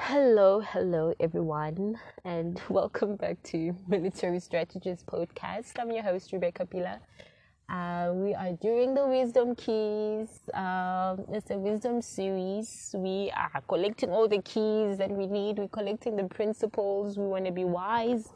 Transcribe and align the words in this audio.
Hello, 0.00 0.60
hello, 0.60 1.12
everyone, 1.18 1.98
and 2.24 2.62
welcome 2.70 3.16
back 3.16 3.42
to 3.42 3.74
Military 3.88 4.38
Strategist 4.38 5.04
Podcast. 5.06 5.72
I'm 5.78 5.90
your 5.90 6.04
host, 6.04 6.32
Rebecca 6.32 6.64
Pila. 6.64 7.00
Uh, 7.68 8.12
we 8.14 8.32
are 8.32 8.52
doing 8.52 8.94
the 8.94 9.06
Wisdom 9.06 9.56
Keys. 9.56 10.40
Um, 10.54 11.26
it's 11.32 11.50
a 11.50 11.58
wisdom 11.58 12.00
series. 12.00 12.94
We 12.96 13.32
are 13.36 13.60
collecting 13.68 14.10
all 14.10 14.28
the 14.28 14.40
keys 14.40 14.96
that 14.98 15.10
we 15.10 15.26
need. 15.26 15.58
We're 15.58 15.68
collecting 15.68 16.16
the 16.16 16.24
principles. 16.24 17.18
We 17.18 17.26
want 17.26 17.44
to 17.46 17.52
be 17.52 17.64
wise. 17.64 18.28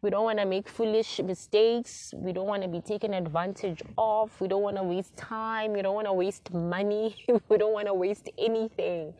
We 0.00 0.10
don't 0.10 0.24
want 0.24 0.38
to 0.38 0.46
make 0.46 0.68
foolish 0.68 1.18
mistakes. 1.18 2.14
We 2.16 2.32
don't 2.32 2.46
want 2.46 2.62
to 2.62 2.68
be 2.68 2.80
taken 2.80 3.12
advantage 3.12 3.82
of. 3.98 4.30
We 4.40 4.46
don't 4.46 4.62
want 4.62 4.76
to 4.76 4.84
waste 4.84 5.16
time. 5.16 5.72
We 5.72 5.82
don't 5.82 5.96
want 5.96 6.06
to 6.06 6.12
waste 6.12 6.54
money. 6.54 7.16
we 7.48 7.58
don't 7.58 7.72
want 7.72 7.88
to 7.88 7.94
waste 7.94 8.30
anything. 8.38 9.14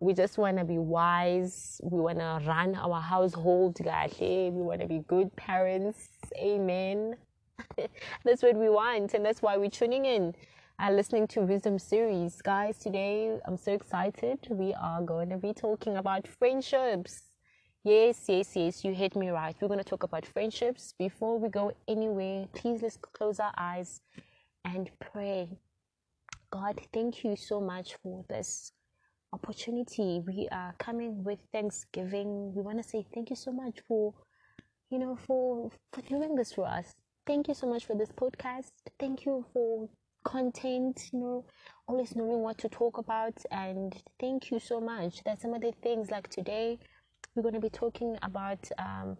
We 0.00 0.14
just 0.14 0.38
want 0.38 0.58
to 0.58 0.64
be 0.64 0.78
wise. 0.78 1.80
We 1.82 1.98
want 2.00 2.18
to 2.18 2.40
run 2.46 2.76
our 2.76 3.00
household. 3.00 3.78
Guys. 3.82 4.14
We 4.20 4.50
want 4.50 4.80
to 4.80 4.86
be 4.86 5.00
good 5.08 5.34
parents. 5.34 6.08
Amen. 6.36 7.16
that's 8.24 8.42
what 8.42 8.54
we 8.54 8.68
want, 8.68 9.14
and 9.14 9.24
that's 9.24 9.42
why 9.42 9.56
we're 9.56 9.70
tuning 9.70 10.04
in. 10.04 10.34
Uh, 10.80 10.92
listening 10.92 11.26
to 11.26 11.40
Wisdom 11.40 11.80
Series. 11.80 12.40
Guys, 12.40 12.78
today 12.78 13.40
I'm 13.44 13.56
so 13.56 13.72
excited. 13.72 14.38
We 14.48 14.72
are 14.74 15.02
going 15.02 15.30
to 15.30 15.36
be 15.36 15.52
talking 15.52 15.96
about 15.96 16.28
friendships. 16.28 17.22
Yes, 17.82 18.24
yes, 18.28 18.54
yes, 18.54 18.84
you 18.84 18.94
hit 18.94 19.16
me 19.16 19.30
right. 19.30 19.56
We're 19.60 19.66
going 19.66 19.78
to 19.78 19.84
talk 19.84 20.04
about 20.04 20.24
friendships. 20.26 20.94
Before 20.96 21.38
we 21.40 21.48
go 21.48 21.72
anywhere, 21.88 22.46
please 22.54 22.82
let's 22.82 22.96
close 22.96 23.40
our 23.40 23.52
eyes 23.58 24.00
and 24.64 24.88
pray. 25.00 25.48
God, 26.52 26.80
thank 26.92 27.24
you 27.24 27.34
so 27.34 27.60
much 27.60 27.96
for 28.00 28.24
this 28.28 28.72
opportunity. 29.32 30.20
We 30.26 30.48
are 30.50 30.74
coming 30.78 31.22
with 31.24 31.38
Thanksgiving. 31.52 32.54
We 32.54 32.62
want 32.62 32.82
to 32.82 32.88
say 32.88 33.06
thank 33.14 33.30
you 33.30 33.36
so 33.36 33.52
much 33.52 33.80
for, 33.86 34.14
you 34.90 34.98
know, 34.98 35.16
for 35.26 35.70
for 35.92 36.02
doing 36.02 36.34
this 36.34 36.52
for 36.52 36.66
us. 36.66 36.94
Thank 37.26 37.48
you 37.48 37.54
so 37.54 37.68
much 37.68 37.84
for 37.84 37.94
this 37.96 38.10
podcast. 38.10 38.72
Thank 38.98 39.26
you 39.26 39.44
for 39.52 39.88
content, 40.24 41.10
you 41.12 41.20
know, 41.20 41.44
always 41.86 42.16
knowing 42.16 42.40
what 42.40 42.58
to 42.58 42.68
talk 42.68 42.98
about. 42.98 43.34
And 43.50 43.94
thank 44.18 44.50
you 44.50 44.58
so 44.58 44.80
much 44.80 45.22
that 45.24 45.40
some 45.40 45.54
of 45.54 45.60
the 45.60 45.72
things 45.82 46.10
like 46.10 46.28
today, 46.28 46.78
we're 47.34 47.42
going 47.42 47.54
to 47.54 47.60
be 47.60 47.70
talking 47.70 48.16
about 48.22 48.68
um, 48.78 49.18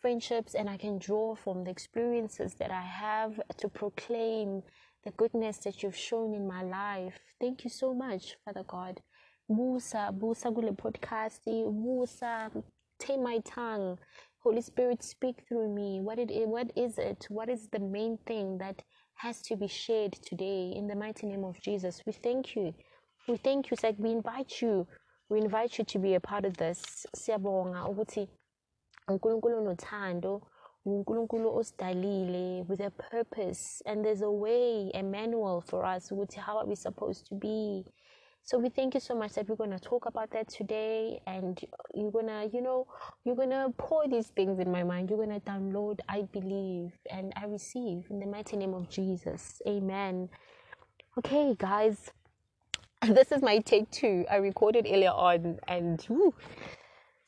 friendships, 0.00 0.54
and 0.54 0.70
I 0.70 0.78
can 0.78 0.98
draw 0.98 1.34
from 1.34 1.64
the 1.64 1.70
experiences 1.70 2.54
that 2.54 2.70
I 2.70 2.82
have 2.82 3.38
to 3.58 3.68
proclaim 3.68 4.62
the 5.04 5.10
goodness 5.12 5.58
that 5.58 5.82
you've 5.82 5.96
shown 5.96 6.34
in 6.34 6.46
my 6.48 6.62
life. 6.62 7.18
Thank 7.40 7.64
you 7.64 7.70
so 7.70 7.94
much, 7.94 8.36
Father 8.44 8.64
God 8.66 9.00
busa 9.50 10.12
busa 10.12 10.52
kule 10.54 10.72
podcast 10.72 11.44
busa 11.46 12.50
tame 12.98 13.22
my 13.22 13.38
tongue. 13.40 13.98
Holy 14.44 14.60
spirit 14.60 15.02
speak 15.02 15.42
through 15.48 15.74
me. 15.74 16.00
What 16.00 16.18
it 16.18 16.30
what 16.48 16.70
is 16.76 16.98
it? 16.98 17.26
What 17.28 17.48
is 17.48 17.68
the 17.72 17.80
main 17.80 18.16
thing 18.26 18.58
that 18.58 18.82
has 19.16 19.42
to 19.42 19.56
be 19.56 19.66
shared 19.66 20.12
today? 20.12 20.72
In 20.76 20.86
the 20.86 20.94
mighty 20.94 21.26
name 21.26 21.44
of 21.44 21.60
jesus 21.60 22.00
we 22.06 22.12
thank 22.12 22.54
you. 22.54 22.72
We 23.28 23.36
thank 23.36 23.70
you 23.70 23.76
like 23.82 23.96
we 23.98 24.12
invite 24.12 24.62
you. 24.62 24.86
We 25.28 25.40
invite 25.40 25.78
you 25.78 25.84
to 25.84 25.98
be 25.98 26.14
a 26.14 26.20
part 26.20 26.44
of 26.44 26.56
this. 26.56 27.06
Siyabonga 27.16 27.88
ukuthi 27.88 28.28
uNkulunkulu 29.08 29.60
nothando 29.60 30.42
uNkulunkulu 30.86 31.56
osidalile 31.56 32.64
with 32.68 32.80
a 32.80 32.90
purpose 32.90 33.82
and 33.86 34.04
there's 34.04 34.22
a 34.22 34.30
way 34.30 34.90
a 34.94 35.02
manual 35.02 35.60
for 35.60 35.84
us 35.84 36.12
ukuthi 36.12 36.38
how 36.40 36.58
are 36.58 36.68
we 36.68 36.76
supposed 36.76 37.26
to 37.26 37.34
be 37.34 37.84
so 38.42 38.58
we 38.58 38.68
thank 38.68 38.94
you 38.94 39.00
so 39.00 39.14
much 39.14 39.34
that 39.34 39.48
we're 39.48 39.56
going 39.56 39.70
to 39.70 39.78
talk 39.78 40.06
about 40.06 40.30
that 40.32 40.48
today 40.48 41.20
and 41.26 41.60
you're 41.94 42.10
going 42.10 42.26
to, 42.26 42.50
you 42.52 42.60
know, 42.62 42.86
you're 43.24 43.36
going 43.36 43.50
to 43.50 43.72
pour 43.78 44.08
these 44.08 44.28
things 44.28 44.58
in 44.58 44.70
my 44.72 44.82
mind. 44.82 45.10
You're 45.10 45.24
going 45.24 45.40
to 45.40 45.46
download, 45.46 46.00
I 46.08 46.22
believe, 46.22 46.92
and 47.10 47.32
I 47.36 47.46
receive 47.46 48.04
in 48.10 48.18
the 48.18 48.26
mighty 48.26 48.56
name 48.56 48.74
of 48.74 48.88
Jesus. 48.88 49.62
Amen. 49.68 50.28
Okay, 51.18 51.54
guys. 51.58 52.10
This 53.08 53.32
is 53.32 53.40
my 53.40 53.58
take 53.60 53.90
two. 53.90 54.26
I 54.30 54.36
recorded 54.36 54.86
earlier 54.86 55.10
on 55.10 55.58
and 55.68 56.02
whew, 56.02 56.34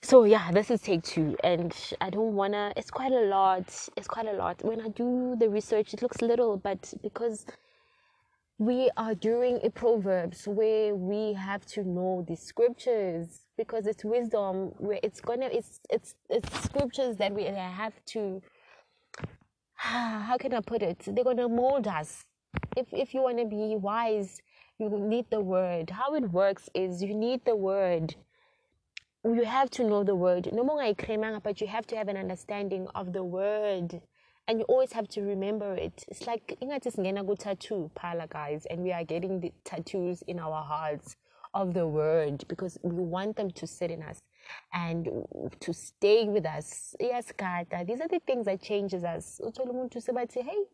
so 0.02 0.24
yeah 0.24 0.50
this 0.50 0.68
is 0.70 0.80
take 0.80 1.02
two 1.04 1.36
and 1.44 1.74
i 2.00 2.10
don't 2.10 2.34
wanna 2.34 2.72
it's 2.76 2.90
quite 2.90 3.12
a 3.12 3.20
lot 3.20 3.62
it's 3.96 4.08
quite 4.08 4.26
a 4.26 4.32
lot 4.32 4.62
when 4.64 4.80
i 4.80 4.88
do 4.88 5.36
the 5.38 5.48
research 5.48 5.94
it 5.94 6.02
looks 6.02 6.20
little 6.20 6.56
but 6.56 6.92
because 7.02 7.46
we 8.62 8.88
are 8.96 9.16
doing 9.16 9.58
a 9.64 9.70
proverbs 9.70 10.46
where 10.46 10.94
we 10.94 11.32
have 11.32 11.66
to 11.66 11.82
know 11.82 12.24
the 12.28 12.36
scriptures 12.36 13.40
because 13.56 13.88
it's 13.88 14.04
wisdom 14.04 14.72
where 14.78 15.00
it's 15.02 15.20
gonna 15.20 15.48
it's 15.52 15.80
it's 15.90 16.14
it's 16.30 16.62
scriptures 16.62 17.16
that 17.16 17.32
we 17.32 17.42
have 17.42 17.92
to 18.06 18.40
how 19.74 20.36
can 20.38 20.54
i 20.54 20.60
put 20.60 20.80
it? 20.80 21.00
They're 21.04 21.24
gonna 21.24 21.48
mold 21.48 21.88
us. 21.88 22.24
If 22.76 22.86
if 22.92 23.14
you 23.14 23.22
want 23.22 23.38
to 23.38 23.46
be 23.46 23.74
wise 23.74 24.40
you 24.78 24.88
need 24.90 25.26
the 25.30 25.40
word. 25.40 25.90
How 25.90 26.14
it 26.14 26.30
works 26.30 26.68
is 26.72 27.02
you 27.02 27.14
need 27.14 27.44
the 27.44 27.56
word. 27.56 28.14
You 29.24 29.44
have 29.44 29.70
to 29.70 29.82
know 29.82 30.04
the 30.04 30.14
word. 30.14 30.48
No 30.52 30.62
more 30.62 30.80
i 30.80 30.94
but 31.42 31.60
you 31.60 31.66
have 31.66 31.86
to 31.88 31.96
have 31.96 32.06
an 32.06 32.16
understanding 32.16 32.86
of 32.94 33.12
the 33.12 33.24
word 33.24 34.00
and 34.48 34.58
you 34.58 34.64
always 34.66 34.92
have 34.92 35.08
to 35.08 35.22
remember 35.22 35.74
it. 35.74 36.04
It's 36.08 36.26
like 36.26 36.56
ingathi 36.62 36.90
singena 36.94 37.26
ku 37.26 37.36
tattoo 37.36 37.90
pala 37.94 38.26
guys 38.28 38.66
and 38.70 38.82
we 38.82 38.92
are 38.92 39.04
getting 39.04 39.40
the 39.40 39.52
tattoos 39.64 40.22
in 40.22 40.38
our 40.38 40.62
hearts 40.62 41.16
of 41.54 41.74
the 41.74 41.86
word 41.86 42.44
because 42.48 42.78
we 42.82 43.02
want 43.02 43.36
them 43.36 43.50
to 43.50 43.66
sit 43.66 43.90
in 43.90 44.02
us 44.02 44.22
and 44.72 45.08
to 45.60 45.72
stay 45.72 46.28
with 46.28 46.46
us. 46.46 46.94
Yes, 46.98 47.32
God, 47.36 47.66
these 47.86 48.00
are 48.00 48.08
the 48.08 48.20
things 48.26 48.46
that 48.46 48.62
changes 48.62 49.04
us. 49.04 49.40
Uthola 49.44 49.72
umuntu 49.72 50.42
hey 50.42 50.64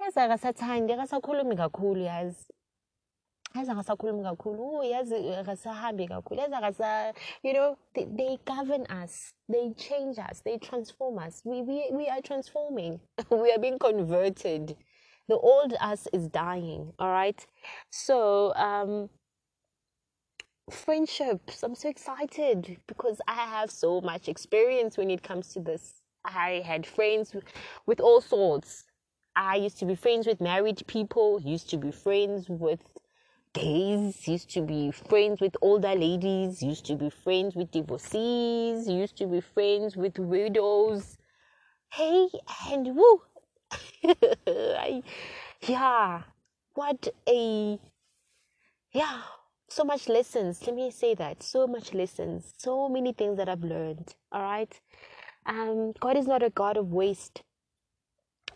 yazi 0.00 0.20
akasathandi 0.20 0.92
akasakhulumi 0.92 1.56
kakhulu 1.56 2.00
yazi 2.00 2.46
kakhulu 3.64 4.84
yazi 4.84 5.34
akasahambi 5.34 6.08
kakhulu 6.08 6.40
yazi 6.40 6.54
akasa 6.54 7.14
you 7.42 7.52
know 7.52 7.76
they, 7.94 8.04
they 8.04 8.38
govern 8.44 8.84
us. 8.86 9.32
They 9.48 9.72
change 9.76 10.18
us. 10.18 10.42
They 10.44 10.58
transform 10.58 11.18
us. 11.18 11.42
We, 11.44 11.62
we, 11.62 11.88
we 11.92 12.08
are 12.08 12.20
transforming. 12.20 13.00
We 13.30 13.52
are 13.52 13.58
being 13.58 13.78
converted. 13.78 14.76
The 15.28 15.36
old 15.36 15.74
us 15.80 16.08
is 16.12 16.28
dying 16.28 16.92
all 16.98 17.10
right? 17.10 17.46
So 17.90 18.54
um 18.54 19.08
friendships 20.68 21.62
i'm 21.62 21.76
so 21.76 21.88
excited 21.88 22.76
because 22.88 23.20
i 23.28 23.34
have 23.34 23.70
so 23.70 24.00
much 24.00 24.28
experience 24.28 24.96
when 24.96 25.10
it 25.10 25.22
comes 25.22 25.52
to 25.52 25.60
this. 25.60 26.02
I 26.24 26.62
had 26.66 26.86
friends 26.86 27.34
with 27.86 28.00
all 28.00 28.20
sorts. 28.20 28.84
I 29.36 29.56
used 29.56 29.78
to 29.78 29.84
be 29.84 29.94
friends 29.94 30.26
with 30.26 30.40
married 30.40 30.82
people 30.86 31.40
used 31.40 31.70
to 31.70 31.76
be 31.76 31.90
friends 31.92 32.48
with 32.48 32.80
gays, 33.56 34.28
used 34.28 34.50
to 34.50 34.60
be 34.60 34.90
friends 34.90 35.40
with 35.40 35.56
older 35.62 35.94
ladies, 35.94 36.62
used 36.62 36.84
to 36.86 36.94
be 36.94 37.08
friends 37.08 37.56
with 37.56 37.70
divorcees, 37.70 38.86
used 38.86 39.16
to 39.16 39.26
be 39.26 39.40
friends 39.40 39.96
with 39.96 40.18
widows. 40.18 41.16
Hey, 41.90 42.28
and 42.70 42.94
woo! 42.94 43.22
I, 44.46 45.02
yeah, 45.62 46.22
what 46.74 47.08
a, 47.26 47.78
yeah, 48.92 49.22
so 49.68 49.84
much 49.84 50.08
lessons. 50.08 50.62
Let 50.66 50.76
me 50.76 50.90
say 50.90 51.14
that. 51.14 51.42
So 51.42 51.66
much 51.66 51.94
lessons. 51.94 52.52
So 52.58 52.88
many 52.90 53.14
things 53.14 53.38
that 53.38 53.48
I've 53.48 53.64
learned. 53.64 54.14
All 54.32 54.42
right. 54.42 54.80
Um, 55.46 55.92
God 55.98 56.18
is 56.18 56.26
not 56.26 56.42
a 56.42 56.50
God 56.50 56.76
of 56.76 56.92
waste. 56.92 57.42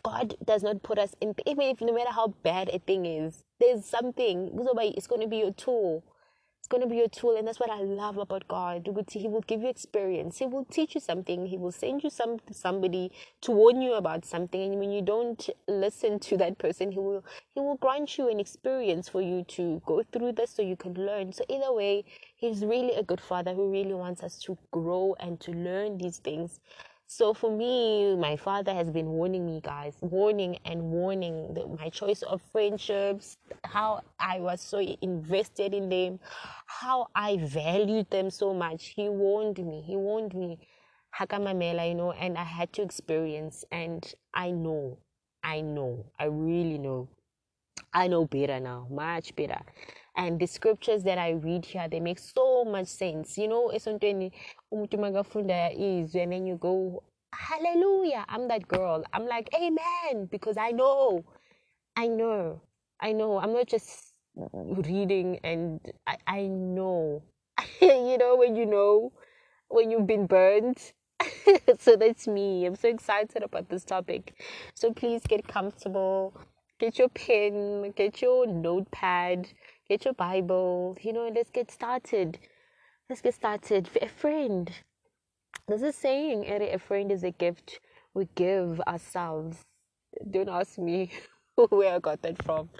God 0.02 0.34
does 0.44 0.62
not 0.62 0.82
put 0.82 0.98
us 0.98 1.14
in, 1.20 1.34
even 1.46 1.64
if 1.64 1.80
no 1.80 1.92
matter 1.92 2.10
how 2.12 2.28
bad 2.42 2.68
a 2.68 2.78
thing 2.78 3.06
is, 3.06 3.44
there's 3.60 3.84
something. 3.84 4.50
It's 4.96 5.06
going 5.06 5.20
to 5.22 5.28
be 5.28 5.38
your 5.38 5.52
tool. 5.52 6.04
It's 6.58 6.68
going 6.68 6.82
to 6.82 6.88
be 6.88 6.96
your 6.96 7.08
tool. 7.08 7.36
And 7.36 7.46
that's 7.46 7.60
what 7.60 7.70
I 7.70 7.80
love 7.82 8.18
about 8.18 8.48
God. 8.48 8.88
He 9.12 9.28
will 9.28 9.42
give 9.42 9.62
you 9.62 9.68
experience. 9.68 10.38
He 10.38 10.46
will 10.46 10.64
teach 10.66 10.94
you 10.94 11.00
something. 11.00 11.46
He 11.46 11.56
will 11.58 11.72
send 11.72 12.04
you 12.04 12.10
some 12.10 12.38
somebody 12.52 13.12
to 13.42 13.52
warn 13.52 13.82
you 13.82 13.94
about 13.94 14.24
something. 14.24 14.60
And 14.62 14.78
when 14.78 14.90
you 14.90 15.02
don't 15.02 15.48
listen 15.68 16.18
to 16.20 16.36
that 16.38 16.58
person, 16.58 16.92
he 16.92 16.98
will 16.98 17.24
he 17.54 17.60
will 17.60 17.76
grant 17.76 18.18
you 18.18 18.28
an 18.30 18.40
experience 18.40 19.08
for 19.08 19.22
you 19.22 19.44
to 19.56 19.82
go 19.86 20.02
through 20.12 20.32
this 20.32 20.50
so 20.50 20.62
you 20.62 20.76
can 20.76 20.94
learn. 20.94 21.32
So 21.32 21.44
either 21.48 21.72
way, 21.72 22.04
he's 22.36 22.64
really 22.64 22.94
a 22.94 23.02
good 23.02 23.20
father 23.20 23.54
who 23.54 23.70
really 23.70 23.94
wants 23.94 24.22
us 24.22 24.38
to 24.44 24.58
grow 24.70 25.16
and 25.20 25.40
to 25.40 25.52
learn 25.52 25.98
these 25.98 26.18
things. 26.18 26.60
So 27.12 27.34
for 27.34 27.50
me, 27.50 28.14
my 28.14 28.36
father 28.36 28.72
has 28.72 28.88
been 28.88 29.08
warning 29.08 29.44
me, 29.44 29.60
guys, 29.60 29.96
warning 30.00 30.60
and 30.64 30.80
warning 30.92 31.56
my 31.76 31.88
choice 31.88 32.22
of 32.22 32.40
friendships, 32.52 33.36
how 33.64 34.02
I 34.20 34.38
was 34.38 34.60
so 34.60 34.78
invested 34.78 35.74
in 35.74 35.88
them, 35.88 36.20
how 36.66 37.08
I 37.16 37.38
valued 37.38 38.08
them 38.10 38.30
so 38.30 38.54
much. 38.54 38.94
He 38.94 39.08
warned 39.08 39.58
me. 39.58 39.80
He 39.84 39.96
warned 39.96 40.34
me, 40.36 40.60
Hakamamela, 41.18 41.88
you 41.88 41.96
know, 41.96 42.12
and 42.12 42.38
I 42.38 42.44
had 42.44 42.72
to 42.74 42.82
experience. 42.82 43.64
And 43.72 44.06
I 44.32 44.52
know, 44.52 44.96
I 45.42 45.62
know, 45.62 46.06
I 46.16 46.26
really 46.26 46.78
know. 46.78 47.08
I 47.92 48.06
know 48.06 48.24
better 48.24 48.60
now, 48.60 48.86
much 48.88 49.34
better. 49.34 49.60
And 50.20 50.38
the 50.38 50.46
scriptures 50.46 51.02
that 51.04 51.16
I 51.16 51.30
read 51.30 51.64
here 51.64 51.88
they 51.88 51.98
make 51.98 52.18
so 52.18 52.64
much 52.64 52.88
sense. 52.88 53.38
You 53.38 53.48
know 53.48 53.70
esontweni 53.74 54.32
umuntu 54.72 54.98
makafunda 54.98 55.72
izwi 55.72 56.22
and 56.22 56.32
then 56.32 56.46
you 56.46 56.56
go 56.56 57.02
hallelujah 57.32 58.26
I'm 58.28 58.46
that 58.48 58.68
girl. 58.68 59.02
I'm 59.14 59.26
like 59.26 59.48
amen 59.54 60.26
because 60.30 60.58
I 60.58 60.72
know. 60.72 61.24
I 61.96 62.06
know. 62.08 62.60
I 63.00 63.12
know. 63.12 63.38
I'm 63.38 63.54
not 63.54 63.66
just 63.66 64.12
reading 64.52 65.40
and 65.42 65.80
I, 66.06 66.16
I 66.26 66.46
know. 66.46 67.22
You 67.80 68.18
know 68.18 68.36
when 68.36 68.56
you 68.56 68.66
know 68.66 69.12
when 69.68 69.90
you've 69.90 70.06
been 70.06 70.26
burned. 70.26 70.92
So 71.78 71.96
that's 71.96 72.26
me. 72.28 72.66
I'm 72.66 72.76
so 72.76 72.88
excited 72.88 73.42
about 73.42 73.70
this 73.70 73.84
topic. 73.84 74.34
So 74.74 74.92
please 74.92 75.22
get 75.26 75.48
comfortable. 75.48 76.38
Get 76.78 76.98
your 76.98 77.08
pen. 77.08 77.92
Get 77.96 78.20
your 78.20 78.46
notepad 78.46 79.48
get 79.90 80.04
your 80.04 80.14
bible 80.14 80.96
you 81.02 81.12
know 81.12 81.28
let's 81.34 81.50
get 81.50 81.68
started 81.70 82.38
let's 83.08 83.20
get 83.20 83.34
started 83.34 83.90
a 84.00 84.08
friend 84.08 84.70
there's 85.66 85.82
a 85.82 85.92
saying 85.92 86.44
a 86.46 86.78
friend 86.78 87.10
is 87.10 87.24
a 87.24 87.32
gift 87.32 87.80
we 88.14 88.28
give 88.36 88.80
ourselves 88.86 89.64
don't 90.30 90.48
ask 90.48 90.78
me 90.78 91.10
where 91.68 91.94
I 91.94 91.98
got 91.98 92.22
that 92.22 92.42
from. 92.42 92.70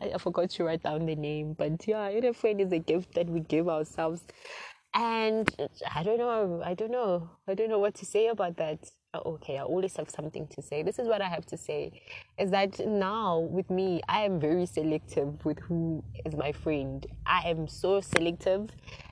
I, 0.00 0.18
forgot 0.18 0.50
to 0.50 0.64
write 0.64 0.82
down 0.82 1.06
the 1.06 1.14
name, 1.14 1.54
but 1.54 1.86
yeah, 1.86 2.08
a 2.08 2.32
friend 2.32 2.60
is 2.60 2.72
a 2.72 2.78
gift 2.78 3.14
that 3.14 3.28
we 3.28 3.40
give 3.40 3.68
ourselves. 3.68 4.22
And 4.94 5.48
I 5.94 6.02
don't 6.02 6.18
know, 6.18 6.62
I 6.64 6.74
don't 6.74 6.90
know, 6.90 7.30
I 7.46 7.54
don't 7.54 7.68
know 7.68 7.78
what 7.78 7.94
to 7.96 8.06
say 8.06 8.28
about 8.28 8.56
that. 8.56 8.90
Oh, 9.14 9.34
okay, 9.34 9.56
I 9.56 9.62
always 9.62 9.96
have 9.96 10.10
something 10.10 10.46
to 10.48 10.60
say. 10.60 10.82
This 10.82 10.98
is 10.98 11.08
what 11.08 11.22
I 11.22 11.28
have 11.28 11.46
to 11.46 11.56
say 11.56 12.02
is 12.38 12.50
that 12.50 12.86
now 12.86 13.38
with 13.38 13.70
me, 13.70 14.02
I 14.08 14.20
am 14.24 14.38
very 14.38 14.66
selective 14.66 15.42
with 15.44 15.58
who 15.60 16.04
is 16.26 16.34
my 16.34 16.52
friend. 16.52 17.06
I 17.24 17.48
am 17.48 17.66
so 17.66 18.00
selective. 18.00 18.68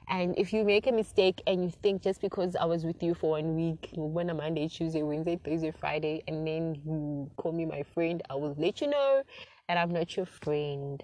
And 0.09 0.39
if 0.39 0.53
you 0.53 0.63
make 0.65 0.87
a 0.87 0.93
mistake 0.93 1.41
and 1.47 1.65
you 1.65 1.71
think 1.71 2.03
just 2.03 2.21
because 2.21 2.55
I 2.55 2.67
was 2.67 2.85
with 2.85 3.03
you 3.03 3.15
for 3.15 3.31
one 3.31 3.57
week, 3.57 3.89
when 3.97 4.29
a 4.29 4.35
Monday, 4.35 4.69
Tuesday, 4.69 5.03
Wednesday, 5.03 5.41
Thursday, 5.43 5.73
Friday, 5.81 6.23
and 6.29 6.47
then 6.47 6.75
you 6.85 7.31
call 7.37 7.53
me 7.53 7.65
my 7.65 7.83
friend, 7.95 8.23
I 8.29 8.35
will 8.35 8.55
let 8.59 8.83
you 8.83 8.89
know 8.89 9.23
that 9.69 9.79
I'm 9.79 9.91
not 9.91 10.17
your 10.17 10.27
friend. 10.27 11.03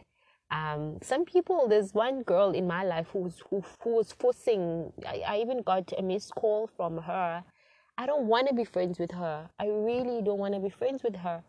Um, 0.51 0.99
some 1.01 1.25
people, 1.25 1.69
there's 1.69 1.95
one 1.95 2.23
girl 2.23 2.51
in 2.51 2.67
my 2.67 2.85
life 2.85 3.07
who 3.13 3.21
was, 3.21 3.41
who, 3.49 3.65
who 3.83 3.97
was 3.97 4.13
forcing, 4.13 4.93
I, 5.07 5.23
I 5.27 5.39
even 5.39 5.63
got 5.63 5.93
a 5.97 6.03
missed 6.03 6.35
call 6.35 6.69
from 6.77 6.99
her 6.99 7.45
I 8.00 8.06
don't 8.06 8.29
want 8.29 8.49
to 8.49 8.55
be 8.55 8.64
friends 8.64 8.99
with 8.99 9.11
her. 9.11 9.50
I 9.58 9.67
really 9.67 10.23
don't 10.23 10.38
want 10.38 10.55
to 10.55 10.61
be 10.61 10.70
friends 10.70 11.02
with 11.02 11.17
her. 11.17 11.43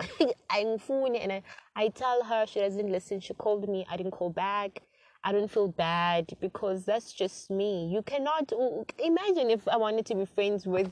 I'm 0.50 0.78
fooling 0.78 1.18
and 1.18 1.30
I, 1.30 1.42
I 1.76 1.88
tell 1.88 2.24
her 2.24 2.46
she 2.46 2.60
doesn't 2.60 2.90
listen. 2.90 3.20
She 3.20 3.34
called 3.34 3.68
me. 3.68 3.86
I 3.90 3.98
didn't 3.98 4.12
call 4.12 4.30
back. 4.30 4.80
I 5.22 5.30
don't 5.30 5.50
feel 5.50 5.68
bad 5.68 6.32
because 6.40 6.86
that's 6.86 7.12
just 7.12 7.50
me. 7.50 7.86
You 7.92 8.00
cannot 8.00 8.50
imagine 8.98 9.50
if 9.50 9.68
I 9.68 9.76
wanted 9.76 10.06
to 10.06 10.14
be 10.14 10.24
friends 10.24 10.66
with 10.66 10.90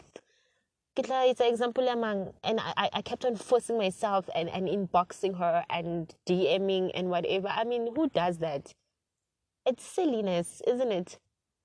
it's 0.99 1.40
an 1.40 1.46
example 1.46 1.88
and 1.88 2.61
I, 2.61 2.90
I 2.93 3.00
kept 3.00 3.25
on 3.25 3.37
forcing 3.37 3.78
myself 3.78 4.28
and, 4.34 4.50
and 4.50 4.69
inboxing 4.69 5.38
her 5.38 5.64
and 5.70 6.14
DMing 6.28 6.90
and 6.94 7.08
whatever. 7.08 7.49
I 7.49 7.64
mean, 7.64 7.94
who 7.96 8.11
does 8.11 8.38
that? 8.38 8.75
It's 9.64 9.84
silliness, 9.84 10.61
isn't 10.67 10.93
it? 10.93 11.19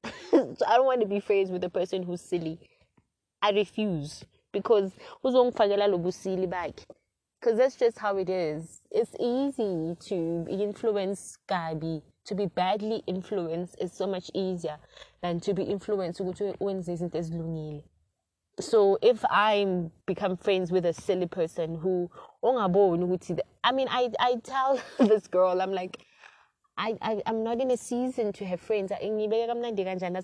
so 0.32 0.66
I 0.66 0.78
don't 0.78 0.86
want 0.86 1.02
to 1.02 1.08
be 1.08 1.20
friends 1.20 1.52
with 1.52 1.64
a 1.66 1.70
person 1.70 2.04
who's 2.04 2.22
silly. 2.22 2.60
I 3.42 3.52
refuse 3.52 4.24
because 4.52 4.92
uzongifakela 5.24 5.88
lobusili 5.88 6.48
bakhe 6.48 6.86
because 7.42 7.58
that's 7.58 7.76
just 7.76 7.98
how 7.98 8.18
it 8.18 8.30
is. 8.30 8.82
It's 8.92 9.16
easy 9.20 9.96
to 10.10 10.46
influence 10.48 11.38
Gabi. 11.50 12.04
To 12.26 12.36
be 12.36 12.46
badly 12.46 13.02
influenced 13.08 13.76
is 13.82 13.92
so 13.92 14.06
much 14.06 14.30
easier 14.36 14.78
than 15.24 15.40
to 15.40 15.54
be 15.56 15.64
influenced 15.64 16.22
So 18.60 18.98
if 19.02 19.26
I 19.28 19.86
become 20.06 20.38
friends 20.38 20.72
with 20.72 20.86
a 20.86 20.94
silly 20.94 21.26
person 21.26 21.76
who 21.80 22.12
I 22.44 23.72
mean 23.72 23.88
I 23.90 24.12
I 24.20 24.36
tell 24.44 24.80
this 25.00 25.28
girl 25.28 25.62
I'm 25.62 25.72
like 25.72 25.98
I, 26.82 26.98
I, 27.00 27.22
I'm 27.28 27.44
not 27.44 27.62
in 27.62 27.70
a 27.70 27.78
season 27.78 28.34
to 28.34 28.46
have 28.46 28.60
friends. 28.60 28.90
That's 28.90 29.04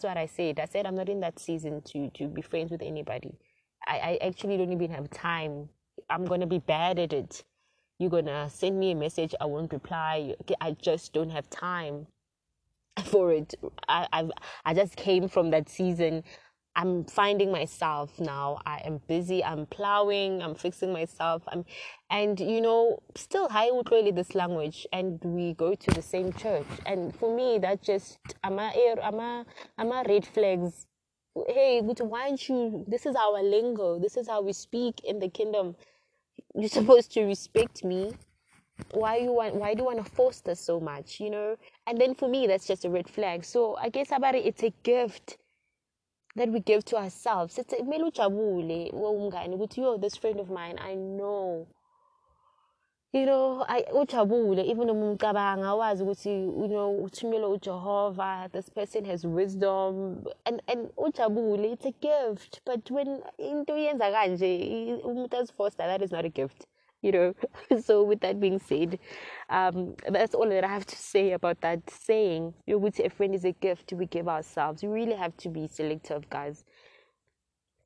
what 0.03 0.17
I 0.17 0.25
said. 0.25 0.59
I 0.59 0.65
said 0.65 0.87
I'm 0.87 0.95
not 0.95 1.07
in 1.07 1.19
that 1.19 1.37
season 1.37 1.83
to, 1.83 2.09
to 2.09 2.27
be 2.27 2.41
friends 2.41 2.71
with 2.71 2.81
anybody. 2.81 3.37
I, 3.85 4.17
I 4.21 4.25
actually 4.25 4.57
don't 4.57 4.73
even 4.73 4.89
have 4.89 5.07
time. 5.11 5.69
I'm 6.09 6.25
going 6.25 6.41
to 6.41 6.47
be 6.47 6.57
bad 6.57 6.97
at 6.97 7.13
it. 7.13 7.43
You're 7.99 8.09
going 8.09 8.25
to 8.25 8.49
send 8.49 8.79
me 8.79 8.91
a 8.91 8.95
message, 8.95 9.35
I 9.39 9.45
won't 9.45 9.71
reply. 9.71 10.33
I 10.59 10.71
just 10.71 11.13
don't 11.13 11.29
have 11.29 11.47
time 11.51 12.07
for 13.05 13.31
it. 13.31 13.53
I, 13.87 14.07
i 14.11 14.27
I 14.65 14.73
just 14.73 14.95
came 14.95 15.27
from 15.27 15.51
that 15.51 15.69
season 15.69 16.23
I'm 16.77 17.05
finding 17.05 17.51
myself 17.51 18.19
now. 18.19 18.59
I 18.63 18.81
am 18.85 19.01
busy. 19.07 19.43
I'm 19.43 19.65
plowing. 19.65 20.43
I'm 20.43 20.53
fixing 20.53 20.93
myself. 20.93 21.41
I'm, 21.47 21.65
and 22.11 22.39
you 22.39 22.61
know, 22.61 22.99
still 23.15 23.47
I 23.49 23.71
would 23.71 23.91
really 23.91 24.11
this 24.11 24.35
language, 24.35 24.85
and 24.93 25.19
we 25.23 25.53
go 25.55 25.73
to 25.73 25.91
the 25.91 26.03
same 26.03 26.31
church. 26.33 26.67
And 26.85 27.15
for 27.15 27.35
me, 27.35 27.57
that 27.59 27.81
just 27.81 28.19
I'm 28.43 28.59
a 28.59 28.71
I'm 29.03 29.19
a 29.19 29.45
I'm 29.79 29.91
a 29.91 30.03
red 30.07 30.27
flags. 30.27 30.85
Hey, 31.47 31.81
why 31.81 32.27
aren't 32.27 32.47
you? 32.47 32.85
This 32.87 33.07
is 33.07 33.15
our 33.15 33.41
lingo. 33.41 33.97
This 33.97 34.15
is 34.15 34.27
how 34.27 34.41
we 34.41 34.53
speak 34.53 35.01
in 35.03 35.17
the 35.17 35.29
kingdom. 35.29 35.75
You're 36.53 36.69
supposed 36.69 37.11
to 37.13 37.23
respect 37.23 37.83
me. 37.83 38.13
Why 38.91 39.17
you 39.17 39.31
want? 39.33 39.55
Why 39.55 39.73
do 39.73 39.79
you 39.79 39.85
want 39.85 40.05
to 40.05 40.11
force 40.11 40.41
this 40.41 40.59
so 40.59 40.79
much? 40.79 41.19
You 41.19 41.31
know. 41.31 41.55
And 41.87 41.99
then 41.99 42.13
for 42.13 42.29
me, 42.29 42.45
that's 42.45 42.67
just 42.67 42.85
a 42.85 42.89
red 42.91 43.09
flag. 43.09 43.45
So 43.45 43.75
I 43.77 43.89
guess 43.89 44.11
about 44.11 44.35
it, 44.35 44.45
it's 44.45 44.61
a 44.61 44.71
gift 44.83 45.37
that 46.37 46.49
we 46.49 46.59
give 46.59 46.85
to 46.85 46.95
ourselves. 46.97 47.57
It's 47.57 47.73
kumele 47.73 48.03
ujabule 48.03 48.91
umngane 48.91 49.55
ukuthi 49.55 49.81
yo 49.81 49.97
this 49.97 50.15
friend 50.15 50.39
of 50.39 50.49
mine 50.49 50.77
i 50.79 50.95
know. 50.95 51.67
You 53.13 53.25
know 53.25 53.65
I, 53.67 53.83
ujabule 53.93 54.69
even 54.69 54.89
uma 54.89 55.11
umcabanga 55.11 55.75
wazi 55.75 56.03
ukuthi 56.03 56.29
you 56.29 56.67
know 56.67 57.03
uthumele 57.03 57.45
ujehova 57.45 58.49
this 58.51 58.69
person 58.69 59.05
has 59.05 59.25
wisdom. 59.25 60.23
And 60.45 60.61
and 60.67 60.89
ujabule 60.97 61.73
it's 61.73 61.85
a 61.85 61.91
gift. 61.91 62.61
But 62.65 62.91
when 62.91 63.21
into 63.37 63.73
yenza 63.73 64.11
kanje 64.11 65.01
umuntu 65.03 65.37
azifoster 65.37 65.87
that 65.87 66.01
is 66.01 66.11
not 66.11 66.25
a 66.25 66.29
gift 66.29 66.67
you 67.01 67.11
know. 67.11 67.33
so 67.83 68.03
with 68.03 68.19
that 68.21 68.39
being 68.39 68.59
said, 68.59 68.99
um, 69.49 69.95
that's 70.09 70.33
all 70.35 70.49
that 70.49 70.63
I 70.63 70.67
have 70.67 70.85
to 70.85 70.95
say 70.95 71.31
about 71.31 71.61
that 71.61 71.89
saying. 71.89 72.53
You 72.65 72.77
would 72.79 72.95
say 72.95 73.05
a 73.05 73.09
friend 73.09 73.33
is 73.35 73.45
a 73.45 73.51
gift 73.53 73.93
we 73.93 74.05
give 74.05 74.27
ourselves. 74.27 74.83
You 74.83 74.91
really 74.91 75.15
have 75.15 75.35
to 75.37 75.49
be 75.49 75.67
selective, 75.67 76.29
guys. 76.29 76.63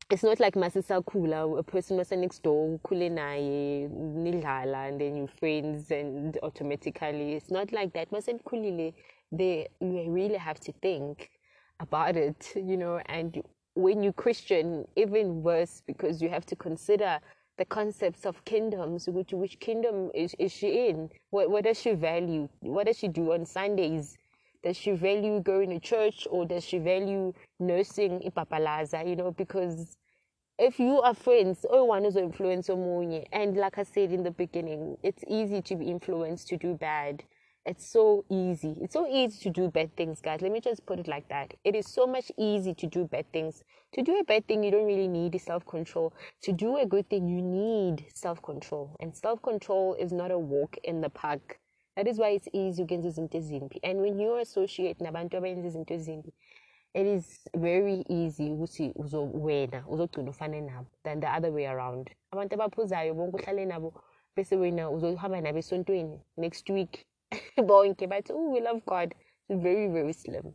It's 0.10 0.24
not 0.24 0.42
like 0.42 0.56
Masisa 0.56 1.02
Kula, 1.06 1.58
a 1.58 1.64
person 1.64 1.96
was 1.96 2.12
next 2.12 2.44
door, 2.44 2.78
Kulenaye, 2.84 3.90
Nilhala, 3.90 4.90
and 4.90 5.00
then 5.00 5.16
you 5.16 5.28
friends 5.40 5.90
and 5.90 6.38
automatically. 6.44 7.34
It's 7.34 7.50
not 7.50 7.72
like 7.72 7.94
that. 7.94 8.12
Masen 8.12 8.40
Kulile, 8.40 8.94
they 9.32 9.70
you 9.80 10.12
really 10.12 10.36
have 10.36 10.60
to 10.62 10.74
think 10.82 11.30
about 11.80 12.18
it, 12.18 12.52
you 12.56 12.76
know, 12.76 13.00
and 13.06 13.42
when 13.76 14.04
you 14.04 14.12
Christian, 14.12 14.86
even 14.96 15.42
worse 15.44 15.82
because 15.86 16.22
you 16.22 16.30
have 16.30 16.46
to 16.48 16.56
consider 16.56 17.20
the 17.58 17.66
concepts 17.66 18.26
of 18.26 18.44
kingdoms. 18.46 19.08
Which 19.08 19.34
which 19.34 19.60
kingdom 19.60 20.12
is, 20.14 20.36
is 20.40 20.52
she 20.52 20.88
in? 20.90 21.10
What 21.30 21.50
what 21.50 21.64
does 21.66 21.80
she 21.80 21.94
value? 21.94 22.50
What 22.62 22.88
does 22.88 22.98
she 22.98 23.08
do 23.08 23.34
on 23.34 23.46
Sundays? 23.46 24.18
Does 24.64 24.78
she 24.78 24.92
value 24.92 25.42
going 25.42 25.70
to 25.72 25.80
church 25.80 26.28
or 26.30 26.46
does 26.46 26.64
she 26.64 26.78
value 26.78 27.34
nursing 27.60 28.20
ipapalaza? 28.22 29.08
You 29.08 29.16
know, 29.16 29.32
because 29.32 29.98
if 30.60 30.80
you 30.80 31.02
are 31.02 31.16
friends, 31.16 31.66
oh 31.70 31.86
one 31.86 32.06
is 32.06 32.16
influence 32.16 32.70
and 32.70 33.58
like 33.58 33.78
I 33.80 33.84
said 33.84 34.12
in 34.12 34.24
the 34.24 34.32
beginning, 34.32 34.98
it's 35.02 35.24
easy 35.28 35.62
to 35.64 35.76
be 35.76 35.86
influenced 35.86 36.48
to 36.50 36.58
do 36.58 36.76
bad 36.76 37.24
it's 37.66 37.86
so 37.86 38.26
easy. 38.30 38.76
It's 38.82 38.94
so 38.94 39.08
easy 39.08 39.40
to 39.44 39.50
do 39.50 39.70
bad 39.70 39.96
things, 39.96 40.20
guys. 40.20 40.42
Let 40.42 40.52
me 40.52 40.62
just 40.62 40.86
put 40.86 41.00
it 41.00 41.08
like 41.08 41.30
that. 41.30 41.54
It 41.64 41.76
is 41.76 41.88
so 41.88 42.08
much 42.08 42.32
easy 42.38 42.74
to 42.74 42.88
do 42.88 43.06
bad 43.06 43.32
things. 43.32 43.64
To 43.94 44.02
do 44.02 44.18
a 44.20 44.24
bad 44.24 44.48
thing, 44.48 44.64
you 44.64 44.72
don't 44.72 44.86
really 44.86 45.08
need 45.08 45.40
self 45.40 45.66
control. 45.66 46.14
To 46.44 46.52
do 46.52 46.78
a 46.78 46.86
good 46.86 47.10
thing, 47.10 47.28
you 47.28 47.42
need 47.42 48.06
self 48.14 48.42
control. 48.42 48.96
And 49.00 49.16
self 49.16 49.42
control 49.42 49.96
is 50.00 50.12
not 50.12 50.32
a 50.32 50.40
walk 50.40 50.78
in 50.84 51.02
the 51.02 51.10
park. 51.10 51.60
That 51.96 52.08
is 52.08 52.18
why 52.18 52.30
it's 52.30 52.48
easy 52.54 52.84
ukwenza 52.84 53.08
izinto 53.08 53.38
ezimbi. 53.38 53.80
And 53.84 54.02
when 54.02 54.20
you 54.20 54.38
associate 54.38 55.00
nabantu 55.00 55.38
abenza 55.38 55.68
izinto 55.68 56.32
it 56.94 57.06
is 57.06 57.40
very 57.56 58.04
easy 58.10 58.50
ukuthi 58.50 58.94
wena 59.34 59.84
uzogcina 59.88 60.30
ufane 60.30 60.62
nabo 60.62 60.88
than 61.04 61.20
the 61.20 61.28
other 61.28 61.52
way 61.52 61.68
around. 61.68 62.10
Abantu 62.32 62.56
abaphuzayo 62.56 63.14
bonke 63.14 63.38
uhlale 63.38 63.66
nabo 63.66 63.94
bese 64.36 64.56
wena 64.56 64.90
uzohamba 64.90 65.42
nabo 65.42 65.60
esontweni 65.60 66.20
next 66.38 66.70
week 66.70 67.06
but 68.08 68.30
oh 68.32 68.50
we 68.52 68.62
love 68.62 68.86
god. 68.86 69.16
It's 69.50 69.62
very 69.62 69.88
very 69.88 70.14
slim. 70.14 70.54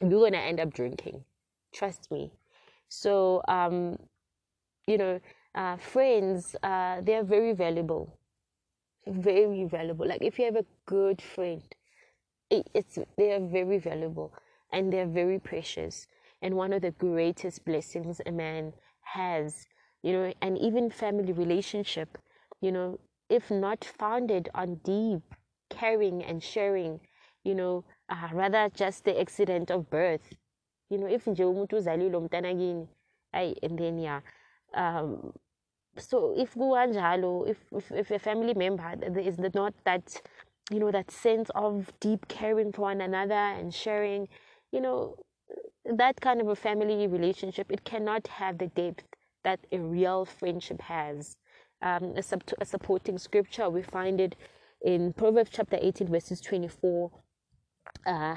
You're 0.00 0.24
gonna 0.30 0.38
end 0.42 0.60
up 0.60 0.74
drinking. 0.74 1.24
Trust 1.72 2.10
me. 2.10 2.32
So 2.88 3.42
um 3.48 3.98
you 4.86 4.98
know 4.98 5.20
uh, 5.54 5.76
friends 5.78 6.56
uh, 6.62 7.00
they 7.02 7.14
are 7.16 7.24
very 7.24 7.52
valuable. 7.54 8.18
Very 9.06 9.64
valuable. 9.64 10.06
Like 10.06 10.22
if 10.22 10.38
you 10.38 10.46
have 10.46 10.56
a 10.56 10.66
good 10.86 11.22
friend 11.22 11.62
it's 12.50 12.98
they 13.18 13.32
are 13.32 13.40
very 13.40 13.78
valuable 13.78 14.32
and 14.72 14.92
they're 14.92 15.06
very 15.06 15.38
precious. 15.38 16.06
And 16.42 16.56
one 16.56 16.72
of 16.72 16.82
the 16.82 16.92
greatest 16.92 17.64
blessings 17.64 18.20
a 18.26 18.32
man 18.32 18.74
has 19.02 19.66
you 20.02 20.12
know 20.12 20.32
and 20.42 20.58
even 20.58 20.90
family 20.90 21.32
relationship 21.32 22.18
you 22.60 22.72
know 22.72 23.00
if 23.30 23.50
not 23.50 23.84
founded 23.84 24.48
on 24.54 24.76
deep 24.84 25.35
caring 25.70 26.22
and 26.22 26.42
sharing 26.42 27.00
you 27.44 27.54
know 27.54 27.84
uh, 28.08 28.28
rather 28.32 28.68
just 28.74 29.04
the 29.04 29.18
accident 29.20 29.70
of 29.70 29.90
birth. 29.90 30.34
You 30.90 30.98
know 30.98 31.06
if 31.06 31.24
nje 31.26 31.44
umuntu 31.44 31.76
uzalile 31.76 32.16
umntana 32.16 32.88
and 33.32 33.78
then 33.78 33.98
yeah 33.98 34.20
um 34.74 35.32
so 35.98 36.34
if 36.36 36.54
kukanjalo 36.54 37.48
if, 37.48 37.58
if 37.72 37.90
if 37.92 38.10
a 38.10 38.18
family 38.18 38.54
member 38.54 38.94
is 39.18 39.38
not 39.38 39.74
that 39.84 40.20
you 40.70 40.78
know 40.78 40.90
that 40.90 41.10
sense 41.10 41.50
of 41.54 41.92
deep 42.00 42.28
caring 42.28 42.72
for 42.72 42.82
one 42.82 43.00
another 43.00 43.34
and 43.34 43.74
sharing 43.74 44.28
you 44.72 44.80
know 44.80 45.16
that 45.84 46.20
kind 46.20 46.40
of 46.40 46.48
a 46.48 46.56
family 46.56 47.06
relationship 47.06 47.70
it 47.70 47.84
cannot 47.84 48.26
have 48.26 48.58
the 48.58 48.66
depth 48.66 49.04
that 49.44 49.60
a 49.70 49.78
real 49.78 50.24
friendship 50.24 50.80
has. 50.80 51.36
Um, 51.82 52.14
a, 52.16 52.22
sub- 52.22 52.42
a 52.60 52.64
supporting 52.64 53.18
scripture 53.18 53.68
we 53.68 53.82
find 53.82 54.20
it 54.20 54.34
in 54.86 55.12
proverbs 55.12 55.50
chapter 55.52 55.76
18 55.82 56.06
verses 56.08 56.40
24 56.40 57.10
uh, 58.06 58.34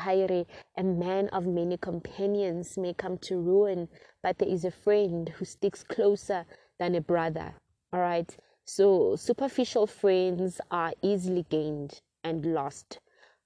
a 0.77 0.83
man 0.83 1.27
of 1.29 1.45
many 1.45 1.77
companions 1.77 2.75
may 2.75 2.93
come 2.93 3.19
to 3.19 3.39
ruin, 3.39 3.87
but 4.23 4.39
there 4.39 4.49
is 4.49 4.65
a 4.65 4.71
friend 4.71 5.29
who 5.29 5.45
sticks 5.45 5.83
closer 5.83 6.45
than 6.79 6.95
a 6.95 7.01
brother. 7.01 7.53
All 7.93 7.99
right. 7.99 8.35
So 8.65 9.15
superficial 9.15 9.85
friends 9.85 10.59
are 10.71 10.93
easily 11.03 11.45
gained 11.49 12.01
and 12.23 12.45
lost, 12.45 12.99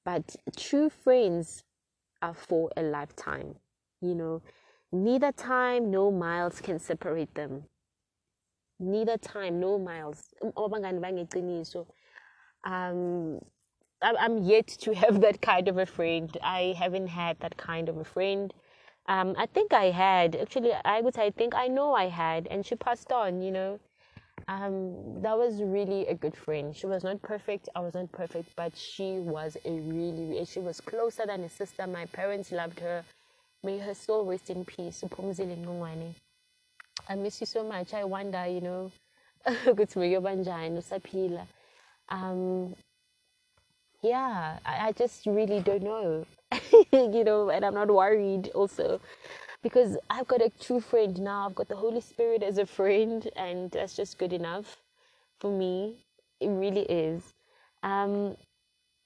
but 0.06 0.36
true 0.56 0.90
friends 0.90 1.64
are 2.22 2.34
for 2.34 2.72
a 2.78 2.84
lifetime. 2.84 3.56
You 4.02 4.16
know, 4.16 4.42
neither 4.94 5.34
time 5.34 5.92
nor 5.92 6.12
miles 6.12 6.62
can 6.62 6.80
separate 6.80 7.36
them. 7.36 7.64
Neither 8.80 9.18
time 9.18 9.60
nor 9.60 9.78
miles. 9.78 10.34
Um, 12.64 13.40
I'm 14.02 14.40
yet 14.44 14.68
to 14.82 14.94
have 14.96 15.22
that 15.22 15.42
kind 15.42 15.68
of 15.68 15.78
a 15.78 15.86
friend. 15.86 16.36
I 16.44 16.76
haven't 16.78 17.08
had 17.08 17.40
that 17.40 17.58
kind 17.58 17.90
of 17.90 17.98
a 17.98 18.04
friend. 18.04 18.54
Um, 19.08 19.36
I 19.38 19.48
think 19.48 19.74
I 19.74 19.86
had 19.92 20.36
actually. 20.36 20.74
I 20.86 21.02
would 21.02 21.16
say 21.16 21.26
I 21.28 21.32
think 21.32 21.56
I 21.56 21.68
know 21.68 21.94
I 21.94 22.08
had, 22.10 22.48
and 22.50 22.66
she 22.66 22.76
passed 22.76 23.12
on. 23.12 23.42
You 23.42 23.52
know, 23.52 23.80
um, 24.48 25.22
that 25.22 25.38
was 25.38 25.62
really 25.62 26.08
a 26.08 26.16
good 26.16 26.36
friend. 26.38 26.76
She 26.76 26.88
was 26.88 27.04
not 27.04 27.22
perfect. 27.22 27.70
I 27.76 27.82
wasn't 27.82 28.12
perfect, 28.12 28.56
but 28.56 28.76
she 28.78 29.20
was 29.20 29.58
a 29.66 29.72
really. 29.72 30.46
She 30.46 30.60
was 30.60 30.82
closer 30.82 31.26
than 31.26 31.44
a 31.44 31.50
sister. 31.50 31.88
My 31.88 32.06
parents 32.08 32.52
loved 32.52 32.80
her. 32.80 33.04
May 33.64 33.80
her 33.80 33.94
soul 33.94 34.26
rest 34.26 34.50
in 34.50 34.66
peace. 34.66 35.04
I 37.10 37.16
miss 37.16 37.42
you 37.42 37.48
so 37.48 37.64
much. 37.64 37.94
I 37.94 38.04
wonder, 38.06 38.46
you 38.48 38.62
know, 38.62 38.92
um, 42.10 42.76
yeah, 44.02 44.60
I, 44.66 44.88
I 44.88 44.92
just 44.92 45.26
really 45.26 45.62
don't 45.62 45.84
know, 45.84 46.26
you 46.92 47.24
know, 47.24 47.50
and 47.50 47.66
I'm 47.66 47.74
not 47.74 47.90
worried 47.90 48.50
also 48.54 49.00
because 49.64 49.98
I've 50.10 50.28
got 50.28 50.42
a 50.42 50.52
true 50.60 50.82
friend 50.82 51.20
now. 51.20 51.48
I've 51.48 51.56
got 51.56 51.70
the 51.70 51.76
Holy 51.76 52.02
Spirit 52.02 52.44
as 52.44 52.58
a 52.58 52.66
friend, 52.66 53.28
and 53.36 53.72
that's 53.72 53.96
just 53.96 54.20
good 54.20 54.34
enough 54.34 54.78
for 55.40 55.50
me. 55.50 55.96
It 56.40 56.50
really 56.50 56.82
is. 56.82 57.24
Um, 57.82 58.36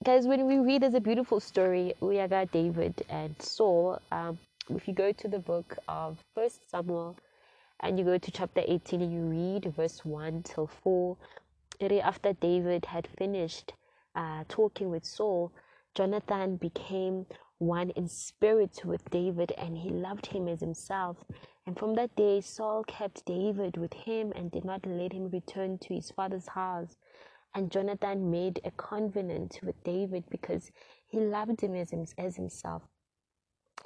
guys, 0.04 0.26
when 0.26 0.48
we 0.48 0.58
read, 0.58 0.82
there's 0.82 0.96
a 0.96 1.00
beautiful 1.00 1.40
story. 1.40 1.94
We 2.00 2.18
got 2.28 2.52
David 2.52 3.04
and 3.10 3.40
Saul. 3.40 4.02
Um, 4.12 4.40
if 4.70 4.88
you 4.88 4.94
go 4.94 5.12
to 5.12 5.28
the 5.28 5.40
book 5.40 5.78
of 5.88 6.18
First 6.36 6.70
Samuel 6.70 7.16
and 7.82 7.98
you 7.98 8.04
go 8.04 8.18
to 8.18 8.32
chapter 8.32 8.62
18 8.66 9.02
and 9.02 9.14
you 9.14 9.22
read 9.22 9.74
verse 9.76 10.04
1 10.04 10.44
till 10.44 10.68
4, 10.68 11.16
after 11.82 12.34
David 12.34 12.86
had 12.86 13.08
finished 13.08 13.74
uh, 14.16 14.44
talking 14.50 14.90
with 14.90 15.06
Saul, 15.06 15.52
Jonathan 15.94 16.58
became 16.58 17.26
one 17.60 17.92
in 17.92 18.08
spirit 18.08 18.82
with 18.84 19.10
David 19.10 19.52
and 19.58 19.78
he 19.78 19.90
loved 19.90 20.28
him 20.28 20.48
as 20.48 20.60
himself. 20.60 21.18
And 21.66 21.78
from 21.78 21.96
that 21.96 22.16
day, 22.16 22.42
Saul 22.42 22.84
kept 22.84 23.26
David 23.26 23.78
with 23.78 23.94
him 23.94 24.32
and 24.36 24.52
did 24.52 24.66
not 24.66 24.86
let 24.86 25.14
him 25.14 25.30
return 25.30 25.78
to 25.80 25.94
his 25.94 26.12
father's 26.12 26.48
house. 26.48 26.98
And 27.54 27.72
Jonathan 27.72 28.32
made 28.32 28.60
a 28.64 28.72
covenant 28.72 29.60
with 29.64 29.84
David 29.84 30.24
because 30.30 30.72
he 31.08 31.20
loved 31.20 31.62
him 31.62 31.76
as, 31.76 31.94
as 32.18 32.36
himself. 32.36 32.84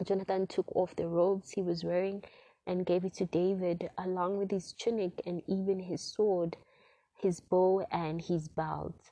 Jonathan 0.03 0.47
took 0.47 0.75
off 0.75 0.95
the 0.95 1.07
robes 1.07 1.51
he 1.51 1.61
was 1.61 1.83
wearing 1.83 2.23
and 2.67 2.85
gave 2.85 3.05
it 3.05 3.13
to 3.15 3.25
David, 3.25 3.89
along 3.97 4.37
with 4.37 4.51
his 4.51 4.73
tunic 4.73 5.21
and 5.25 5.41
even 5.47 5.79
his 5.79 6.01
sword, 6.01 6.57
his 7.21 7.39
bow, 7.39 7.85
and 7.91 8.21
his 8.21 8.47
belt. 8.47 9.11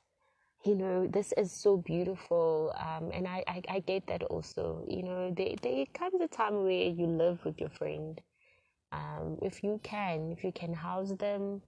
You 0.64 0.74
know 0.74 1.06
this 1.06 1.32
is 1.38 1.52
so 1.52 1.78
beautiful 1.78 2.74
um, 2.78 3.10
and 3.14 3.26
I, 3.26 3.42
I, 3.48 3.62
I 3.68 3.80
get 3.80 4.06
that 4.08 4.22
also. 4.24 4.84
You 4.88 5.02
know 5.02 5.32
there, 5.34 5.54
there 5.62 5.86
comes 5.94 6.20
a 6.20 6.28
time 6.28 6.64
where 6.64 6.88
you 6.88 7.06
live 7.06 7.44
with 7.44 7.60
your 7.60 7.70
friend. 7.70 8.20
Um, 8.92 9.38
if 9.42 9.64
you 9.64 9.80
can 9.82 10.32
if 10.32 10.44
you 10.44 10.52
can 10.52 10.74
house 10.74 11.12
them 11.12 11.62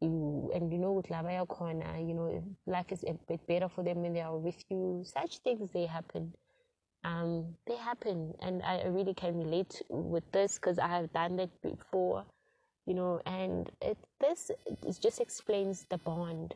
you 0.00 0.50
and 0.54 0.72
you 0.72 0.78
know 0.78 0.92
with 0.92 1.08
labaya 1.08 1.46
corner 1.48 1.98
you 1.98 2.14
know 2.14 2.42
life 2.66 2.90
is 2.90 3.04
a 3.04 3.14
bit 3.28 3.46
better 3.46 3.68
for 3.68 3.84
them 3.84 4.02
when 4.02 4.14
they 4.14 4.20
are 4.22 4.36
with 4.36 4.62
you. 4.70 5.04
Such 5.04 5.38
things 5.38 5.70
they 5.72 5.86
happen. 5.86 6.34
Um, 7.04 7.54
they 7.66 7.76
happen 7.76 8.34
and 8.40 8.62
I 8.62 8.84
really 8.86 9.14
can 9.14 9.36
relate 9.36 9.82
with 9.90 10.24
this 10.32 10.56
because 10.56 10.78
I 10.78 10.88
have 10.88 11.12
done 11.12 11.36
that 11.36 11.50
before 11.62 12.24
you 12.86 12.94
know 12.94 13.20
and 13.26 13.70
it 13.80 13.98
this 14.20 14.50
it 14.66 14.98
just 15.00 15.20
explains 15.20 15.86
the 15.90 15.98
bond 15.98 16.54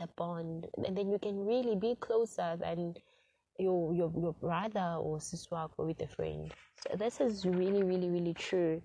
the 0.00 0.08
bond. 0.16 0.66
And 0.84 0.96
then 0.96 1.10
you 1.10 1.18
can 1.18 1.46
really 1.46 1.76
be 1.76 1.94
closer 2.00 2.56
than 2.58 2.94
your 3.58 3.94
your, 3.94 4.12
your 4.18 4.32
brother 4.32 4.96
or 4.98 5.20
sister 5.20 5.66
or 5.76 5.86
with 5.86 6.00
a 6.00 6.08
friend. 6.08 6.52
So 6.82 6.96
this 6.96 7.20
is 7.20 7.44
really 7.44 7.84
really 7.84 8.08
really 8.08 8.34
true. 8.34 8.82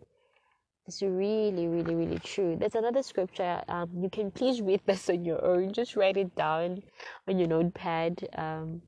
It's 0.87 1.01
really 1.01 1.67
really 1.67 1.95
really 1.95 2.19
true. 2.19 2.57
There's 2.59 2.75
another 2.75 3.01
scripture 3.01 3.63
um, 3.67 3.89
you 3.95 4.09
can 4.09 4.29
please 4.31 4.61
read 4.61 4.81
this 4.85 5.09
on 5.09 5.25
your 5.25 5.43
own. 5.43 5.73
Just 5.73 5.95
write 5.95 6.17
it 6.17 6.35
down 6.35 6.83
on 7.27 7.39
your 7.39 7.47
notepad 7.47 8.27
um, 8.37 8.81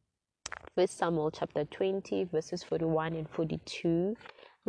first 0.75 0.97
samuel 0.97 1.31
chapter 1.31 1.65
20 1.65 2.25
verses 2.25 2.63
41 2.63 3.13
and 3.13 3.29
42 3.29 4.15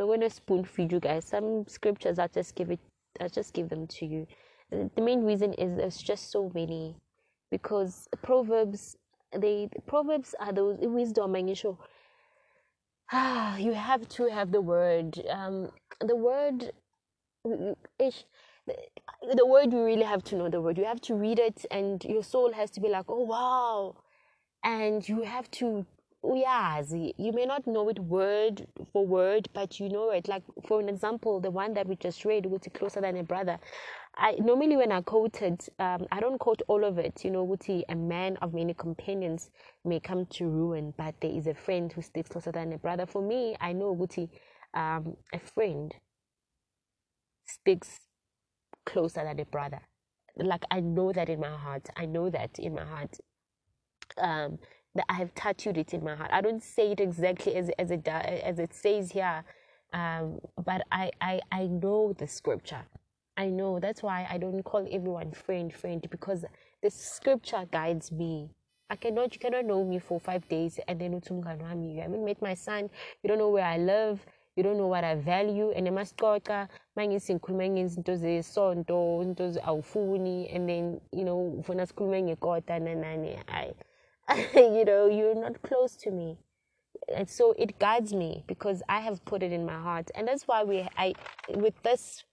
i'm 0.01 0.21
to 0.21 0.31
spoon 0.31 0.65
feed 0.65 0.93
you 0.93 1.01
guys 1.01 1.25
some 1.25 1.67
scriptures 1.69 2.19
i'll 2.19 2.29
just 2.29 2.55
give 2.55 2.71
it 2.71 2.81
i'll 3.21 3.29
just 3.29 3.53
give 3.55 3.69
them 3.69 3.87
to 3.87 4.07
you. 4.07 4.27
The 4.71 5.01
main 5.01 5.25
reason 5.25 5.55
is 5.55 5.77
there's 5.77 5.99
just 5.99 6.31
so 6.31 6.51
many. 6.55 6.97
Because 7.51 8.09
proverbs 8.23 8.97
they 9.37 9.69
proverbs 9.87 10.35
are 10.41 10.53
those 10.53 10.79
wisdom 10.81 11.35
and 11.35 11.49
you 11.49 11.79
ah 13.13 13.57
you 13.59 13.73
have 13.73 14.09
to 14.11 14.29
have 14.29 14.53
the 14.53 14.61
word. 14.61 15.21
Um 15.31 15.71
the 16.01 16.17
word 16.17 16.73
ish 17.99 18.25
the 18.67 19.47
word 19.47 19.73
you 19.73 19.83
really 19.85 20.05
have 20.05 20.23
to 20.25 20.37
know 20.37 20.51
the 20.51 20.61
word. 20.61 20.79
You 20.79 20.85
have 20.85 21.01
to 21.03 21.15
read 21.15 21.39
it 21.39 21.65
and 21.71 22.05
your 22.05 22.23
soul 22.23 22.53
has 22.53 22.71
to 22.73 22.81
be 22.81 22.89
like 22.89 23.07
oh 23.09 23.25
wow. 23.25 23.97
And 24.65 25.09
you 25.09 25.23
have 25.23 25.51
to 25.53 25.87
uyazi 26.25 27.15
you 27.19 27.33
may 27.33 27.47
not 27.47 27.67
know 27.67 27.89
it 27.89 27.99
word 28.01 28.67
for 28.93 29.07
word 29.07 29.49
but 29.55 29.81
you 29.81 29.89
know 29.89 30.11
it 30.11 30.29
like 30.29 30.43
for 30.67 30.81
an 30.81 30.89
example 30.89 31.41
the 31.41 31.51
one 31.51 31.75
that 31.75 31.87
we 31.89 31.97
just 31.97 32.25
read 32.25 32.47
which 32.47 32.67
is 32.67 32.73
closer 32.75 33.01
than 33.01 33.17
a 33.17 33.25
brother 33.25 33.59
I 34.17 34.33
normally 34.41 34.77
when 34.77 34.93
I 34.93 35.01
quote 35.03 35.43
it, 35.43 35.69
um, 35.79 36.07
I 36.13 36.21
don't 36.21 36.39
quote 36.39 36.63
all 36.69 36.85
of 36.85 36.99
it. 36.99 37.25
You 37.25 37.31
know, 37.31 37.47
Wuti, 37.47 37.85
a 37.89 37.95
man 37.95 38.37
of 38.43 38.55
many 38.55 38.75
companions 38.75 39.51
may 39.85 40.01
come 40.01 40.27
to 40.33 40.47
ruin, 40.47 40.93
but 40.99 41.15
there 41.21 41.31
is 41.31 41.47
a 41.47 41.55
friend 41.55 41.93
who 41.93 42.03
sticks 42.03 42.29
closer 42.31 42.53
than 42.53 42.73
a 42.73 42.79
brother. 42.79 43.07
For 43.07 43.23
me, 43.23 43.57
I 43.61 43.73
know 43.73 43.95
Wuti, 43.95 44.29
um, 44.75 45.17
a 45.33 45.39
friend 45.39 45.95
sticks 47.47 48.01
closer 48.87 49.25
than 49.25 49.41
a 49.41 49.45
brother. 49.47 49.81
Like 50.37 50.65
I 50.71 50.81
know 50.81 51.13
that 51.13 51.29
in 51.29 51.41
my 51.41 51.57
heart. 51.57 51.89
I 51.97 52.07
know 52.07 52.31
that 52.31 52.59
in 52.59 52.75
my 52.75 52.85
heart. 52.85 53.17
Um, 54.19 54.59
that 54.95 55.05
I 55.09 55.15
have 55.15 55.35
tattooed 55.35 55.77
it 55.79 55.95
in 55.95 56.03
my 56.05 56.15
heart. 56.15 56.31
I 56.33 56.41
don't 56.41 56.63
say 56.63 56.93
it 56.93 57.01
exactly 57.01 57.55
as 57.57 57.71
as 57.79 57.91
it 57.91 58.07
as 58.09 58.59
it 58.59 58.75
says 58.75 59.13
here, 59.13 59.45
um, 59.93 60.41
but 60.65 60.83
I, 60.91 61.11
I 61.21 61.41
I 61.53 61.67
know 61.67 62.13
the 62.17 62.27
scripture. 62.27 62.85
I 63.37 63.47
know 63.47 63.79
that's 63.79 64.03
why 64.03 64.27
I 64.31 64.39
don't 64.39 64.63
call 64.65 64.89
everyone 64.91 65.31
friend 65.33 65.73
friend 65.73 66.05
because 66.11 66.45
the 66.83 66.91
scripture 66.91 67.67
guides 67.71 68.11
me. 68.11 68.51
I 68.91 68.97
cannot 68.97 69.35
you 69.35 69.39
cannot 69.39 69.67
know 69.67 69.85
me 69.85 69.99
for 69.99 70.19
five 70.19 70.49
days 70.49 70.81
and 70.89 71.01
then. 71.01 71.21
I 71.25 71.75
mean 72.09 72.25
met 72.25 72.41
my 72.43 72.55
son, 72.55 72.91
you 73.23 73.29
don't 73.29 73.39
know 73.39 73.51
where 73.51 73.65
I 73.67 73.77
live, 73.77 74.25
you 74.57 74.65
don't 74.65 74.77
know 74.77 74.89
what 74.89 75.05
I 75.05 75.15
value 75.15 75.71
and 75.71 75.87
emasixoxa 75.87 76.69
mangisi 76.97 77.35
ngikhuluma 77.35 77.69
ngezinto 77.69 78.17
zesonto 78.17 79.23
into 79.23 79.61
awufuni 79.63 80.53
and 80.53 80.69
then 80.69 81.01
you 81.13 81.25
know 81.25 81.39
ufuna 81.61 81.87
sikhulume 81.87 82.23
ngekota 82.23 82.79
nanani 82.79 83.39
hayi 83.47 83.73
you 84.55 84.85
know, 84.85 85.07
you're 85.09 85.35
not 85.35 85.63
close 85.63 85.97
to 85.97 86.11
me. 86.11 86.39
And 87.15 87.29
so 87.29 87.55
it 87.59 87.79
guides 87.79 88.13
me 88.13 88.45
because 88.47 88.83
I 88.89 89.01
have 89.01 89.25
put 89.25 89.43
it 89.43 89.53
in 89.53 89.65
my 89.65 89.79
heart. 89.79 90.11
And 90.15 90.29
that's 90.29 90.47
why 90.47 90.65
we 90.65 90.87
I 90.97 91.15
with 91.55 91.75
this 91.83 92.25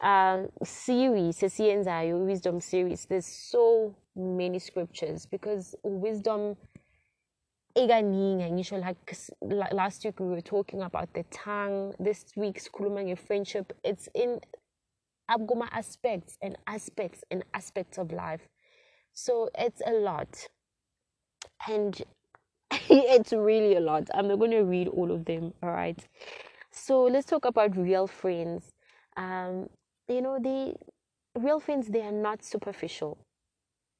uh, 0.00 0.44
series, 0.64 1.38
Sesienzayo 1.38 2.26
wisdom 2.26 2.60
series, 2.60 3.06
there's 3.06 3.26
so 3.26 3.94
many 4.16 4.58
scriptures 4.58 5.26
because 5.26 5.74
wisdom 5.82 6.56
ekaningi 7.74 8.52
ngisho 8.52 8.78
like 8.78 9.72
last 9.72 10.04
week 10.04 10.20
we 10.20 10.26
were 10.26 10.42
talking 10.42 10.82
about 10.82 11.12
the 11.14 11.24
tongue 11.30 11.94
this 11.98 12.26
week's 12.36 12.68
sikhuluma 12.68 13.16
friendship 13.16 13.72
it's 13.82 14.08
in 14.14 14.38
abguma 15.30 15.66
aspects 15.72 16.36
and 16.42 16.58
aspects 16.66 17.24
and 17.30 17.42
aspects 17.54 17.96
of 17.96 18.12
life 18.12 18.46
so 19.14 19.48
it's 19.58 19.80
a 19.86 19.92
lot 19.92 20.48
and 21.68 22.02
it's 22.90 23.32
really 23.32 23.76
a 23.76 23.80
lot. 23.80 24.08
I'm 24.14 24.28
not 24.28 24.38
going 24.38 24.52
to 24.52 24.62
read 24.62 24.88
all 24.88 25.12
of 25.12 25.24
them 25.26 25.54
all 25.62 25.70
right 25.70 25.98
so 26.72 27.04
let's 27.04 27.26
talk 27.26 27.44
about 27.44 27.76
real 27.76 28.06
friends. 28.06 28.72
Um, 29.16 29.68
you 30.08 30.22
know 30.22 30.38
the 30.40 30.74
real 31.38 31.60
friends 31.60 31.88
they 31.88 32.02
are 32.02 32.12
not 32.12 32.44
superficial. 32.44 33.18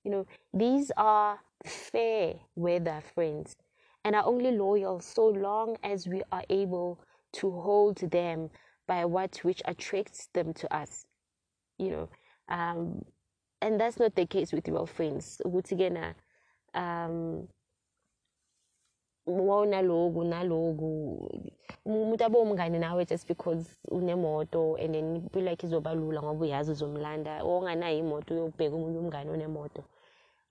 You 0.04 0.10
know 0.12 0.26
these 0.54 0.90
are 0.96 1.40
fair 1.66 2.34
weather 2.56 3.02
friends 3.14 3.56
and 4.04 4.16
are 4.16 4.26
only 4.26 4.52
loyal 4.52 5.00
so 5.00 5.28
long 5.28 5.76
as 5.84 6.08
we 6.08 6.22
are 6.32 6.44
able 6.50 7.00
to 7.34 7.50
hold 7.50 7.98
them 7.98 8.50
by 8.88 9.04
what 9.04 9.38
which 9.44 9.62
attracts 9.66 10.28
them 10.34 10.54
to 10.54 10.74
us 10.74 11.04
you 11.78 11.90
know? 11.90 12.08
Um, 12.48 13.04
and 13.62 13.80
that's 13.80 13.98
not 13.98 14.14
the 14.16 14.26
case 14.26 14.52
with 14.52 14.68
real 14.68 14.86
friends. 14.86 15.40
Ukuthi 15.46 15.76
kena 15.78 16.14
um 16.74 17.48
wawunaloku 19.26 20.24
naloku. 20.24 21.30
Umuntu 21.86 22.24
abe 22.24 22.78
nawe 22.78 23.04
just 23.04 23.26
because 23.26 23.78
unemoto 23.90 24.76
and 24.80 24.94
then 24.94 25.28
izoba 25.62 25.94
lula 25.94 26.22
ngoba 26.22 26.44
uyazi 26.44 26.70
uzomlanda 26.70 27.42
onganayo 27.44 27.98
imoto 27.98 28.34
uyobheka 28.34 28.76
umngane 28.76 29.30
onemoto. 29.30 29.84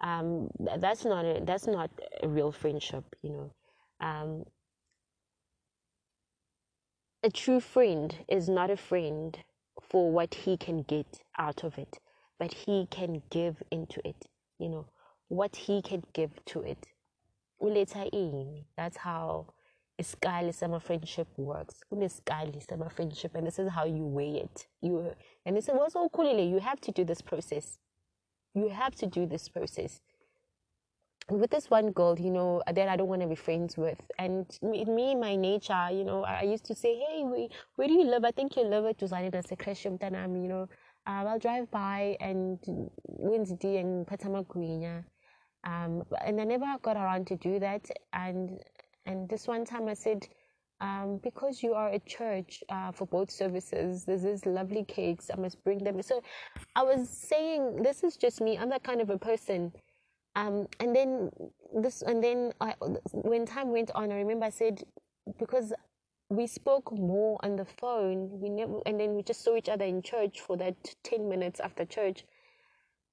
Um, 0.02 0.50
that's 0.80 1.06
not 1.06 1.26
a, 1.26 1.42
that's 1.46 1.68
not 1.68 1.92
a 2.24 2.28
real 2.28 2.52
friendship 2.52 3.04
you 3.22 3.30
know. 3.30 3.52
Um, 4.00 4.46
a 7.24 7.30
true 7.30 7.60
friend 7.60 8.26
is 8.28 8.50
not 8.50 8.72
a 8.72 8.78
friend 8.78 9.38
for 9.82 10.12
what 10.12 10.34
he 10.34 10.58
can 10.58 10.82
get 10.82 11.22
out 11.38 11.64
of 11.64 11.78
it 11.78 12.00
but 12.40 12.52
he 12.54 12.88
can 12.90 13.22
give 13.30 13.62
into 13.70 14.02
it 14.08 14.26
you 14.58 14.70
know 14.70 14.86
what 15.32 15.56
he 15.56 15.82
can 15.82 16.04
give 16.14 16.32
to 16.46 16.62
it 16.62 16.88
that's 18.78 18.98
how 18.98 19.48
a 20.00 20.04
isikali 20.04 20.54
summer 20.54 20.80
friendship 20.80 21.28
works 21.38 21.84
kunesikali 21.90 22.62
sama 22.62 22.90
friendship 22.90 23.36
and 23.36 23.48
this 23.48 23.60
is 23.60 23.70
how 23.70 23.86
you 23.86 24.06
weigh 24.06 24.38
it 24.44 24.68
you 24.82 25.16
and 25.46 25.58
this 25.58 25.70
is 25.70 25.76
also 25.76 26.06
ukhulile 26.06 26.50
you 26.50 26.60
have 26.60 26.82
to 26.82 26.92
do 26.92 27.06
this 27.06 27.22
process 27.22 27.80
you 28.56 28.70
have 28.70 28.96
to 28.96 29.06
do 29.08 29.26
this 29.26 29.50
process 29.50 30.02
with 31.30 31.52
this 31.52 31.70
one 31.70 31.92
girl, 31.92 32.18
you 32.20 32.32
know, 32.32 32.62
that 32.68 32.88
I 32.90 32.98
don't 32.98 33.08
want 33.08 33.22
to 33.22 33.28
be 33.28 33.36
friends 33.36 33.78
with. 33.78 34.00
And 34.20 34.46
me, 34.62 35.16
my 35.16 35.36
nature, 35.36 35.90
you 35.92 36.04
know, 36.04 36.24
I 36.24 36.44
used 36.44 36.66
to 36.66 36.76
say, 36.76 36.96
hey, 36.98 37.24
where, 37.24 37.48
where 37.76 37.88
do 37.88 37.94
you 37.94 38.04
live? 38.04 38.26
I 38.26 38.32
think 38.32 38.58
you 38.58 38.64
live 38.64 38.86
at 38.86 38.98
Tuzani 38.98 39.48
Secretion 39.48 39.98
Tanam, 39.98 40.42
you 40.42 40.50
know. 40.50 40.68
Um, 41.08 41.28
I'll 41.28 41.40
drive 41.40 41.72
by 41.72 42.18
and 42.20 42.60
Wednesday 43.08 43.78
and 43.78 44.06
Patama 44.06 44.48
Um, 45.64 46.04
and 46.26 46.42
I 46.42 46.44
never 46.44 46.66
got 46.82 46.98
around 46.98 47.28
to 47.28 47.36
do 47.36 47.60
that. 47.60 47.90
And 48.14 48.60
and 49.06 49.30
this 49.30 49.48
one 49.48 49.66
time 49.66 49.88
I 49.88 49.94
said, 49.94 50.28
um, 50.80 51.20
because 51.24 51.62
you 51.62 51.74
are 51.74 51.90
a 51.90 52.00
church 52.00 52.64
uh, 52.70 52.92
for 52.92 53.06
both 53.06 53.30
services, 53.30 54.06
there's 54.06 54.24
these 54.24 54.46
lovely 54.46 54.84
cakes. 54.84 55.30
I 55.32 55.40
must 55.40 55.64
bring 55.64 55.84
them. 55.84 56.02
So 56.02 56.24
I 56.76 56.84
was 56.84 57.10
saying, 57.10 57.84
this 57.84 58.04
is 58.04 58.18
just 58.18 58.42
me. 58.42 58.58
I'm 58.58 58.70
that 58.70 58.84
kind 58.84 59.02
of 59.02 59.10
a 59.10 59.18
person. 59.18 59.72
Um, 60.36 60.68
and 60.80 60.96
then 60.96 61.30
this, 61.76 62.02
and 62.02 62.24
then 62.24 62.54
I, 62.62 62.74
when 63.12 63.46
time 63.46 63.72
went 63.72 63.92
on, 63.94 64.12
I 64.12 64.16
remember 64.16 64.46
I 64.46 64.50
said, 64.50 64.84
because 65.38 65.74
we 66.30 66.48
spoke 66.48 66.92
more 66.92 67.38
on 67.44 67.58
the 67.58 67.66
phone, 67.66 68.30
we 68.40 68.50
never, 68.50 68.80
and 68.86 69.00
then 69.00 69.16
we 69.16 69.22
just 69.22 69.44
saw 69.44 69.56
each 69.56 69.70
other 69.70 69.86
in 69.86 70.02
church 70.02 70.40
for 70.40 70.58
that 70.58 70.76
10 71.04 71.28
minutes 71.28 71.60
after 71.60 71.86
church 71.86 72.24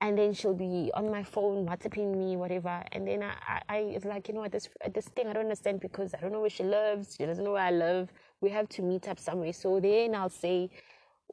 and 0.01 0.17
then 0.19 0.33
she'll 0.33 0.55
be 0.55 0.91
on 0.95 1.11
my 1.11 1.25
phone 1.25 1.67
WhatsApping 1.67 2.17
me, 2.17 2.37
whatever. 2.37 2.83
And 2.93 3.07
then 3.07 3.23
I, 3.23 3.35
I, 3.49 3.63
I 3.69 3.77
it's 3.79 4.05
like, 4.05 4.29
you 4.29 4.35
know, 4.35 4.41
what, 4.41 4.53
this 4.53 4.69
this 4.95 5.07
thing 5.09 5.27
I 5.27 5.33
don't 5.33 5.43
understand 5.45 5.81
because 5.81 6.15
I 6.15 6.21
don't 6.21 6.33
know 6.33 6.41
where 6.41 6.51
she 6.51 6.63
lives. 6.63 7.17
She 7.19 7.27
doesn't 7.27 7.45
know 7.45 7.53
where 7.53 7.65
I 7.65 7.73
live. 7.73 8.13
We 8.41 8.51
have 8.51 8.69
to 8.71 8.83
meet 8.83 9.09
up 9.09 9.19
somewhere. 9.19 9.53
So 9.53 9.81
then 9.81 10.15
I'll 10.15 10.29
say, 10.31 10.71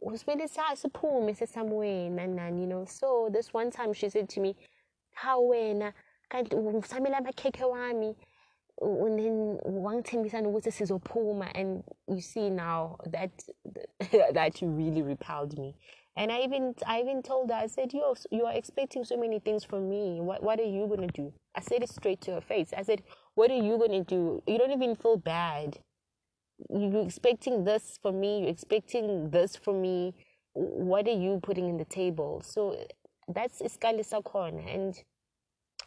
and 0.01 0.19
you 2.59 2.67
know. 2.67 2.85
So 2.87 3.29
this 3.31 3.53
one 3.53 3.71
time 3.71 3.93
she 3.93 4.09
said 4.09 4.29
to 4.29 4.39
me, 4.39 4.55
How 5.13 5.41
when 5.41 5.93
can't 6.29 6.49
wami 6.49 8.15
and 8.81 9.19
then 9.19 9.59
wangithembisa 9.65 10.41
nokuthi 10.41 10.71
sizophuma 10.71 11.49
and 11.55 11.83
you 12.07 12.21
see 12.21 12.49
now 12.49 12.97
that 13.05 13.31
that 14.33 14.59
really 14.61 15.01
repelled 15.01 15.57
me 15.57 15.75
and 16.17 16.31
I 16.31 16.39
even 16.39 16.75
I 16.87 17.01
even 17.01 17.21
told 17.21 17.49
her, 17.49 17.55
I 17.55 17.67
said, 17.67 17.93
Yo, 17.93 18.15
you 18.31 18.45
are 18.45 18.53
expecting 18.53 19.03
so 19.03 19.17
many 19.17 19.39
things 19.39 19.63
from 19.63 19.89
me. 19.89 20.21
What 20.21 20.41
what 20.41 20.59
are 20.59 20.63
you 20.63 20.87
gonna 20.87 21.07
do? 21.07 21.33
I 21.55 21.61
said 21.61 21.83
it 21.83 21.89
straight 21.89 22.21
to 22.21 22.35
her 22.35 22.41
face. 22.41 22.71
I 22.75 22.83
said, 22.83 23.03
What 23.33 23.51
are 23.51 23.61
you 23.61 23.77
gonna 23.77 24.03
do? 24.03 24.41
You 24.47 24.57
don't 24.57 24.71
even 24.71 24.95
feel 24.95 25.17
bad. 25.17 25.79
You're 26.69 27.03
expecting 27.03 27.65
this 27.65 27.99
from 28.01 28.21
me, 28.21 28.41
you're 28.41 28.49
expecting 28.49 29.29
this 29.29 29.57
from 29.57 29.81
me. 29.81 30.13
What 30.53 31.05
are 31.07 31.19
you 31.19 31.41
putting 31.43 31.67
in 31.67 31.77
the 31.77 31.85
table? 31.85 32.41
So 32.45 32.77
that's 33.27 33.61
iskali 33.61 34.05
sakon 34.05 34.59
and 34.59 34.95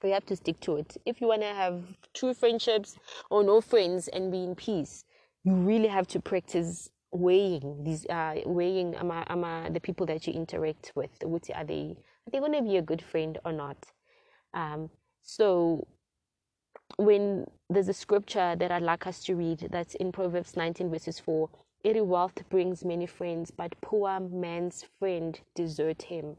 we 0.02 0.10
have 0.10 0.26
to 0.26 0.36
stick 0.36 0.60
to 0.60 0.76
it. 0.76 0.96
If 1.06 1.22
you 1.22 1.28
wanna 1.28 1.54
have 1.54 1.82
true 2.14 2.34
friendships 2.34 2.98
or 3.30 3.42
no 3.42 3.62
friends 3.62 4.08
and 4.08 4.30
be 4.30 4.44
in 4.44 4.54
peace, 4.54 5.04
you 5.44 5.54
really 5.54 5.88
have 5.88 6.06
to 6.08 6.20
practice 6.20 6.90
weighing 7.10 7.84
these 7.84 8.06
uh 8.06 8.34
weighing 8.44 8.94
ama, 8.96 9.24
ama 9.28 9.70
the 9.72 9.80
people 9.80 10.06
that 10.06 10.26
you 10.26 10.32
interact 10.32 10.92
with 10.94 11.10
what 11.22 11.48
are 11.54 11.64
they 11.64 11.96
are 12.26 12.30
they 12.30 12.38
going 12.38 12.52
to 12.52 12.62
be 12.62 12.76
a 12.76 12.82
good 12.82 13.02
friend 13.02 13.38
or 13.44 13.52
not? 13.52 13.76
Um 14.54 14.90
so 15.22 15.86
when 16.96 17.46
there's 17.70 17.88
a 17.88 17.94
scripture 17.94 18.56
that 18.56 18.70
I'd 18.72 18.82
like 18.82 19.06
us 19.06 19.22
to 19.24 19.34
read 19.34 19.68
that's 19.70 19.94
in 19.96 20.10
Proverbs 20.12 20.56
19 20.56 20.90
verses 20.90 21.18
4 21.18 21.48
every 21.84 22.00
wealth 22.00 22.42
brings 22.50 22.84
many 22.84 23.06
friends 23.06 23.50
but 23.50 23.74
poor 23.80 24.20
man's 24.20 24.84
friend 24.98 25.40
desert 25.54 26.02
him. 26.02 26.36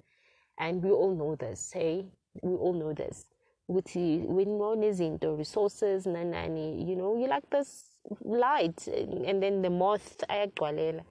And 0.59 0.83
we 0.83 0.91
all 0.91 1.15
know 1.15 1.35
this 1.35 1.71
hey? 1.73 2.05
We 2.41 2.55
all 2.55 2.73
know 2.73 2.93
this. 2.93 3.25
Ukuthi 3.69 4.25
when 4.25 4.47
unezinto 4.47 5.37
resources 5.37 6.05
nanani 6.05 6.87
you 6.87 6.95
know 6.95 7.15
you 7.15 7.27
like 7.27 7.49
this 7.49 7.88
light 8.23 8.87
and 8.87 9.41
then 9.41 9.61
the 9.61 9.69
moth 9.69 10.23
ayagcwalela. 10.29 11.01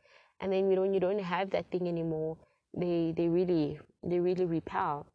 And 0.40 0.52
then 0.52 0.70
you 0.70 0.76
know 0.76 0.84
you 0.84 1.00
don't 1.00 1.18
have 1.18 1.50
that 1.50 1.70
thing 1.70 1.88
anymore 1.88 2.36
they 2.76 3.12
they 3.16 3.28
really 3.28 3.78
they 4.02 4.20
really 4.20 4.44
repel. 4.44 5.06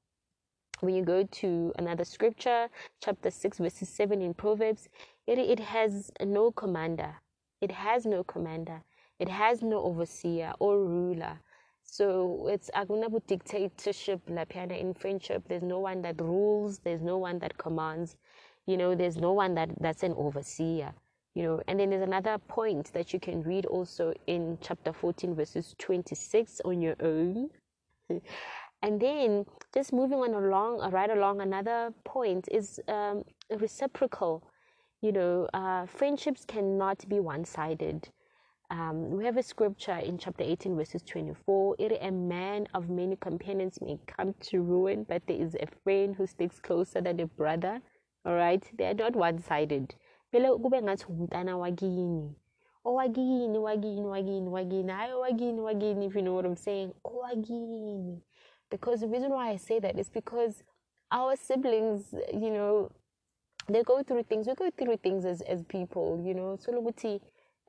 When 0.82 0.96
you 0.96 1.04
go 1.04 1.24
to 1.24 1.74
another 1.78 2.04
scripture 2.04 2.68
chapter 3.02 3.32
6 3.32 3.60
verses 3.60 3.90
7 3.90 4.22
in 4.22 4.34
proverbs 4.34 4.90
it, 5.28 5.40
it 5.40 5.60
has 5.60 6.12
no 6.22 6.52
commander. 6.52 7.16
It 7.62 7.72
has 7.72 8.06
no 8.06 8.24
commander. 8.24 8.84
It 9.20 9.30
has 9.30 9.62
no 9.62 9.82
overseer 9.84 10.54
or 10.60 10.80
ruler. 10.80 11.40
So 11.84 12.48
it's 12.50 12.70
agunabu 12.76 13.26
dictatorship 13.26 14.26
lapiana 14.28 14.80
in 14.80 14.94
friendship. 14.94 15.44
There's 15.48 15.64
no 15.64 15.80
one 15.80 16.02
that 16.02 16.20
rules. 16.20 16.80
There's 16.80 17.02
no 17.02 17.18
one 17.18 17.40
that 17.40 17.58
commands. 17.58 18.18
You 18.66 18.78
know 18.78 18.96
there's 18.96 19.18
no 19.18 19.32
one 19.34 19.56
that 19.56 19.70
that's 19.80 20.04
an 20.04 20.14
overseer 20.18 20.94
you 21.36 21.44
know 21.44 21.62
and 21.68 21.80
then 21.80 21.90
there's 21.90 22.04
another 22.04 22.38
point 22.48 22.92
that 22.94 23.14
you 23.14 23.20
can 23.20 23.42
read 23.44 23.66
also 23.66 24.14
in 24.28 24.58
chapter 24.62 24.94
14 24.94 25.36
verses 25.36 25.76
26 25.80 26.62
on 26.66 26.82
your 26.82 26.96
own. 27.02 27.50
And 28.84 29.00
then 29.00 29.46
just 29.74 29.94
moving 29.94 30.20
on 30.20 30.34
along 30.34 30.82
uh, 30.82 30.90
right 30.90 31.10
along 31.10 31.40
another 31.40 31.94
point 32.04 32.50
is 32.52 32.82
um, 32.90 33.24
reciprocal. 33.50 34.44
You 35.02 35.14
know 35.14 35.48
uh, 35.54 35.86
friendships 35.86 36.44
cannot 36.46 37.08
be 37.08 37.22
one-sided. 37.22 38.10
Um, 38.70 39.12
we 39.12 39.24
have 39.24 39.38
a 39.38 39.44
scripture 39.44 39.98
in 39.98 40.18
chapter 40.18 40.44
18 40.44 40.76
verses 40.76 41.02
24 41.04 41.76
it 41.80 41.98
a 42.02 42.12
man 42.12 42.68
of 42.74 42.90
many 42.90 43.16
companions 43.16 43.80
may 43.82 44.00
come 44.08 44.34
to 44.42 44.62
ruin 44.62 45.06
but 45.08 45.22
there 45.28 45.38
is 45.38 45.56
a 45.56 45.68
friend 45.84 46.16
who 46.16 46.28
sticks 46.28 46.60
closer 46.60 47.00
than 47.00 47.22
a 47.22 47.26
brother. 47.26 47.80
All 48.26 48.36
right? 48.36 48.64
They 48.78 48.86
are 48.88 48.94
not 48.94 49.16
one-sided 49.16 49.96
vele 50.34 50.58
kube 50.58 50.82
ngathi 50.82 51.06
umntana 51.10 51.58
wakini. 51.58 52.36
Owakini 52.86 53.58
wakini 53.60 54.06
wakini 54.06 54.50
wakini. 54.50 54.92
Hayi 54.92 55.14
owakini 55.14 55.62
wakini 55.62 56.06
if 56.06 56.16
you 56.16 56.22
know 56.22 56.36
what 56.36 56.46
i'm 56.46 56.56
saying. 56.56 56.94
Owakini. 57.04 58.22
Because 58.72 59.02
the 59.02 59.08
reason 59.08 59.32
why 59.32 59.52
i 59.52 59.58
say 59.58 59.80
that 59.80 60.00
is 60.00 60.10
because 60.10 60.64
our 61.12 61.38
siblings 61.38 62.14
you 62.34 62.50
know 62.50 62.90
they 63.68 63.84
go 63.84 64.02
through 64.04 64.24
things 64.24 64.48
we 64.48 64.56
go 64.56 64.70
through 64.72 64.98
things 64.98 65.24
as, 65.26 65.42
as 65.42 65.64
people 65.64 66.20
you 66.26 66.34
know. 66.34 66.58
So 66.60 66.72
ukuthi 66.72 67.22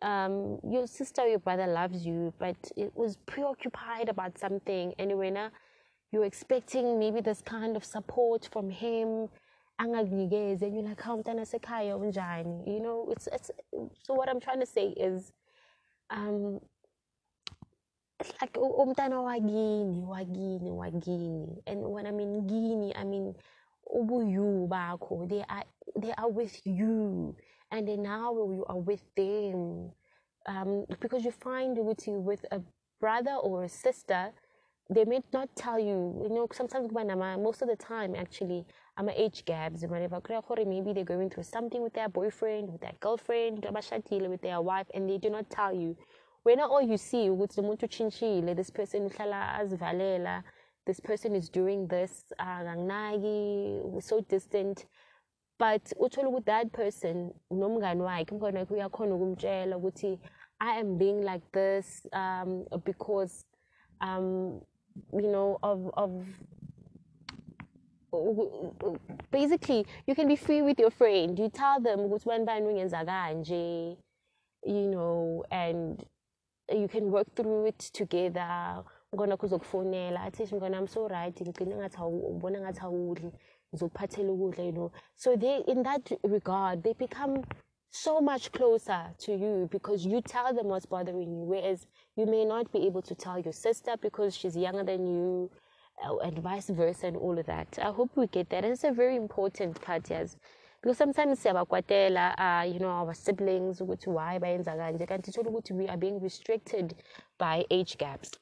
um 0.03 0.59
your 0.65 0.87
sister 0.87 1.29
your 1.29 1.39
brother 1.39 1.67
loves 1.67 2.07
you 2.07 2.33
but 2.39 2.57
it 2.77 2.91
was 2.97 3.19
preoccupied 3.27 4.09
about 4.09 4.39
something. 4.39 4.95
Anyway 4.99 5.31
now 5.31 5.51
you're 6.11 6.25
expecting 6.25 6.99
maybe 6.99 7.21
this 7.21 7.43
kind 7.43 7.77
of 7.77 7.85
support 7.85 8.49
from 8.51 8.71
him 8.71 9.29
angakunikeze 9.79 10.63
and 10.63 10.75
you're 10.75 10.89
like 10.89 11.03
hawu 11.03 11.19
mntana 11.19 11.47
sekhaya 11.47 11.97
unjani? 11.97 12.67
You 12.67 12.81
know 12.81 13.09
it's, 13.11 13.27
it's 13.27 13.51
so 14.03 14.15
what 14.15 14.29
i'm 14.29 14.41
trying 14.41 14.61
to 14.61 14.67
say 14.67 14.89
is 14.97 15.33
um 16.11 16.61
like 18.41 18.61
umntana 18.61 19.21
wakini 19.21 20.05
wakini 20.05 20.71
wakini. 20.71 21.63
And 21.67 21.87
when 21.87 22.07
i 22.07 22.13
mean 22.13 22.47
gini 22.47 22.93
i 22.97 23.05
mean 23.05 23.35
ubuyu 23.95 24.69
bakho. 24.69 25.29
They 25.29 25.45
are 25.49 25.65
they 26.01 26.13
are 26.13 26.29
with 26.31 26.61
you. 26.67 27.37
And 27.71 27.89
then 27.89 28.03
now 28.03 28.35
you 28.53 28.65
are 28.69 28.79
with 28.79 29.03
them. 29.17 29.91
Um, 30.47 30.85
because 31.01 31.25
you 31.25 31.33
find 31.33 31.77
with 31.79 32.07
you 32.07 32.21
with 32.21 32.45
a 32.53 32.61
brother 33.01 33.35
or 33.35 33.65
a 33.65 33.69
sister 33.69 34.31
they 34.91 35.05
may 35.07 35.21
not 35.33 35.49
tell 35.57 35.79
you. 35.79 36.21
You 36.23 36.29
know 36.29 36.47
sometimes 36.53 36.93
most 36.93 37.63
of 37.63 37.69
the 37.69 37.77
time 37.77 38.15
actually 38.15 38.67
I'm 38.97 39.09
age 39.09 39.45
gaps 39.45 39.83
and 39.83 39.91
whatever 39.91 40.21
maybe 40.65 40.93
they're 40.93 41.05
going 41.05 41.31
through 41.31 41.43
something 41.43 41.83
with 41.83 41.95
their 41.95 42.09
boyfriend 42.09 42.71
with 42.71 42.81
their 42.81 42.95
girlfriend 43.01 43.65
with 43.65 44.41
their 44.43 44.61
wife 44.61 44.87
and 44.95 45.09
they 45.09 45.19
do 45.19 45.31
not 45.31 45.51
tell 45.51 45.75
you. 45.75 45.97
When 46.45 46.61
all 46.61 46.83
you 46.83 46.97
see 46.97 47.29
ukuthi 47.29 47.61
umuntu 47.61 47.85
uchintshile 47.85 48.55
this 48.55 48.71
person 48.71 49.09
uhlala 49.09 49.55
azivalela 49.59 50.43
this 50.87 51.01
person 51.01 51.35
is 51.35 51.49
doing 51.49 51.89
this 51.89 52.33
akanginaki 52.39 54.03
so 54.03 54.21
distant. 54.21 54.87
But 55.59 55.93
uthola 56.01 56.29
ukuthi 56.29 56.45
that 56.47 56.73
person 56.73 57.33
nomngani 57.51 58.03
wakhe 58.03 58.31
umngani 58.31 58.59
wakhe 58.59 58.75
uyakhona 58.75 59.15
ukumtshela 59.15 59.77
ukuthi 59.77 60.21
i 60.61 60.79
am 60.81 60.99
being 60.99 61.23
like 61.23 61.45
this 61.53 62.07
um, 62.13 62.65
because 62.85 63.45
um, 64.01 64.61
you 65.13 65.29
know 65.29 65.59
of 65.63 65.91
of 65.97 66.11
basically 69.31 69.87
you 70.07 70.15
can 70.15 70.29
be 70.29 70.37
free 70.37 70.63
with 70.63 70.79
your 70.79 70.91
friend. 70.91 71.39
You 71.39 71.49
tell 71.49 71.81
them 71.81 72.01
ukuthi 72.01 72.45
bani 72.45 72.67
ungenza 72.67 73.05
kanje 73.05 73.97
you 74.65 74.91
know 74.91 75.45
and 75.51 76.05
you 76.73 76.89
can 76.89 77.11
work 77.11 77.35
through 77.35 77.67
it 77.67 77.79
together. 77.93 78.85
Ngona 79.15 79.37
kuzokufonela. 79.37 80.25
Athi 80.25 80.45
ngona 80.45 80.77
I'm 80.79 80.89
so 80.89 81.09
right. 81.09 81.35
Ngigcina 81.35 81.77
ngathi 81.77 81.99
ubona 81.99 82.61
ngathi 82.61 82.81
awudli. 82.81 83.33
Ngizokuphathela 83.73 84.33
ukudla 84.33 84.65
you 84.65 84.73
know. 84.73 84.93
So 85.17 85.37
they 85.37 85.63
in 85.69 85.83
that 85.83 86.11
regard 86.23 86.83
they 86.83 86.95
become 86.95 87.45
so 87.91 88.21
much 88.21 88.51
closer 88.51 89.07
to 89.19 89.33
you 89.33 89.69
because 89.71 90.05
you 90.05 90.21
tell 90.21 90.53
them 90.53 90.67
what's 90.67 90.85
bothering 90.85 91.33
you 91.33 91.45
whereas 91.45 91.87
you 92.17 92.27
may 92.27 92.45
not 92.45 92.73
be 92.73 92.87
able 92.87 93.01
to 93.01 93.15
tell 93.15 93.39
your 93.39 93.53
sister 93.53 93.95
because 94.03 94.37
she's 94.37 94.57
younger 94.57 94.83
than 94.83 95.07
you 95.07 95.49
and 96.23 96.39
vice 96.39 96.69
versa 96.71 97.07
and 97.07 97.17
all 97.17 97.39
of 97.39 97.47
that. 97.47 97.79
I 97.81 97.91
hope 97.91 98.11
we 98.17 98.27
get 98.27 98.51
that. 98.51 98.65
It's 98.65 98.85
a 98.85 98.93
very 98.93 99.17
important 99.17 99.81
part 99.81 100.11
yes. 100.11 100.37
Because 100.83 100.99
sometimes 100.99 101.41
siyabakwatela 101.41 102.35
uh, 102.39 102.65
you 102.73 102.79
know 102.79 102.91
our 102.91 103.15
siblings 103.15 103.81
ukuthi 103.81 104.09
why 104.09 104.39
bayenza 104.39 104.77
kanje? 104.77 105.07
Kanti 105.07 105.33
thola 105.33 105.51
ukuthi 105.51 105.73
we 105.73 105.89
are 105.89 105.97
being 105.97 106.21
restricted 106.21 106.95
by 107.39 107.65
age 107.71 107.97
gaps. 107.97 108.33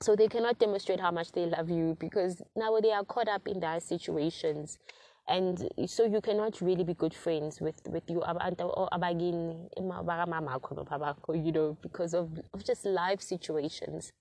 So 0.00 0.14
they 0.14 0.28
cannot 0.28 0.58
demonstrate 0.58 1.00
how 1.00 1.10
much 1.10 1.32
they 1.32 1.46
love 1.46 1.70
you 1.70 1.96
because 1.98 2.42
now 2.54 2.78
they 2.80 2.92
are 2.92 3.04
caught 3.04 3.28
up 3.28 3.48
in 3.48 3.60
their 3.60 3.80
situations. 3.80 4.78
And 5.28 5.68
so 5.86 6.04
you 6.04 6.20
cannot 6.20 6.60
really 6.60 6.84
be 6.84 6.94
good 6.94 7.14
friends 7.14 7.60
with 7.60 7.80
with 7.88 8.02
you 8.08 8.22
you 11.34 11.52
know 11.52 11.76
because 11.82 12.14
of, 12.14 12.38
of 12.52 12.64
just 12.64 12.84
life 12.84 13.22
situations. 13.22 14.12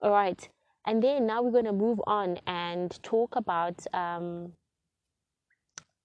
All 0.00 0.12
right 0.12 0.48
and 0.86 1.02
then 1.02 1.26
now 1.26 1.42
we're 1.42 1.50
going 1.50 1.64
to 1.64 1.72
move 1.72 2.00
on 2.06 2.38
and 2.46 3.02
talk 3.02 3.36
about 3.36 3.86
um 3.94 4.52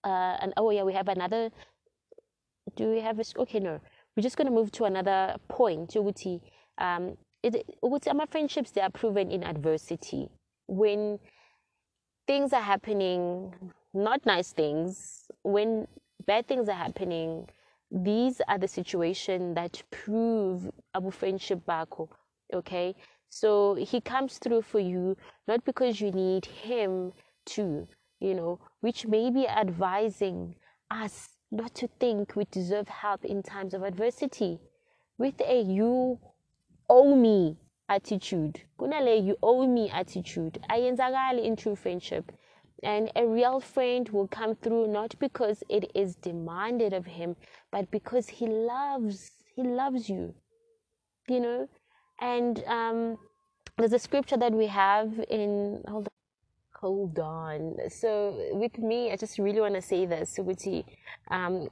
uh 0.03 0.37
and 0.41 0.53
oh 0.57 0.69
yeah 0.71 0.83
we 0.83 0.93
have 0.93 1.07
another 1.07 1.49
do 2.75 2.89
we 2.89 2.99
have 3.01 3.19
a 3.19 3.23
okay 3.37 3.59
no. 3.59 3.79
We're 4.15 4.23
just 4.23 4.37
going 4.37 4.47
to 4.47 4.53
move 4.53 4.71
to 4.73 4.85
another 4.85 5.35
point 5.47 5.95
um 6.77 7.17
it, 7.43 7.65
my 8.15 8.25
friendships 8.25 8.71
they 8.71 8.81
are 8.81 8.89
proven 8.89 9.31
in 9.31 9.43
adversity. 9.43 10.29
When 10.67 11.19
things 12.27 12.51
are 12.53 12.61
happening 12.61 13.53
not 13.93 14.25
nice 14.25 14.51
things 14.51 15.27
when 15.43 15.87
bad 16.25 16.47
things 16.47 16.67
are 16.69 16.73
happening 16.75 17.47
these 17.91 18.41
are 18.47 18.57
the 18.57 18.67
situation 18.67 19.53
that 19.53 19.81
prove 19.91 20.69
our 20.93 21.09
friendship 21.09 21.61
bako 21.65 22.09
okay 22.53 22.93
so 23.29 23.75
he 23.75 24.01
comes 24.01 24.37
through 24.37 24.61
for 24.61 24.79
you 24.79 25.15
not 25.47 25.63
because 25.65 26.01
you 26.01 26.11
need 26.11 26.45
him 26.45 27.11
to 27.45 27.87
you 28.19 28.33
know 28.33 28.59
which 28.81 29.05
may 29.05 29.29
be 29.29 29.47
advising 29.47 30.55
us 30.89 31.29
not 31.51 31.73
to 31.75 31.87
think 31.99 32.35
we 32.35 32.45
deserve 32.51 32.87
help 32.87 33.23
in 33.23 33.41
times 33.41 33.73
of 33.73 33.83
adversity. 33.83 34.59
With 35.17 35.41
a 35.41 35.61
you 35.61 36.19
owe 36.89 37.15
me 37.15 37.57
attitude. 37.89 38.61
Kunale 38.79 39.25
you 39.25 39.37
owe 39.41 39.65
me 39.65 39.89
attitude. 39.89 40.59
Ayenzakali 40.69 41.43
in 41.43 41.55
true 41.55 41.75
friendship. 41.75 42.31
And 42.83 43.11
a 43.15 43.25
real 43.25 43.59
friend 43.59 44.07
will 44.09 44.27
come 44.27 44.55
through 44.55 44.87
not 44.87 45.15
because 45.19 45.63
it 45.69 45.89
is 45.95 46.15
demanded 46.15 46.93
of 46.93 47.05
him 47.05 47.35
but 47.71 47.89
because 47.89 48.29
he 48.29 48.47
loves 48.47 49.31
he 49.55 49.63
loves 49.63 50.09
you. 50.09 50.35
You 51.27 51.39
know 51.39 51.69
and 52.19 52.63
um, 52.65 53.17
there's 53.77 53.93
a 53.93 53.99
scripture 53.99 54.37
that 54.37 54.51
we 54.53 54.67
have 54.67 55.13
in 55.29 55.83
hold 55.87 56.07
on 56.07 56.11
hold 56.79 57.19
on. 57.19 57.75
So 57.89 58.49
with 58.53 58.77
me 58.77 59.11
i 59.11 59.15
just 59.15 59.39
really 59.39 59.59
want 59.61 59.73
to 59.75 59.81
say 59.81 60.05
this 60.05 60.37
Subuti. 60.37 60.83
um, 61.31 61.69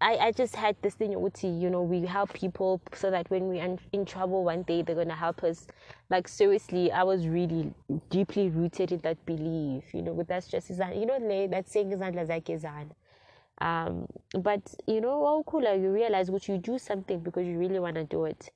I, 0.00 0.16
I 0.16 0.32
just 0.32 0.56
had 0.56 0.74
this 0.82 0.94
thing 0.94 1.18
with 1.20 1.44
you 1.44 1.70
know 1.70 1.82
we 1.82 2.04
help 2.04 2.32
people 2.32 2.80
so 2.92 3.10
that 3.12 3.30
when 3.30 3.46
we're 3.46 3.62
in, 3.62 3.78
in 3.92 4.04
trouble 4.04 4.42
one 4.42 4.62
day 4.64 4.82
they're 4.82 4.96
gonna 4.96 5.14
help 5.14 5.44
us. 5.44 5.68
Like 6.10 6.26
seriously 6.26 6.90
I 6.90 7.04
was 7.04 7.28
really 7.28 7.72
deeply 8.10 8.50
rooted 8.50 8.90
in 8.90 8.98
that 9.00 9.24
belief 9.26 9.94
you 9.94 10.02
know 10.02 10.14
but 10.14 10.26
that's 10.26 10.48
just 10.48 10.70
you 10.70 11.06
know 11.06 11.48
that 11.50 11.68
saying 11.68 11.92
is 11.92 12.00
not 12.00 12.14
like 12.14 12.50
um 13.58 14.06
but 14.40 14.74
you 14.88 15.00
know 15.00 15.24
oh 15.24 15.44
cooler 15.46 15.74
you 15.74 15.90
realize 15.90 16.30
what 16.30 16.48
you 16.48 16.58
do 16.58 16.78
something 16.78 17.20
because 17.20 17.46
you 17.46 17.58
really 17.58 17.78
want 17.78 17.94
to 17.94 18.04
do 18.04 18.24
it 18.24 18.50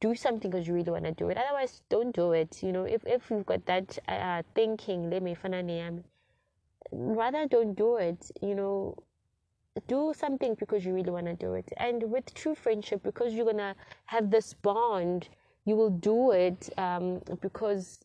do 0.00 0.14
something 0.14 0.50
because 0.50 0.66
you 0.66 0.74
really 0.74 0.90
want 0.90 1.04
to 1.04 1.12
do 1.12 1.28
it 1.28 1.36
otherwise 1.36 1.82
don't 1.88 2.14
do 2.14 2.32
it 2.32 2.62
you 2.62 2.72
know 2.72 2.84
if 2.84 3.04
if 3.06 3.30
you've 3.30 3.46
got 3.46 3.64
that 3.66 3.98
uh, 4.08 4.42
thinking 4.54 5.10
let 5.10 5.22
me 5.22 5.36
rather 6.92 7.46
don't 7.46 7.74
do 7.74 7.96
it 7.96 8.30
you 8.42 8.54
know 8.54 8.96
do 9.86 10.12
something 10.16 10.54
because 10.54 10.84
you 10.84 10.94
really 10.94 11.10
want 11.10 11.26
to 11.26 11.34
do 11.34 11.54
it. 11.54 11.72
And 11.76 12.10
with 12.10 12.32
true 12.34 12.54
friendship, 12.54 13.02
because 13.02 13.34
you're 13.34 13.44
going 13.44 13.58
to 13.58 13.74
have 14.06 14.30
this 14.30 14.54
bond, 14.54 15.28
you 15.64 15.76
will 15.76 15.90
do 15.90 16.32
it 16.32 16.70
um, 16.76 17.20
because 17.40 18.00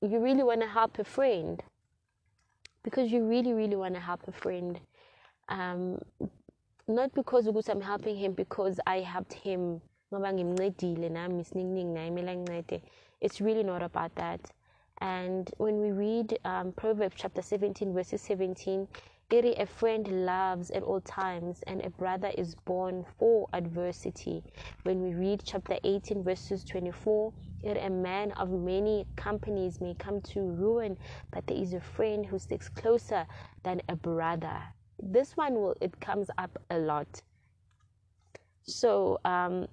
you 0.00 0.18
really 0.18 0.42
want 0.42 0.60
to 0.62 0.66
help 0.66 0.98
a 0.98 1.04
friend. 1.04 1.62
Because 2.82 3.12
you 3.12 3.24
really, 3.24 3.52
really 3.52 3.76
want 3.76 3.94
to 3.94 4.00
help 4.00 4.26
a 4.26 4.32
friend. 4.32 4.80
Um, 5.48 6.00
not 6.88 7.12
because 7.14 7.46
I'm 7.68 7.80
helping 7.80 8.16
him, 8.16 8.32
because 8.32 8.80
I 8.86 9.00
helped 9.00 9.34
him. 9.34 9.80
It's 13.20 13.40
really 13.40 13.62
not 13.62 13.80
about 13.82 14.12
that. 14.16 14.40
And 15.00 15.48
when 15.58 15.80
we 15.80 15.92
read 15.92 16.36
um, 16.44 16.72
Proverbs 16.72 17.14
chapter 17.16 17.40
17, 17.42 17.94
verses 17.94 18.20
17, 18.22 18.88
a 19.32 19.64
friend 19.64 20.26
loves 20.26 20.72
at 20.72 20.82
all 20.82 21.00
times, 21.02 21.62
and 21.68 21.80
a 21.84 21.90
brother 21.90 22.32
is 22.36 22.56
born 22.56 23.04
for 23.18 23.48
adversity. 23.52 24.42
When 24.82 25.00
we 25.00 25.14
read 25.14 25.42
chapter 25.44 25.78
18, 25.84 26.24
verses 26.24 26.64
24, 26.64 27.32
a 27.64 27.88
man 27.88 28.32
of 28.32 28.50
many 28.50 29.06
companies 29.14 29.80
may 29.80 29.94
come 29.94 30.20
to 30.22 30.40
ruin, 30.40 30.98
but 31.30 31.46
there 31.46 31.56
is 31.56 31.72
a 31.72 31.80
friend 31.80 32.26
who 32.26 32.40
sticks 32.40 32.68
closer 32.68 33.24
than 33.62 33.80
a 33.88 33.94
brother. 33.94 34.60
This 35.00 35.36
one 35.36 35.54
will 35.54 35.76
it 35.80 36.00
comes 36.00 36.28
up 36.36 36.58
a 36.70 36.78
lot. 36.78 37.22
So 38.62 39.20
um, 39.24 39.68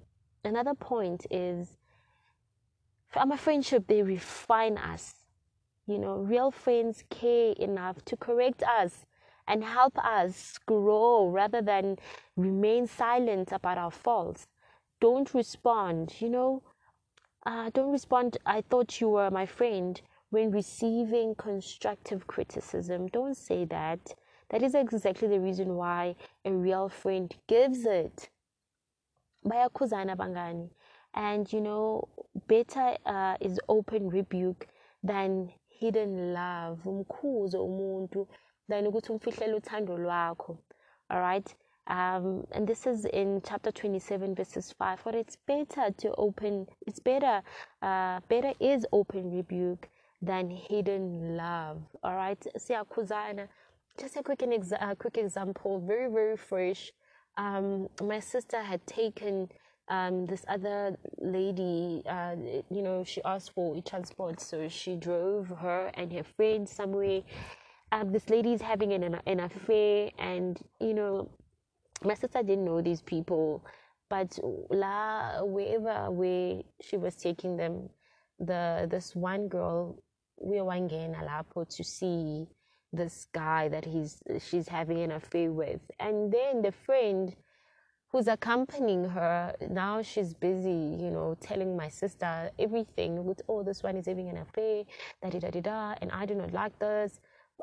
another 0.48 0.74
point 0.74 1.26
is, 1.30 1.78
a 3.16 3.38
friendship, 3.38 3.88
they 3.88 4.04
refine 4.04 4.78
us. 4.78 5.16
You 5.88 5.98
know, 5.98 6.18
real 6.18 6.52
friends 6.52 7.04
care 7.10 7.54
enough 7.54 8.04
to 8.06 8.18
correct 8.18 8.64
us 8.64 9.06
and 9.48 9.64
help 9.64 9.98
us 9.98 10.58
grow 10.66 11.30
rather 11.30 11.62
than 11.62 11.98
remain 12.36 12.86
silent 12.88 13.52
about 13.52 13.78
our 13.78 13.92
faults. 13.92 14.48
Don't 15.00 15.34
respond, 15.34 16.16
you 16.20 16.30
know, 16.30 16.64
uh, 17.46 17.70
don't 17.74 17.92
respond, 17.92 18.38
I 18.46 18.62
thought 18.62 19.00
you 19.00 19.10
were 19.10 19.32
my 19.32 19.46
friend 19.46 20.02
when 20.32 20.52
receiving 20.52 21.34
constructive 21.36 22.28
criticism. 22.28 23.08
Don't 23.08 23.38
say 23.38 23.64
that. 23.66 24.16
That 24.50 24.64
is 24.64 24.76
exactly 24.76 25.30
the 25.30 25.40
reason 25.40 25.76
why 25.76 26.16
a 26.44 26.52
real 26.52 26.90
friend 26.90 27.34
gives 27.48 27.86
it. 27.86 28.30
Bayakhuzana 29.48 30.16
bangani. 30.18 30.70
And 31.16 31.52
you 31.54 31.62
know, 31.62 32.08
better 32.48 32.98
uh, 33.06 33.38
is 33.42 33.60
open 33.70 34.10
rebuke 34.10 34.68
than 35.04 35.52
hidden 35.70 36.34
love. 36.34 36.80
Umkhuzo 36.86 37.66
umuntu 37.66 38.28
than 38.70 38.88
ukuthi 38.88 39.12
umfihlele 39.12 39.56
uthando 39.56 39.98
lwakho. 39.98 40.58
All 41.10 41.22
right? 41.22 41.56
Um, 41.88 42.46
and 42.52 42.68
this 42.68 42.86
is 42.86 43.06
in 43.06 43.42
chapter 43.48 43.72
27 43.72 44.36
verses 44.36 44.74
5 44.78 45.00
for 45.00 45.16
it's 45.16 45.38
better 45.48 45.92
to 46.00 46.14
open 46.18 46.68
it's 46.86 47.00
better 47.00 47.42
uh, 47.82 48.20
better 48.30 48.54
is 48.60 48.86
open 48.92 49.32
rebuke 49.32 49.90
than 50.22 50.50
hidden 50.50 51.38
love 51.38 51.82
all 52.04 52.16
right 52.16 52.40
siyakhuzana 52.58 53.48
just 53.98 54.18
a 54.18 54.24
quick 54.24 54.42
an 54.42 54.52
exa- 54.52 54.82
a 54.82 54.96
quick 54.98 55.18
example 55.18 55.80
very 55.80 56.12
very 56.12 56.38
fresh 56.38 56.92
um, 57.38 57.88
my 58.02 58.20
sister 58.20 58.62
had 58.62 58.86
taken 58.88 59.50
um, 59.90 60.26
this 60.26 60.44
other 60.50 60.98
lady, 61.20 62.04
uh, 62.10 62.36
you 62.70 62.82
know, 62.82 63.04
she 63.04 63.22
asked 63.24 63.54
for 63.54 63.80
transport, 63.84 64.42
so 64.42 64.68
she 64.68 64.96
drove 64.96 65.48
her 65.48 65.92
and 65.94 66.12
her 66.12 66.24
friend 66.24 66.68
somewhere. 66.68 67.22
Um, 67.92 68.12
this 68.12 68.30
lady 68.30 68.54
is 68.54 68.62
having 68.62 68.92
an, 68.94 69.18
an 69.26 69.40
affair, 69.40 70.12
and 70.18 70.60
you 70.82 70.94
know, 70.94 71.30
my 72.04 72.16
sister 72.16 72.44
didn't 72.44 72.66
know 72.66 72.82
these 72.82 73.02
people, 73.02 73.64
but 74.10 74.38
la 74.70 75.44
wherever 75.44 76.12
where 76.12 76.62
she 76.82 76.98
was 76.98 77.16
taking 77.16 77.56
them, 77.56 77.90
the 78.40 78.88
this 78.92 79.16
one 79.16 79.48
girl, 79.48 79.98
we 80.42 80.60
were 80.62 80.66
lapo 80.66 81.64
to 81.64 81.84
see 81.84 82.46
this 82.94 83.28
guy 83.34 83.68
that 83.70 83.86
he's 83.86 84.22
she's 84.40 84.68
having 84.68 85.00
an 85.02 85.12
affair 85.12 85.52
with, 85.52 85.82
and 86.00 86.32
then 86.32 86.62
the 86.62 86.72
friend 86.72 87.36
who's 88.12 88.28
accompanying 88.28 89.04
her 89.04 89.54
now 89.70 90.02
she's 90.02 90.34
busy 90.34 90.98
you 91.04 91.12
know 91.12 91.36
telling 91.42 91.76
my 91.76 91.90
sister 91.90 92.50
everything 92.58 93.26
with 93.26 93.42
oh 93.50 93.64
this 93.64 93.84
one 93.84 93.96
is 93.98 94.06
having 94.06 94.30
an 94.30 94.38
affair 94.38 94.84
da 95.22 95.30
da 95.30 95.40
da 95.40 95.62
da 95.62 95.96
and 96.02 96.12
i 96.12 96.26
do 96.26 96.34
not 96.36 96.54
like 96.54 96.78
this. 96.80 97.20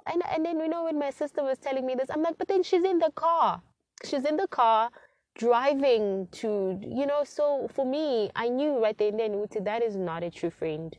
And, 0.07 0.23
and 0.31 0.45
then 0.45 0.59
you 0.61 0.69
know 0.69 0.85
when 0.85 0.99
my 0.99 1.11
sister 1.11 1.43
was 1.43 1.59
telling 1.59 1.87
me 1.87 1.95
this 1.95 2.11
i'm 2.11 2.23
like 2.23 2.37
but 2.37 2.49
then 2.49 2.63
she's 2.63 2.85
in 2.85 2.99
the 2.99 3.13
car. 3.15 3.63
She's 4.05 4.25
in 4.25 4.37
the 4.37 4.49
car 4.49 4.91
driving 5.37 6.29
to 6.33 6.79
you 6.83 7.07
know 7.07 7.25
so 7.25 7.69
for 7.73 7.85
me 7.85 8.31
i 8.37 8.49
knew 8.49 8.83
right 8.83 8.97
then 8.99 9.19
and 9.19 9.49
then 9.51 9.65
that 9.65 9.83
is 9.83 9.97
not 9.97 10.23
a 10.23 10.31
true 10.31 10.51
friend 10.51 10.97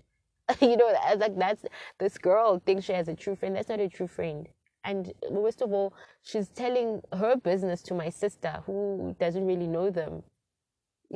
you 0.62 0.78
know 0.78 0.94
I 1.02 1.16
like 1.16 1.38
that's 1.38 1.64
this 2.00 2.18
girl 2.18 2.62
thinks 2.66 2.86
she 2.86 2.94
has 2.94 3.08
a 3.08 3.16
true 3.16 3.36
friend 3.36 3.56
that's 3.56 3.70
not 3.70 3.80
a 3.80 3.90
true 3.90 4.08
friend 4.08 4.48
and 4.86 5.12
worst 5.30 5.62
of 5.62 5.74
all, 5.74 5.94
she's 6.22 6.50
telling 6.50 7.02
her 7.12 7.36
business 7.36 7.82
to 7.84 7.94
my 7.94 8.10
sister 8.10 8.62
who 8.66 9.16
doesn't 9.20 9.46
really 9.46 9.68
know 9.68 9.90
them. 9.90 10.24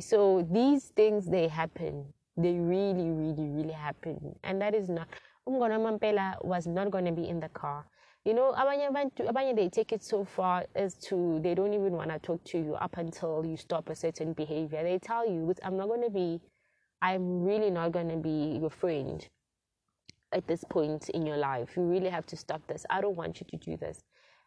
So 0.00 0.46
these 0.50 0.86
things, 0.96 1.26
they 1.26 1.48
happen. 1.48 2.04
They 2.36 2.54
really, 2.54 3.10
really, 3.10 3.48
really 3.48 3.72
happen. 3.72 4.34
And 4.42 4.60
that 4.60 4.74
is 4.74 4.88
not, 4.88 5.08
Umgona 5.48 5.78
Mampela 5.78 6.44
was 6.44 6.66
not 6.66 6.90
going 6.90 7.04
to 7.04 7.12
be 7.12 7.28
in 7.28 7.40
the 7.40 7.48
car. 7.48 7.86
You 8.24 8.34
know, 8.34 8.52
abanye 8.52 9.56
they 9.56 9.68
take 9.68 9.92
it 9.92 10.02
so 10.02 10.24
far 10.24 10.66
as 10.74 10.94
to 11.08 11.40
they 11.42 11.54
don't 11.54 11.72
even 11.72 11.92
want 11.92 12.10
to 12.10 12.18
talk 12.18 12.44
to 12.44 12.58
you 12.58 12.74
up 12.74 12.98
until 12.98 13.44
you 13.46 13.56
stop 13.56 13.88
a 13.88 13.94
certain 13.94 14.34
behavior. 14.34 14.82
They 14.82 14.98
tell 14.98 15.28
you, 15.28 15.54
I'm 15.62 15.76
not 15.76 15.88
going 15.88 16.02
to 16.02 16.10
be, 16.10 16.40
I'm 17.02 17.44
really 17.44 17.70
not 17.70 17.92
going 17.92 18.08
to 18.08 18.16
be 18.16 18.58
your 18.60 18.70
friend 18.70 19.26
at 20.32 20.46
this 20.46 20.64
point 20.64 21.08
in 21.10 21.26
your 21.26 21.36
life. 21.36 21.76
You 21.76 21.82
really 21.82 22.10
have 22.10 22.26
to 22.26 22.36
stop 22.36 22.66
this. 22.66 22.84
I 22.90 23.00
don't 23.00 23.16
want 23.16 23.40
you 23.40 23.46
to 23.50 23.56
do 23.56 23.76
this. 23.76 24.02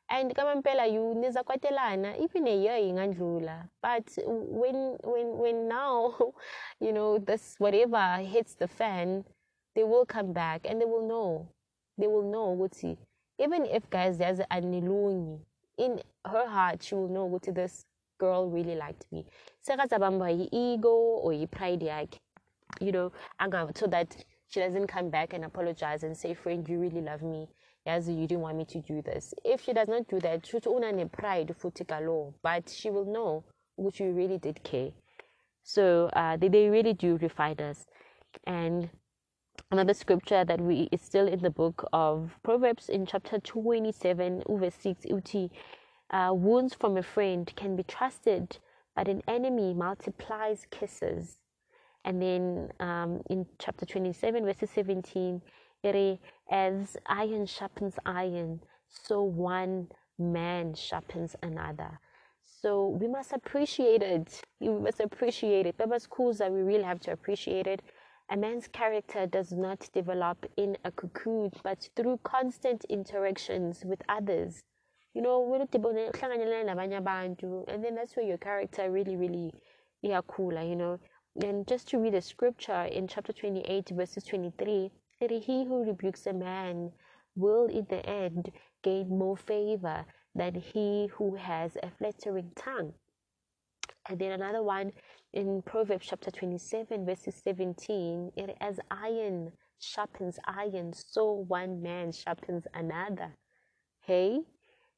And 0.10 0.36
kamampela 0.36 0.92
you 0.92 1.16
niza 1.16 1.44
kwatelana 1.44 2.20
even 2.22 2.48
a 2.48 2.56
year 2.56 2.78
ingandlula. 2.78 3.70
But 3.82 4.18
when 4.26 4.98
when 5.04 5.38
when 5.38 5.68
now, 5.68 6.14
you 6.80 6.92
know, 6.92 7.18
this 7.18 7.56
whatever 7.58 8.18
hits 8.18 8.56
the 8.56 8.68
fan, 8.68 9.24
they 9.76 9.84
will 9.84 10.06
come 10.06 10.34
back 10.34 10.66
and 10.70 10.80
they 10.80 10.86
will 10.86 11.08
know. 11.08 11.48
They 11.98 12.08
will 12.08 12.30
know 12.30 12.50
what 12.50 12.84
even 13.40 13.66
if 13.66 13.90
guys 13.90 14.18
there's 14.18 14.40
anilungi 14.52 15.40
in 15.78 16.02
her 16.26 16.48
heart 16.48 16.84
she 16.84 16.96
will 16.96 17.08
know 17.10 17.26
what 17.26 17.44
this 17.56 17.86
girl 18.20 18.50
really 18.50 18.76
liked 18.76 19.06
me. 19.12 19.26
Sekazabamba 19.68 20.48
ego 20.52 20.90
or 20.90 21.48
pride 21.48 21.84
you 22.80 22.92
know, 22.92 23.12
so 23.76 23.88
that 23.88 24.24
she 24.50 24.60
doesn't 24.60 24.88
come 24.88 25.10
back 25.10 25.34
and 25.34 25.46
apologize 25.46 26.04
and 26.04 26.16
say, 26.16 26.34
friend, 26.34 26.68
you 26.68 26.80
really 26.80 27.02
love 27.02 27.22
me. 27.22 27.48
Yes, 27.86 28.08
you 28.08 28.28
didn't 28.28 28.42
want 28.42 28.58
me 28.58 28.66
to 28.66 28.80
do 28.82 29.02
this. 29.02 29.34
If 29.44 29.64
she 29.64 29.74
does 29.74 29.88
not 29.88 30.08
do 30.08 30.20
that, 30.22 30.46
she 30.46 30.56
will 30.56 31.10
pride 31.10 31.56
for 31.58 31.72
law, 32.02 32.34
but 32.42 32.70
she 32.70 32.90
will 32.90 33.06
know 33.06 33.44
which 33.76 34.00
you 34.00 34.12
really 34.12 34.38
did 34.38 34.64
care. 34.64 34.92
So 35.64 36.10
uh, 36.14 36.38
they, 36.38 36.50
they 36.50 36.70
really 36.70 36.94
do 36.94 37.18
refine 37.18 37.60
us. 37.60 37.86
And 38.46 38.90
another 39.72 39.94
scripture 39.94 40.46
that 40.46 40.62
we 40.62 40.88
is 40.92 41.02
still 41.02 41.28
in 41.28 41.42
the 41.42 41.50
book 41.50 41.88
of 41.92 42.38
Proverbs 42.44 42.90
in 42.90 43.06
chapter 43.06 43.40
27, 43.40 44.44
verse 44.50 44.76
6, 44.80 45.06
uti, 45.06 45.52
uh, 46.12 46.32
wounds 46.34 46.74
from 46.74 46.98
a 46.98 47.04
friend 47.04 47.52
can 47.56 47.76
be 47.76 47.84
trusted, 47.84 48.60
but 48.96 49.08
an 49.08 49.24
enemy 49.28 49.74
multiplies 49.74 50.68
kisses. 50.70 51.38
And 52.06 52.22
then 52.22 52.70
um, 52.80 53.22
in 53.30 53.46
chapter 53.60 53.86
27, 53.86 54.46
verses 54.46 54.70
17, 54.72 55.42
as 56.52 56.98
iron 57.08 57.46
sharpens 57.46 57.96
iron, 58.06 58.60
so 58.88 59.24
one 59.24 59.88
man 60.20 60.74
sharpens 60.74 61.36
another. 61.44 62.00
So 62.62 62.90
we 62.90 63.08
must 63.08 63.34
appreciate 63.34 64.02
it. 64.02 64.42
We 64.60 64.70
must 64.70 65.02
appreciate 65.02 65.66
it. 65.66 65.78
Baba's 65.78 66.08
Kuza, 66.08 66.50
we 66.50 66.62
really 66.62 66.84
have 66.84 67.00
to 67.02 67.12
appreciate 67.12 67.68
it. 67.68 67.82
A 68.30 68.38
man's 68.38 68.68
character 68.70 69.28
does 69.28 69.52
not 69.52 69.90
develop 69.94 70.46
in 70.56 70.78
a 70.86 70.92
cocoon, 70.92 71.52
but 71.64 71.90
through 71.96 72.20
constant 72.24 72.86
interactions 72.86 73.84
with 73.84 74.02
others. 74.08 74.64
You 75.14 75.22
know, 75.22 75.42
and 77.68 77.84
then 77.84 77.96
that's 77.96 78.16
where 78.16 78.26
your 78.26 78.38
character 78.38 78.90
really, 78.90 79.16
really, 79.16 79.54
yeah, 80.02 80.22
cooler, 80.26 80.64
you 80.64 80.76
know. 80.76 81.00
And 81.42 81.68
just 81.68 81.88
to 81.90 81.98
read 81.98 82.14
a 82.14 82.22
scripture 82.22 82.84
in 82.84 83.08
chapter 83.08 83.34
28, 83.34 83.90
verses 83.90 84.24
23, 84.24 84.92
that 85.20 85.32
he 85.32 85.66
who 85.66 85.84
rebukes 85.84 86.28
a 86.28 86.34
man 86.34 86.92
will 87.36 87.66
in 87.66 87.88
the 87.90 88.06
end 88.06 88.52
gain 88.84 89.10
more 89.10 89.38
favor 89.38 90.06
than 90.36 90.56
he 90.56 91.10
who 91.14 91.36
has 91.36 91.76
a 91.82 91.90
flattering 91.98 92.52
tongue. 92.56 92.94
And 94.10 94.20
then 94.20 94.32
another 94.32 94.62
one 94.62 94.92
in 95.32 95.62
Proverbs 95.64 96.08
chapter 96.08 96.30
27, 96.30 97.06
verses 97.06 97.36
17, 97.44 98.32
it 98.36 98.56
as 98.62 98.80
iron 98.92 99.52
sharpens 99.80 100.40
iron, 100.46 100.94
so 100.94 101.46
one 101.48 101.82
man 101.82 102.12
sharpens 102.12 102.66
another. 102.74 103.36
Hey? 104.02 104.40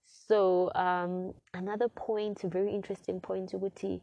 So 0.06 0.72
um, 0.76 1.34
another 1.54 1.88
point, 1.90 2.42
very 2.44 2.74
interesting 2.74 3.20
point, 3.20 3.52
Wuti, 3.52 4.02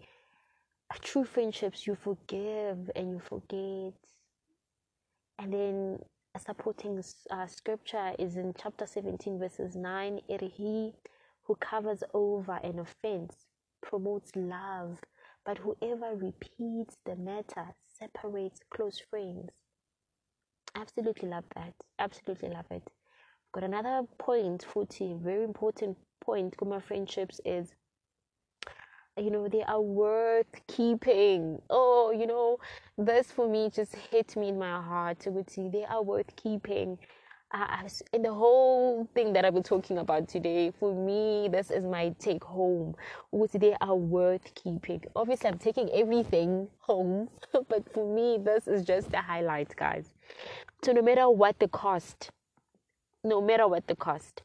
true 1.00 1.24
friendships 1.24 1.86
you 1.86 1.94
forgive 1.94 2.90
and 2.96 3.10
you 3.10 3.20
forget. 3.20 3.94
And 5.38 5.52
then 5.52 5.98
a 6.34 6.38
supporting 6.38 7.02
uh, 7.30 7.46
scripture 7.46 8.12
is 8.18 8.36
in 8.36 8.54
chapter 8.60 8.86
17 8.86 9.38
verses 9.38 9.76
9 9.76 10.20
he 10.28 10.92
who 11.44 11.54
covers 11.56 12.02
over 12.14 12.58
an 12.62 12.78
offense 12.78 13.46
promotes 13.82 14.30
love 14.34 14.98
but 15.44 15.58
whoever 15.58 16.14
repeats 16.14 16.96
the 17.04 17.16
matter 17.16 17.74
separates 17.98 18.60
close 18.70 19.00
friends. 19.10 19.50
Absolutely 20.74 21.28
love 21.28 21.44
that. 21.54 21.74
Absolutely 21.98 22.48
love 22.48 22.66
it. 22.70 22.88
Got 23.52 23.64
another 23.64 24.06
point 24.18 24.64
40 24.64 25.16
very 25.20 25.44
important 25.44 25.98
point 26.20 26.54
my 26.64 26.80
friendships 26.80 27.40
is 27.44 27.74
you 29.18 29.30
know 29.30 29.48
they 29.48 29.62
are 29.62 29.80
worth 29.80 30.46
keeping 30.66 31.60
oh 31.68 32.14
you 32.16 32.26
know 32.26 32.58
this 32.96 33.30
for 33.30 33.48
me 33.48 33.70
just 33.70 33.94
hit 34.10 34.34
me 34.36 34.48
in 34.48 34.58
my 34.58 34.80
heart 34.80 35.20
to 35.20 35.44
see 35.48 35.68
they 35.68 35.84
are 35.84 36.02
worth 36.02 36.34
keeping 36.36 36.98
uh, 37.54 37.86
and 38.14 38.24
the 38.24 38.32
whole 38.32 39.06
thing 39.14 39.34
that 39.34 39.44
I've 39.44 39.52
been 39.52 39.62
talking 39.62 39.98
about 39.98 40.26
today, 40.26 40.72
for 40.80 40.94
me, 40.94 41.50
this 41.52 41.70
is 41.70 41.84
my 41.84 42.14
take 42.18 42.42
home. 42.42 42.94
Which 43.30 43.52
they 43.52 43.76
are 43.82 43.94
worth 43.94 44.54
keeping. 44.54 45.04
Obviously, 45.14 45.50
I'm 45.50 45.58
taking 45.58 45.90
everything 45.90 46.68
home, 46.78 47.28
but 47.68 47.92
for 47.92 48.10
me, 48.14 48.38
this 48.42 48.66
is 48.66 48.86
just 48.86 49.10
the 49.10 49.20
highlight, 49.20 49.76
guys. 49.76 50.14
So, 50.82 50.92
no 50.92 51.02
matter 51.02 51.28
what 51.28 51.58
the 51.58 51.68
cost, 51.68 52.30
no 53.22 53.42
matter 53.42 53.68
what 53.68 53.86
the 53.86 53.96
cost, 53.96 54.42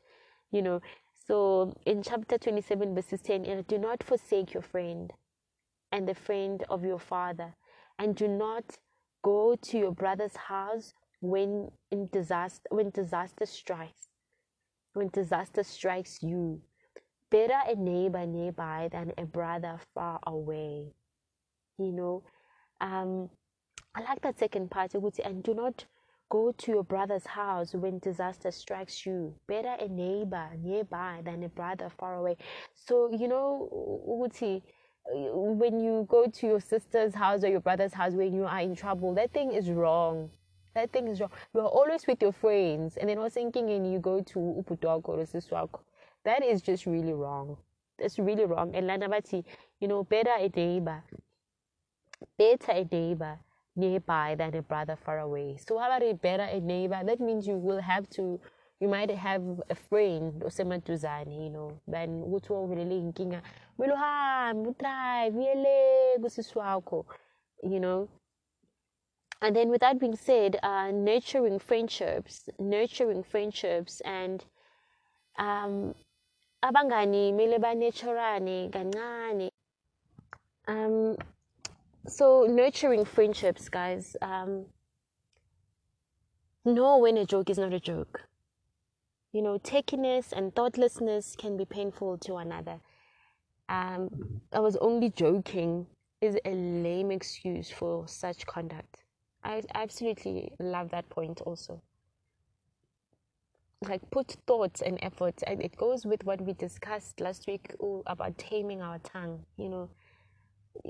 you 0.51 0.61
know, 0.61 0.81
so 1.27 1.73
in 1.85 2.03
chapter 2.03 2.37
27, 2.37 2.95
verses 2.95 3.21
10, 3.21 3.45
and 3.45 3.67
do 3.67 3.77
not 3.77 4.03
forsake 4.03 4.53
your 4.53 4.63
friend 4.63 5.13
and 5.91 6.07
the 6.07 6.15
friend 6.15 6.63
of 6.69 6.83
your 6.85 6.99
father, 6.99 7.55
and 7.99 8.15
do 8.15 8.27
not 8.27 8.77
go 9.23 9.55
to 9.55 9.77
your 9.77 9.91
brother's 9.91 10.35
house 10.35 10.93
when 11.21 11.71
in 11.91 12.07
disaster 12.11 12.63
when 12.71 12.91
disaster 12.91 13.45
strikes. 13.45 14.07
when 14.93 15.09
disaster 15.09 15.63
strikes 15.63 16.23
you. 16.23 16.61
Better 17.31 17.59
a 17.67 17.75
neighbor 17.75 18.25
nearby 18.25 18.89
than 18.91 19.13
a 19.17 19.25
brother 19.25 19.79
far 19.93 20.19
away. 20.27 20.93
You 21.77 21.91
know, 21.91 22.23
um, 22.81 23.29
I 23.95 24.01
like 24.01 24.21
that 24.21 24.39
second 24.39 24.71
part, 24.71 24.93
and 24.95 25.43
do 25.43 25.53
not 25.53 25.85
go 26.29 26.51
to 26.51 26.71
your 26.71 26.83
brother's 26.83 27.25
house 27.25 27.73
when 27.73 27.99
disaster 27.99 28.51
strikes 28.51 29.05
you. 29.05 29.33
Better 29.47 29.75
a 29.79 29.87
neighbor 29.87 30.49
nearby 30.61 31.21
than 31.23 31.43
a 31.43 31.49
brother 31.49 31.89
far 31.97 32.15
away. 32.15 32.37
So, 32.75 33.11
you 33.11 33.27
know, 33.27 33.69
Uti, 34.23 34.63
when 35.09 35.79
you 35.79 36.05
go 36.09 36.27
to 36.27 36.47
your 36.47 36.59
sister's 36.59 37.13
house 37.15 37.43
or 37.43 37.47
your 37.47 37.61
brother's 37.61 37.93
house 37.93 38.13
when 38.13 38.33
you 38.33 38.45
are 38.45 38.59
in 38.59 38.75
trouble, 38.75 39.13
that 39.15 39.33
thing 39.33 39.53
is 39.53 39.69
wrong. 39.69 40.29
That 40.75 40.91
thing 40.91 41.07
is 41.07 41.19
wrong. 41.19 41.31
You 41.53 41.61
are 41.61 41.67
always 41.67 42.05
with 42.05 42.21
your 42.21 42.33
friends, 42.33 42.97
and 42.97 43.09
then 43.09 43.19
was 43.19 43.33
thinking, 43.33 43.69
and 43.69 43.91
you 43.91 43.99
go 43.99 44.21
to 44.21 44.39
Uputwako 44.39 45.09
or 45.09 45.17
Siswako. 45.23 45.79
That 46.23 46.43
is 46.43 46.61
just 46.61 46.85
really 46.85 47.13
wrong. 47.13 47.57
That's 47.97 48.19
really 48.19 48.45
wrong. 48.45 48.75
And 48.75 48.87
Lanabati, 48.87 49.43
you 49.79 49.87
know, 49.87 50.03
better 50.03 50.33
a 50.37 50.51
neighbor. 50.55 51.03
Better 52.37 52.71
a 52.73 52.87
neighbor 52.91 53.39
nearby 53.77 54.35
than 54.35 54.55
a 54.55 54.61
brother 54.61 54.95
far 54.95 55.19
away. 55.19 55.57
So 55.65 55.77
how 55.77 55.87
about 55.87 56.03
a 56.03 56.13
better 56.13 56.43
a 56.43 56.59
neighbor? 56.59 56.99
That 57.05 57.19
means 57.19 57.47
you 57.47 57.55
will 57.57 57.81
have 57.81 58.09
to 58.11 58.39
you 58.79 58.87
might 58.87 59.09
have 59.09 59.41
a 59.69 59.75
friend 59.75 60.43
osemaduzane 60.43 61.43
you 61.43 61.49
know 61.49 61.79
then 61.87 62.23
ukuthi 62.23 62.53
wawuvulele 62.53 62.97
inkinga 62.97 63.41
kumele 63.75 63.93
uhambe 63.93 64.75
you 67.63 67.79
know 67.79 68.07
and 69.41 69.55
then 69.55 69.69
with 69.69 69.81
that 69.81 69.99
being 69.99 70.15
said 70.15 70.59
uh, 70.63 70.91
nurturing 70.91 71.59
friendships 71.59 72.49
nurturing 72.59 73.23
friendships 73.23 74.01
and 74.01 74.45
um 75.39 75.93
abangani 76.61 77.31
kumele 77.31 77.59
banurturane 77.59 78.69
kancane 78.69 79.51
um 80.67 81.15
so 82.07 82.47
nurturing 82.49 83.05
friendships 83.05 83.69
guys 83.69 84.15
um 84.21 84.65
know 86.65 86.97
when 86.97 87.17
a 87.17 87.25
joke 87.25 87.49
is 87.49 87.57
not 87.57 87.73
a 87.73 87.79
joke 87.79 88.27
you 89.37 89.43
know, 89.43 89.59
takiness 89.59 90.31
and 90.31 90.55
thoughtlessness 90.55 91.35
can 91.37 91.57
be 91.57 91.65
painful 91.65 92.17
to 92.19 92.37
another. 92.37 92.79
Um, 93.69 94.09
I 94.53 94.59
was 94.59 94.77
only 94.77 95.09
joking 95.09 95.85
is 96.21 96.37
a 96.43 96.49
lame 96.49 97.11
excuse 97.11 97.69
for 97.69 98.07
such 98.07 98.47
conduct. 98.47 99.03
I 99.43 99.61
absolutely 99.75 100.51
love 100.59 100.89
that 100.89 101.09
point 101.09 101.41
also. 101.41 101.81
Like 103.87 104.09
put 104.09 104.37
thoughts 104.47 104.81
and 104.81 104.97
effort, 105.03 105.43
and 105.45 105.61
it 105.61 105.77
goes 105.77 106.03
with 106.03 106.23
what 106.23 106.41
we 106.41 106.53
discussed 106.53 107.19
last 107.19 107.45
week 107.45 107.75
ooh, 107.79 108.01
about 108.07 108.39
taming 108.39 108.81
our 108.81 108.97
tongue. 108.97 109.45
You 109.57 109.69
know, 109.69 109.89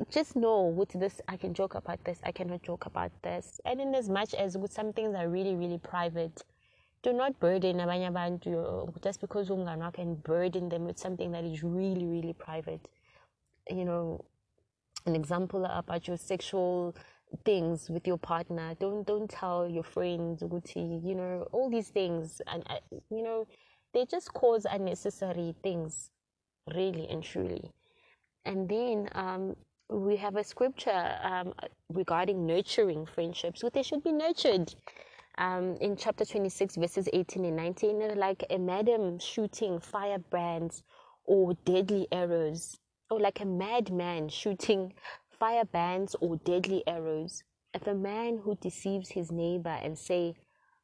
just 0.09 0.35
know 0.35 0.63
with 0.63 0.89
this, 0.93 1.21
I 1.27 1.37
can 1.37 1.53
joke 1.53 1.75
about 1.75 2.03
this, 2.03 2.19
I 2.23 2.31
cannot 2.31 2.63
joke 2.63 2.85
about 2.85 3.11
this, 3.23 3.59
and 3.65 3.79
in 3.81 3.95
as 3.95 4.09
much 4.09 4.33
as 4.33 4.57
with 4.57 4.71
some 4.71 4.93
things 4.93 5.15
are 5.15 5.29
really, 5.29 5.55
really 5.55 5.77
private, 5.77 6.43
do 7.03 7.13
not 7.13 7.39
burden 7.39 7.77
abanye 7.77 8.11
just 9.01 9.21
because 9.21 9.49
umngane 9.49 9.79
wakho 9.79 9.99
and 9.99 10.23
burden 10.23 10.69
them 10.69 10.85
with 10.85 10.97
something 10.97 11.31
that 11.31 11.43
is 11.43 11.63
really 11.63 12.05
really 12.05 12.33
private. 12.33 12.87
You 13.69 13.85
know 13.85 14.25
an 15.05 15.15
example 15.15 15.65
about 15.65 16.07
your 16.07 16.17
sexual 16.17 16.95
things 17.45 17.89
with 17.89 18.07
your 18.07 18.17
partner. 18.17 18.75
Don't 18.79 19.05
don't 19.05 19.29
tell 19.29 19.69
your 19.69 19.83
friends 19.83 20.43
you 20.75 21.15
know 21.15 21.47
all 21.51 21.69
these 21.69 21.89
things. 21.89 22.41
And 22.47 22.63
uh, 22.69 22.79
you 23.09 23.23
know 23.23 23.47
they 23.93 24.05
just 24.05 24.33
cause 24.33 24.65
unnecessary 24.69 25.55
things 25.63 26.11
really 26.75 27.07
and 27.09 27.23
truly. 27.23 27.71
And 28.45 28.67
then 28.69 29.09
um, 29.13 29.55
we 29.89 30.17
have 30.17 30.35
a 30.35 30.43
scripture 30.43 31.15
um, 31.23 31.53
regarding 31.93 32.45
nurturing 32.45 33.05
friendships 33.05 33.61
so 33.61 33.69
they 33.69 33.83
should 33.83 34.03
be 34.03 34.11
nurtured 34.11 34.73
um, 35.37 35.75
in 35.79 35.95
chapter 35.95 36.25
26, 36.25 36.77
verses 36.77 37.07
18 37.13 37.45
and 37.45 37.55
19, 37.55 38.17
like 38.17 38.43
a 38.49 38.57
madam 38.57 39.19
shooting 39.19 39.79
firebrands 39.79 40.83
or 41.25 41.53
deadly 41.63 42.07
arrows, 42.11 42.79
or 43.11 43.19
like 43.19 43.39
a 43.41 43.45
madman 43.45 44.29
shooting 44.29 44.93
firebrands 45.39 46.15
or 46.21 46.37
deadly 46.37 46.83
arrows. 46.87 47.43
If 47.73 47.85
a 47.85 47.93
man 47.93 48.39
who 48.43 48.55
deceives 48.55 49.09
his 49.09 49.31
neighbor 49.31 49.77
and 49.83 49.97
say, 49.97 50.35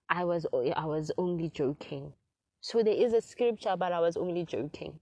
I 0.10 0.24
was, 0.26 0.46
I 0.54 0.86
was 0.86 1.12
only 1.18 1.50
joking. 1.50 2.14
So 2.62 2.84
there 2.84 2.94
is 2.94 3.14
a 3.14 3.22
scripture, 3.22 3.76
but 3.76 3.92
I 3.92 4.00
was 4.00 4.16
only 4.16 4.46
joking. 4.46 5.00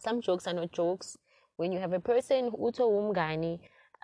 Some 0.00 0.20
jokes 0.20 0.48
are 0.48 0.54
not 0.54 0.72
jokes. 0.72 1.16
When 1.56 1.72
you 1.72 1.78
have 1.78 1.92
a 1.92 2.00
person 2.00 2.50
who 2.50 2.72
umgani, 2.72 3.60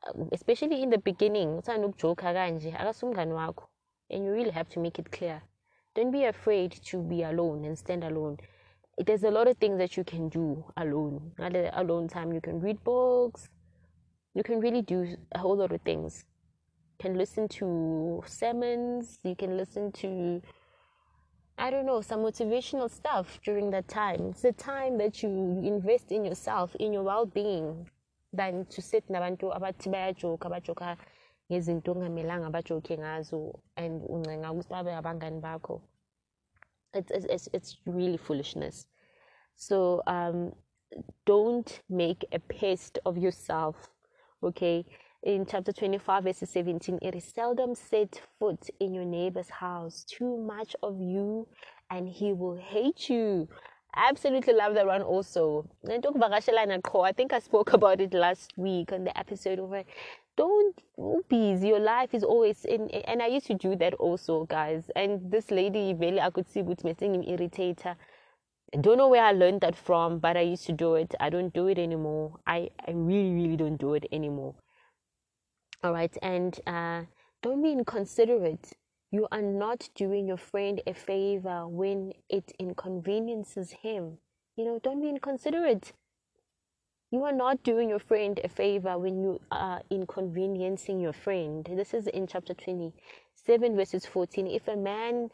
um, 0.06 0.28
especially 0.32 0.82
in 0.82 0.90
the 0.90 0.98
beginning, 0.98 1.62
joke 1.96 2.22
kanje, 2.22 2.72
akasumngani 2.76 3.32
wakho 3.32 3.64
and 4.10 4.24
you 4.24 4.32
really 4.32 4.50
have 4.50 4.68
to 4.70 4.80
make 4.80 4.98
it 4.98 5.10
clear. 5.10 5.42
Don't 5.94 6.10
be 6.10 6.24
afraid 6.24 6.72
to 6.86 7.02
be 7.02 7.22
alone 7.22 7.64
and 7.64 7.76
stand 7.76 8.04
alone. 8.04 8.38
There's 8.98 9.22
a 9.24 9.30
lot 9.30 9.48
of 9.48 9.56
things 9.58 9.78
that 9.78 9.96
you 9.96 10.04
can 10.04 10.28
do 10.28 10.64
alone. 10.76 11.32
At 11.38 11.52
the 11.52 11.80
alone 11.80 12.08
time, 12.08 12.32
you 12.32 12.40
can 12.40 12.60
read 12.60 12.82
books. 12.84 13.48
You 14.34 14.42
can 14.42 14.60
really 14.60 14.82
do 14.82 15.16
a 15.32 15.38
whole 15.38 15.56
lot 15.56 15.72
of 15.72 15.80
things. 15.82 16.24
You 16.98 17.04
can 17.04 17.18
listen 17.18 17.48
to 17.48 18.22
sermons. 18.26 19.18
You 19.22 19.36
can 19.36 19.56
listen 19.56 19.92
to, 19.92 20.42
I 21.58 21.70
don't 21.70 21.86
know, 21.86 22.00
some 22.00 22.20
motivational 22.20 22.90
stuff 22.90 23.40
during 23.44 23.70
that 23.70 23.88
time. 23.88 24.28
It's 24.30 24.42
the 24.42 24.52
time 24.52 24.96
that 24.98 25.22
you 25.22 25.28
invest 25.64 26.12
in 26.12 26.24
yourself, 26.24 26.74
in 26.76 26.92
your 26.92 27.02
well-being, 27.02 27.88
than 28.32 28.66
to 28.66 28.80
sit 28.82 29.08
nabantu 29.08 29.54
abathi 29.56 29.88
ngazo 32.98 33.58
and 33.76 34.02
uncenga 34.02 34.50
ukuthi 34.52 35.02
abangani 35.02 35.80
it's, 36.94 37.10
it's, 37.10 37.48
it's 37.52 37.76
really 37.86 38.16
foolishness. 38.16 38.86
So 39.56 40.02
um, 40.06 40.52
don't 41.26 41.80
make 41.88 42.24
a 42.32 42.38
pest 42.38 42.98
of 43.04 43.18
yourself 43.18 43.90
okay 44.42 44.84
in 45.28 45.44
chapter 45.44 45.72
25 45.74 46.24
verse 46.24 46.42
17 46.42 46.98
it 47.02 47.14
is 47.14 47.22
seldom 47.22 47.74
set 47.74 48.18
foot 48.38 48.70
in 48.80 48.94
your 48.94 49.04
neighbor's 49.04 49.50
house 49.50 50.02
too 50.08 50.38
much 50.38 50.74
of 50.82 50.98
you 50.98 51.46
and 51.90 52.08
he 52.08 52.32
will 52.32 52.56
hate 52.56 53.10
you 53.10 53.46
I 53.94 54.08
absolutely 54.10 54.52
love 54.52 54.74
that 54.74 54.86
one 54.86 55.00
also. 55.02 55.66
I 55.88 57.12
think 57.12 57.32
I 57.32 57.38
spoke 57.38 57.72
about 57.72 58.00
it 58.02 58.12
last 58.12 58.52
week 58.56 58.92
on 58.92 59.04
the 59.04 59.18
episode 59.18 59.58
over 59.58 59.78
uh, 59.78 59.82
don't 60.36 60.76
busy 61.28 61.68
your 61.68 61.80
life 61.80 62.14
is 62.14 62.22
always 62.22 62.64
in 62.64 62.88
and 62.90 63.20
i 63.20 63.26
used 63.26 63.46
to 63.46 63.54
do 63.54 63.74
that 63.74 63.92
also 63.94 64.44
guys 64.44 64.88
and 64.94 65.32
this 65.32 65.50
lady 65.50 65.94
really 65.94 66.20
i 66.20 66.30
could 66.30 66.48
see 66.48 66.62
what's 66.62 66.84
missing 66.84 67.12
him 67.12 67.22
irritator 67.22 67.96
I 68.72 68.76
don't 68.76 68.98
know 68.98 69.08
where 69.08 69.24
I 69.24 69.32
learned 69.32 69.62
that 69.62 69.74
from, 69.74 70.18
but 70.18 70.36
I 70.36 70.42
used 70.42 70.66
to 70.66 70.72
do 70.72 70.94
it. 70.96 71.14
I 71.18 71.30
don't 71.30 71.54
do 71.54 71.68
it 71.68 71.78
anymore. 71.78 72.38
I, 72.46 72.68
I 72.86 72.90
really, 72.90 73.32
really 73.32 73.56
don't 73.56 73.78
do 73.78 73.94
it 73.94 74.04
anymore. 74.12 74.54
All 75.82 75.92
right, 75.92 76.16
and 76.22 76.58
uh, 76.66 77.02
don't 77.40 77.62
be 77.62 77.70
inconsiderate. 77.70 78.72
You 79.12 79.28
are 79.30 79.42
not 79.42 79.88
doing 79.94 80.26
your 80.26 80.36
friend 80.36 80.82
a 80.88 80.92
favor 80.92 81.68
when 81.68 82.12
it 82.28 82.50
inconveniences 82.58 83.70
him. 83.70 84.18
You 84.56 84.64
know, 84.64 84.80
don't 84.82 85.00
be 85.00 85.08
inconsiderate. 85.08 85.92
You 87.12 87.22
are 87.24 87.32
not 87.32 87.62
doing 87.62 87.90
your 87.90 88.00
friend 88.00 88.40
a 88.42 88.48
favor 88.48 88.98
when 88.98 89.22
you 89.22 89.40
are 89.52 89.80
inconveniencing 89.88 91.00
your 91.00 91.12
friend. 91.12 91.64
This 91.64 91.94
is 91.94 92.08
in 92.08 92.26
chapter 92.26 92.54
27, 92.54 93.76
verses 93.76 94.04
14. 94.04 94.48
If 94.48 94.66
a 94.66 94.76
man 94.76 95.30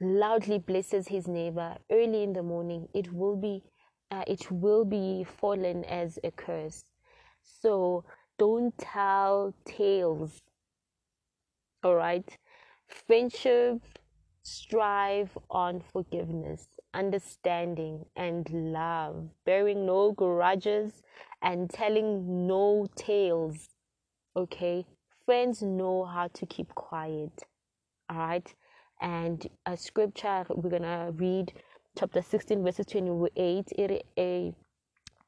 loudly 0.00 0.58
blesses 0.58 1.06
his 1.06 1.28
neighbor 1.28 1.76
early 1.92 2.22
in 2.22 2.32
the 2.32 2.42
morning, 2.42 2.88
it 2.94 3.12
will 3.12 3.36
be 3.36 3.62
uh, 4.10 4.24
it 4.26 4.50
will 4.50 4.84
be 4.84 5.24
fallen 5.24 5.84
as 5.84 6.18
a 6.24 6.30
curse. 6.30 6.84
So 7.42 8.04
don't 8.42 8.76
tell 8.76 9.54
tales. 9.64 10.42
All 11.84 11.94
right, 11.94 12.28
friendship 12.88 13.80
strive 14.42 15.38
on 15.48 15.80
forgiveness, 15.92 16.66
understanding, 16.92 18.04
and 18.16 18.50
love, 18.50 19.28
bearing 19.46 19.86
no 19.86 20.10
grudges 20.10 21.04
and 21.40 21.70
telling 21.70 22.48
no 22.48 22.88
tales. 22.96 23.68
Okay, 24.34 24.86
friends 25.24 25.62
know 25.62 26.04
how 26.04 26.26
to 26.34 26.44
keep 26.44 26.74
quiet. 26.74 27.44
All 28.10 28.16
right, 28.16 28.54
and 29.00 29.46
a 29.66 29.76
scripture 29.76 30.46
we're 30.48 30.68
gonna 30.68 31.12
read 31.14 31.52
chapter 31.96 32.20
16, 32.20 32.64
verses 32.64 32.86
28. 32.86 33.68
It, 33.78 34.04
a 34.18 34.52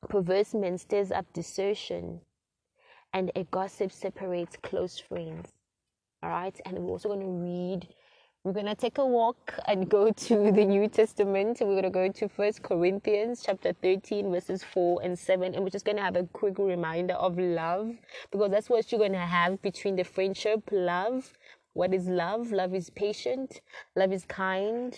perverse 0.09 0.53
man 0.53 0.79
stirs 0.79 1.13
up 1.13 1.33
desertion, 1.33 2.19
and 3.15 3.33
a 3.37 3.45
gossip 3.45 3.91
separates 3.91 4.59
close 4.63 4.99
friends. 4.99 5.53
All 6.23 6.31
right, 6.31 6.61
and 6.67 6.79
we're 6.79 6.91
also 6.91 7.09
gonna 7.09 7.27
read 7.27 7.89
we're 8.45 8.53
going 8.53 8.67
to 8.67 8.75
take 8.75 8.99
a 8.99 9.07
walk 9.07 9.55
and 9.67 9.89
go 9.89 10.13
to 10.27 10.53
the 10.53 10.65
New 10.67 10.87
Testament. 10.87 11.59
We're 11.63 11.81
going 11.81 11.85
to 11.85 11.91
go 11.91 12.13
to 12.13 12.29
First 12.29 12.63
Corinthians 12.63 13.43
chapter 13.43 13.73
13, 13.73 14.31
verses 14.31 14.63
4 14.63 15.01
and 15.03 15.19
7. 15.19 15.55
And 15.55 15.65
we're 15.65 15.71
just 15.71 15.87
going 15.87 15.97
to 15.97 16.03
have 16.03 16.17
a 16.17 16.25
quick 16.25 16.59
reminder 16.59 17.15
of 17.15 17.39
love 17.39 17.95
because 18.31 18.51
that's 18.51 18.69
what 18.69 18.93
you're 18.93 18.99
going 18.99 19.13
to 19.13 19.19
have 19.19 19.63
between 19.63 19.97
the 19.97 20.05
friendship, 20.05 20.61
love. 20.71 21.33
What 21.73 21.95
is 21.95 22.07
love? 22.07 22.53
Love 22.53 22.75
is 22.75 22.91
patient, 22.91 23.63
love 23.97 24.13
is 24.13 24.27
kind, 24.27 24.95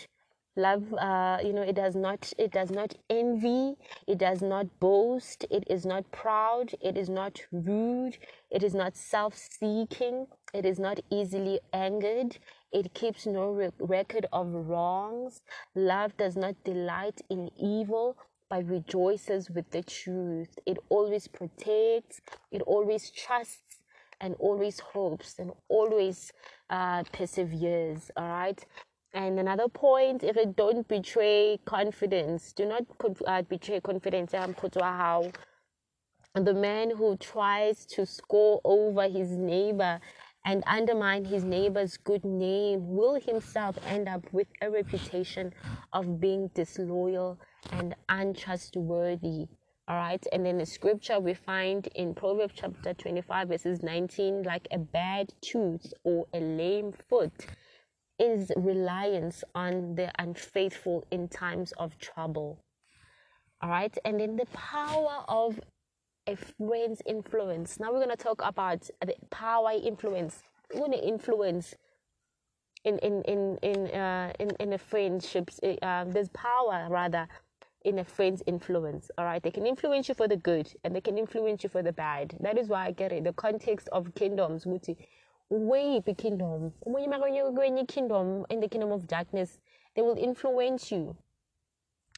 love 0.57 0.93
uh, 0.95 1.39
you 1.45 1.53
know 1.53 1.63
it 1.63 1.75
does 1.77 1.95
not 1.95 2.33
it 2.39 2.51
does 2.51 2.71
not 2.71 2.95
envy 3.11 3.77
it 4.07 4.19
does 4.19 4.43
not 4.43 4.67
boast 4.81 5.45
it 5.51 5.65
is 5.69 5.85
not 5.87 6.11
proud 6.13 6.75
it 6.81 6.97
is 6.97 7.09
not 7.09 7.41
rude 7.53 8.17
it 8.51 8.63
is 8.63 8.75
not 8.75 8.97
self-seeking 8.97 10.27
it 10.55 10.65
is 10.65 10.79
not 10.79 10.99
easily 11.11 11.61
angered 11.73 12.39
it 12.73 12.93
keeps 12.95 13.27
no 13.27 13.51
re- 13.53 13.71
record 13.79 14.27
of 14.33 14.49
wrongs. 14.53 15.41
Love 15.75 16.17
does 16.17 16.37
not 16.37 16.63
delight 16.65 17.21
in 17.31 17.51
evil 17.59 18.17
but 18.51 18.65
rejoices 18.69 19.51
with 19.51 19.71
the 19.71 19.83
truth. 19.83 20.59
It 20.67 20.79
always 20.89 21.27
protects 21.29 22.21
it 22.51 22.63
always 22.63 23.11
trusts 23.11 23.79
and 24.21 24.35
always 24.39 24.81
hopes 24.81 25.39
and 25.39 25.53
always 25.69 26.33
uh, 26.71 27.05
perseveres 27.13 28.11
all 28.17 28.29
right 28.29 28.65
and 29.17 29.41
another 29.41 29.67
point, 29.69 30.23
if 30.23 30.37
it 30.37 30.57
don't 30.57 30.87
betray 30.87 31.59
confidence, 31.65 32.53
do 32.53 32.67
not 32.67 32.85
uh, 33.27 33.41
betray 33.41 33.81
confidence. 33.81 34.33
The 36.35 36.53
man 36.53 36.91
who 36.91 37.17
tries 37.17 37.87
to 37.87 38.05
score 38.05 38.61
over 38.63 39.09
his 39.09 39.31
neighbor 39.31 40.01
and 40.45 40.63
undermine 40.67 41.25
his 41.25 41.45
neighbor's 41.45 41.97
good 41.97 42.27
name 42.27 42.95
will 42.95 43.19
himself 43.19 43.79
end 43.87 44.07
up 44.07 44.31
with 44.35 44.49
a 44.61 44.71
reputation 44.71 45.55
of 45.95 46.21
being 46.21 46.49
disloyal 46.49 47.39
and 47.73 47.97
untrustworthy. 48.11 49.49
All 49.89 49.97
right. 49.97 50.23
And 50.31 50.45
then 50.45 50.59
the 50.59 50.67
scripture 50.67 51.19
we 51.21 51.33
find 51.33 51.87
in 51.95 52.15
Proverbs 52.15 52.53
chapter 52.57 52.93
25, 52.93 53.49
verses 53.49 53.83
19, 53.83 54.43
like 54.43 54.69
a 54.71 54.79
bad 54.79 55.33
tooth 55.41 55.95
or 56.05 56.27
a 56.35 56.41
lame 56.41 56.93
foot 57.09 57.47
is 58.19 58.51
reliance 58.57 59.45
on 59.55 59.95
the 59.95 60.11
unfaithful 60.19 61.05
in 61.11 61.29
times 61.29 61.73
of 61.73 61.99
trouble. 61.99 62.59
All 63.61 63.71
right, 63.71 63.97
and 64.05 64.21
then 64.21 64.37
the 64.37 64.47
power 64.47 65.25
of 65.29 65.61
a 66.27 66.37
friend's 66.37 67.03
influence. 67.07 67.79
Now 67.79 67.93
we're 67.93 68.05
going 68.05 68.17
to 68.17 68.17
talk 68.17 68.43
about 68.45 68.89
the 69.01 69.15
power 69.31 69.73
influence. 69.73 70.43
We're 70.73 70.81
going 70.81 70.93
to 70.93 71.07
influence 71.07 71.75
in 72.85 72.99
in 72.99 73.23
in 73.23 73.59
in 73.63 73.87
uh, 73.89 74.33
in 74.39 74.51
in 74.61 74.73
a 74.73 74.79
friendships. 74.79 75.61
Uh, 75.63 75.85
um, 75.85 76.13
there's 76.13 76.29
power 76.31 76.87
rather 76.91 77.29
in 77.85 78.01
a 78.01 78.05
friend's 78.05 78.43
influence. 78.47 79.11
All 79.17 79.25
right, 79.25 79.43
they 79.43 79.51
can 79.51 79.67
influence 79.67 80.09
you 80.09 80.15
for 80.15 80.27
the 80.27 80.37
good 80.37 80.73
and 80.83 80.95
they 80.95 81.01
can 81.01 81.17
influence 81.17 81.63
you 81.63 81.69
for 81.69 81.83
the 81.83 81.93
bad. 81.93 82.37
That 82.41 82.59
is 82.59 82.69
why 82.69 82.87
I 82.87 82.91
get 82.91 83.13
it. 83.13 83.25
The 83.25 83.33
context 83.33 83.89
of 83.93 84.15
kingdoms, 84.15 84.67
Muti 84.67 84.97
the 85.51 86.15
kingdom 86.17 86.73
when 86.81 87.35
you 87.35 87.53
go 87.55 87.63
in 87.63 87.77
the 87.77 87.85
kingdom 87.85 88.45
in 88.51 88.61
the 88.61 88.69
kingdom 88.69 88.91
of 88.91 89.07
darkness 89.07 89.59
they 89.95 90.03
will 90.03 90.17
influence 90.17 90.91
you 90.91 91.17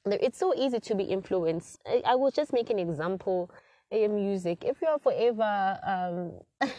it's 0.07 0.39
so 0.39 0.55
easy 0.55 0.81
to 0.81 0.95
be 0.95 1.05
influenced 1.05 1.79
i, 2.07 2.15
will 2.15 2.31
just 2.31 2.53
make 2.53 2.71
an 2.71 2.79
example 2.79 3.51
in 3.91 4.15
music 4.15 4.65
if 4.65 4.81
you 4.81 4.89
are 4.89 4.99
forever 4.99 5.79
um, 5.87 6.33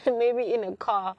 maybe 0.17 0.53
in 0.53 0.63
a 0.63 0.75
car 0.77 1.15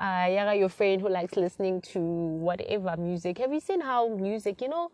uh, 0.00 0.52
your 0.56 0.70
friend 0.70 1.02
who 1.02 1.08
likes 1.08 1.36
listening 1.36 1.80
to 1.80 2.00
whatever 2.00 2.96
music 2.96 3.38
have 3.38 3.52
you 3.52 3.60
seen 3.60 3.80
how 3.80 4.08
music 4.08 4.60
you 4.62 4.68
know 4.68 4.90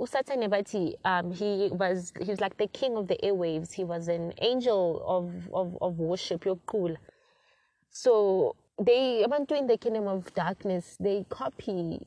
Usata 0.00 0.36
Nebati, 0.36 0.94
um, 1.04 1.30
he 1.30 1.68
was 1.70 2.12
he 2.20 2.28
was 2.28 2.40
like 2.40 2.56
the 2.56 2.66
king 2.66 2.96
of 2.96 3.06
the 3.06 3.16
airwaves. 3.22 3.72
He 3.72 3.84
was 3.84 4.08
an 4.08 4.32
angel 4.42 5.04
of 5.06 5.48
of, 5.54 5.78
of 5.80 6.00
worship. 6.00 6.44
You're 6.44 6.58
cool. 6.66 6.96
So 7.90 8.56
they 8.80 9.24
abantu 9.24 9.56
in 9.56 9.66
the 9.66 9.78
kingdom 9.78 10.08
of 10.08 10.32
darkness 10.34 10.96
they 10.98 11.24
copy 11.28 12.04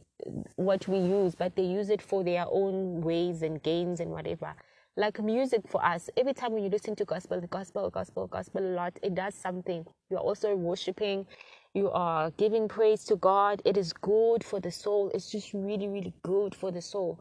what 0.56 0.86
we 0.88 0.98
use 0.98 1.34
but 1.34 1.56
they 1.56 1.64
use 1.64 1.90
it 1.90 2.02
for 2.02 2.24
their 2.24 2.46
own 2.50 3.02
ways 3.02 3.42
and 3.42 3.64
gains 3.64 4.00
and 4.00 4.12
whatever. 4.12 4.54
Like 4.98 5.22
music 5.22 5.62
for 5.68 5.84
us 5.86 6.10
every 6.18 6.34
time 6.34 6.54
when 6.54 6.64
you 6.64 6.70
listen 6.70 6.96
to 6.96 7.06
gospel 7.06 7.40
the 7.40 7.48
gospel 7.48 7.90
gospel 7.90 8.28
gospel 8.28 8.62
a 8.62 8.74
lot 8.74 9.00
it 9.02 9.16
does 9.16 9.36
something. 9.36 9.86
You're 10.10 10.20
also 10.20 10.56
worshiping 10.56 11.26
you 11.74 11.90
are 11.92 12.32
giving 12.32 12.68
praise 12.68 13.06
to 13.06 13.16
god. 13.16 13.62
It 13.64 13.78
is 13.78 13.94
good 13.94 14.44
for 14.44 14.60
the 14.60 14.72
soul. 14.72 15.10
It's 15.14 15.32
just 15.32 15.54
really 15.54 15.88
really 15.88 16.14
good 16.24 16.54
for 16.54 16.72
the 16.72 16.82
soul. 16.82 17.20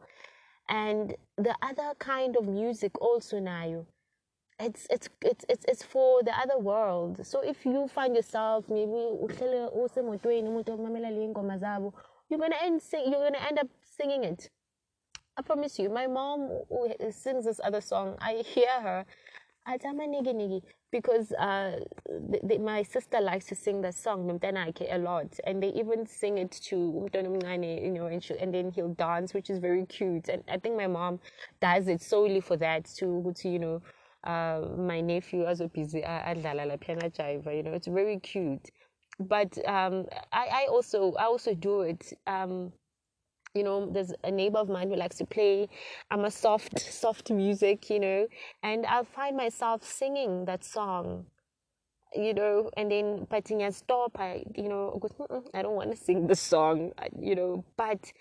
And 0.67 1.15
the 1.37 1.55
other 1.61 1.93
kind 1.99 2.35
of 2.35 2.47
music 2.47 2.99
also 2.99 3.39
now 3.39 3.85
it's 4.59 4.87
it's 4.89 5.07
it's 5.21 5.45
it's 5.49 5.65
it's 5.67 5.83
for 5.83 6.23
the 6.23 6.31
other 6.31 6.57
world. 6.57 7.25
So 7.25 7.41
if 7.41 7.65
you 7.65 7.87
find 7.93 8.15
yourself 8.15 8.65
maybe 8.69 8.87
you're 12.29 12.39
gonna 12.39 12.55
end 12.61 12.81
sing, 12.81 13.03
you're 13.05 13.29
gonna 13.29 13.45
end 13.47 13.59
up 13.59 13.67
singing 13.97 14.23
it. 14.23 14.49
I 15.37 15.43
promise 15.43 15.77
you 15.77 15.89
my 15.89 16.07
mom 16.07 16.49
sings 17.11 17.45
this 17.45 17.59
other 17.63 17.81
song 17.81 18.17
i 18.19 18.43
hear 18.45 18.81
her. 18.81 19.05
Because 20.89 21.33
uh, 21.33 21.79
the, 22.05 22.39
the, 22.41 22.57
my 22.57 22.81
sister 22.81 23.19
likes 23.19 23.47
to 23.47 23.55
sing 23.55 23.81
the 23.81 23.91
song 23.91 24.39
a 24.41 24.97
lot. 24.97 25.37
And 25.43 25.61
they 25.61 25.67
even 25.73 26.07
sing 26.07 26.37
it 26.37 26.51
to 26.69 27.07
you 27.13 27.91
know 27.91 28.05
and, 28.07 28.23
she, 28.23 28.37
and 28.39 28.53
then 28.53 28.71
he'll 28.71 28.93
dance 28.93 29.33
which 29.33 29.49
is 29.49 29.59
very 29.59 29.85
cute. 29.85 30.29
And 30.29 30.43
i 30.49 30.57
think 30.57 30.75
my 30.75 30.87
mom 30.87 31.19
does 31.61 31.87
it 31.87 32.01
solely 32.01 32.41
for 32.41 32.57
that 32.57 32.85
to 32.97 33.31
to 33.35 33.49
you 33.49 33.59
know 33.59 33.81
uh, 34.27 34.61
my 34.77 35.01
nephew 35.01 35.45
azobhizi 35.45 36.03
adlala 36.05 36.65
laphiyana 36.71 37.09
jiva 37.17 37.55
you 37.57 37.63
know 37.63 37.73
it's 37.73 37.87
very 37.87 38.19
cute. 38.19 38.69
But 39.19 39.57
um, 39.67 40.05
I, 40.31 40.47
I 40.61 40.67
also 40.69 41.13
I 41.13 41.25
also 41.25 41.55
do 41.55 41.81
it 41.81 42.13
um, 42.27 42.71
you 43.55 43.63
know 43.63 43.89
there's 43.91 44.13
a 44.23 44.31
neighbor 44.31 44.59
of 44.59 44.69
mine 44.69 44.89
who 44.89 44.95
likes 44.97 45.17
to 45.17 45.25
play. 45.25 45.69
I'm 46.11 46.25
a 46.25 46.31
soft 46.31 46.79
soft 46.79 47.31
music 47.31 47.89
you 47.89 47.99
know 47.99 48.27
and 48.63 48.85
i'll 48.85 49.03
find 49.05 49.37
myself 49.37 49.83
singing 49.83 50.45
that 50.45 50.63
song 50.63 51.25
you 52.15 52.33
know 52.33 52.69
and 52.77 52.91
then 52.91 53.27
but 53.29 53.49
in 53.51 53.71
stop 53.71 54.17
i 54.19 54.43
you 54.55 54.69
know 54.69 54.99
i 55.53 55.61
don't 55.61 55.75
want 55.75 55.91
to 55.91 55.97
sing 55.97 56.27
the 56.27 56.35
song 56.35 56.91
you 57.19 57.35
know. 57.35 57.65
But 57.77 58.11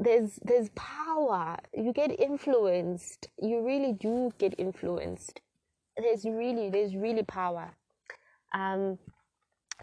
there's 0.00 0.38
there's 0.42 0.70
power. 0.70 1.58
You 1.74 1.92
get 1.92 2.18
influenced. 2.18 3.28
You 3.40 3.64
really 3.64 3.92
do 3.92 4.32
get 4.38 4.54
influenced. 4.58 5.42
There's 5.96 6.24
really 6.24 6.70
there's 6.70 6.96
really 6.96 7.22
power. 7.22 7.72
Um 8.54 8.98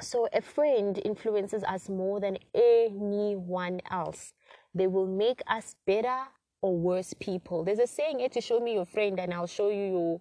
so 0.02 0.28
a 0.34 0.42
friend 0.42 1.00
influences 1.06 1.64
us 1.64 1.88
more 1.88 2.20
than 2.20 2.38
anyone 2.54 3.80
else. 3.92 4.34
They 4.74 4.88
will 4.88 5.08
make 5.08 5.42
us 5.48 5.76
better 5.86 6.20
or 6.62 6.76
worse 6.76 7.14
people. 7.14 7.64
There's 7.64 7.80
a 7.80 7.88
saying 7.88 8.20
it 8.20 8.32
to 8.34 8.42
show 8.42 8.60
me 8.60 8.74
your 8.74 8.86
friend 8.86 9.20
and 9.20 9.34
i'll 9.34 9.48
show 9.48 9.70
you 9.70 9.86
your 9.86 10.20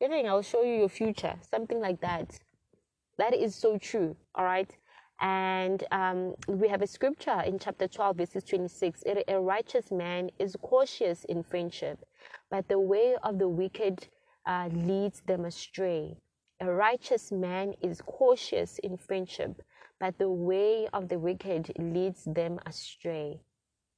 everything 0.00 0.28
i'll 0.28 0.42
show 0.42 0.62
you 0.62 0.74
your 0.74 0.88
future 0.88 1.34
something 1.50 1.80
like 1.80 2.00
that. 2.00 2.40
That 3.18 3.34
is 3.34 3.54
so 3.54 3.76
true 3.76 4.16
all 4.34 4.44
right 4.44 4.74
and 5.20 5.84
um, 5.92 6.34
we 6.48 6.68
have 6.68 6.82
a 6.82 6.86
scripture 6.86 7.40
in 7.46 7.58
chapter 7.58 7.86
12, 7.88 8.16
verses 8.16 8.44
26. 8.44 9.04
A 9.28 9.40
righteous 9.40 9.90
man 9.90 10.30
is 10.38 10.56
cautious 10.60 11.24
in 11.24 11.42
friendship, 11.42 11.98
but 12.50 12.68
the 12.68 12.78
way 12.78 13.16
of 13.22 13.38
the 13.38 13.48
wicked 13.48 14.08
uh, 14.46 14.68
leads 14.72 15.22
them 15.26 15.44
astray. 15.44 16.16
A 16.60 16.70
righteous 16.70 17.32
man 17.32 17.74
is 17.82 18.00
cautious 18.02 18.78
in 18.80 18.96
friendship, 18.96 19.62
but 20.00 20.18
the 20.18 20.30
way 20.30 20.88
of 20.92 21.08
the 21.08 21.18
wicked 21.18 21.72
leads 21.78 22.24
them 22.24 22.58
astray. 22.66 23.40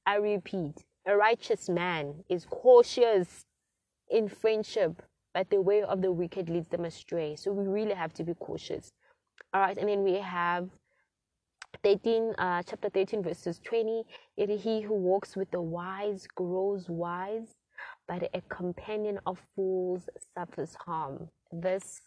I 0.05 0.15
repeat, 0.15 0.85
a 1.05 1.15
righteous 1.15 1.69
man 1.69 2.23
is 2.29 2.45
cautious 2.45 3.45
in 4.09 4.29
friendship, 4.29 5.01
but 5.33 5.49
the 5.49 5.61
way 5.61 5.83
of 5.83 6.01
the 6.01 6.11
wicked 6.11 6.49
leads 6.49 6.67
them 6.69 6.85
astray. 6.85 7.35
So 7.35 7.51
we 7.51 7.67
really 7.67 7.93
have 7.93 8.13
to 8.15 8.23
be 8.23 8.33
cautious. 8.35 8.91
All 9.53 9.61
right, 9.61 9.77
and 9.77 9.89
then 9.89 10.03
we 10.03 10.15
have 10.15 10.69
13 11.87 12.33
uh, 12.37 12.61
chapter 12.63 12.89
13 12.89 13.23
verses 13.23 13.61
20 13.63 14.03
it 14.35 14.49
he 14.59 14.81
who 14.81 14.93
walks 14.93 15.37
with 15.37 15.49
the 15.51 15.61
wise 15.61 16.27
grows 16.35 16.89
wise 16.89 17.55
but 18.07 18.29
a 18.33 18.41
companion 18.49 19.19
of 19.25 19.41
fools 19.55 20.09
suffers 20.33 20.75
harm. 20.85 21.29
This 21.51 22.01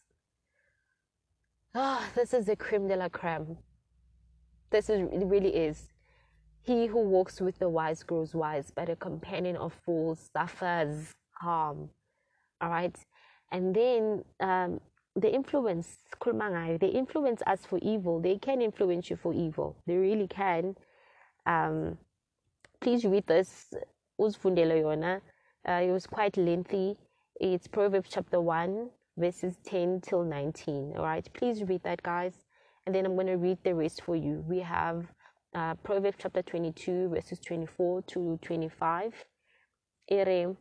oh, 1.74 2.04
this 2.14 2.34
is 2.34 2.46
the 2.46 2.56
creme 2.56 2.88
de 2.88 2.96
la 2.96 3.08
creme. 3.08 3.56
This 4.70 4.88
is 4.90 5.00
it 5.12 5.24
really 5.26 5.54
is. 5.54 5.88
He 6.62 6.86
who 6.86 7.00
walks 7.00 7.40
with 7.40 7.58
the 7.58 7.68
wise 7.68 8.02
grows 8.02 8.34
wise 8.34 8.70
but 8.74 8.88
a 8.88 8.96
companion 8.96 9.56
of 9.56 9.72
fools 9.84 10.30
suffers 10.32 11.12
harm. 11.32 11.90
All 12.60 12.70
right? 12.70 12.96
And 13.52 13.74
then 13.74 14.24
um, 14.40 14.80
the 15.16 15.32
influence 15.34 15.98
they 16.80 16.88
influence 16.88 17.42
us 17.46 17.66
for 17.66 17.78
evil 17.82 18.20
they 18.20 18.38
can 18.38 18.60
influence 18.62 19.10
you 19.10 19.16
for 19.16 19.34
evil 19.34 19.76
they 19.86 19.96
really 19.96 20.28
can 20.28 20.76
um, 21.46 21.98
please 22.80 23.04
read 23.04 23.26
this. 23.26 23.72
Uh, 25.68 25.72
it 25.72 25.90
was 25.92 26.06
quite 26.06 26.36
lengthy. 26.36 26.96
It's 27.40 27.66
Proverbs 27.66 28.10
chapter 28.12 28.40
1, 28.40 28.90
verses 29.18 29.56
10 29.64 30.00
till 30.02 30.24
19. 30.24 30.94
All 30.96 31.04
right, 31.04 31.28
please 31.34 31.62
read 31.64 31.82
that, 31.84 32.02
guys. 32.02 32.34
And 32.86 32.94
then 32.94 33.04
I'm 33.06 33.14
going 33.14 33.26
to 33.26 33.36
read 33.36 33.58
the 33.64 33.74
rest 33.74 34.02
for 34.02 34.16
you. 34.16 34.44
We 34.48 34.60
have 34.60 35.06
uh, 35.54 35.74
Proverbs 35.76 36.18
chapter 36.20 36.42
22, 36.42 37.08
verses 37.10 37.40
24 37.40 38.02
to 38.02 38.38
25. 38.42 39.14
Ere, 40.10 40.56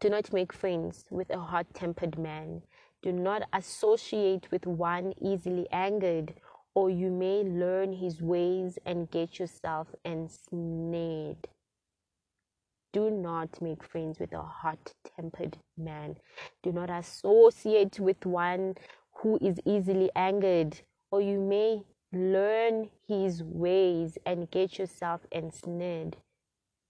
do 0.00 0.10
not 0.10 0.32
make 0.32 0.52
friends 0.52 1.04
with 1.10 1.30
a 1.30 1.38
hot 1.38 1.66
tempered 1.74 2.18
man. 2.18 2.62
Do 3.02 3.12
not 3.12 3.42
associate 3.52 4.50
with 4.50 4.66
one 4.66 5.14
easily 5.20 5.68
angered, 5.70 6.34
or 6.74 6.90
you 6.90 7.10
may 7.10 7.42
learn 7.42 7.92
his 7.92 8.20
ways 8.20 8.78
and 8.84 9.10
get 9.10 9.38
yourself 9.38 9.88
ensnared. 10.04 11.48
Do 12.92 13.10
not 13.10 13.60
make 13.60 13.84
friends 13.84 14.18
with 14.18 14.32
a 14.32 14.42
hot 14.42 14.94
tempered 15.16 15.58
man. 15.76 16.16
Do 16.62 16.72
not 16.72 16.90
associate 16.90 18.00
with 18.00 18.24
one 18.24 18.74
who 19.12 19.38
is 19.40 19.60
easily 19.64 20.10
angered, 20.16 20.80
or 21.10 21.20
you 21.20 21.38
may 21.38 21.82
learn 22.12 22.90
his 23.06 23.42
ways 23.42 24.18
and 24.24 24.50
get 24.50 24.78
yourself 24.78 25.26
ensnared. 25.30 26.16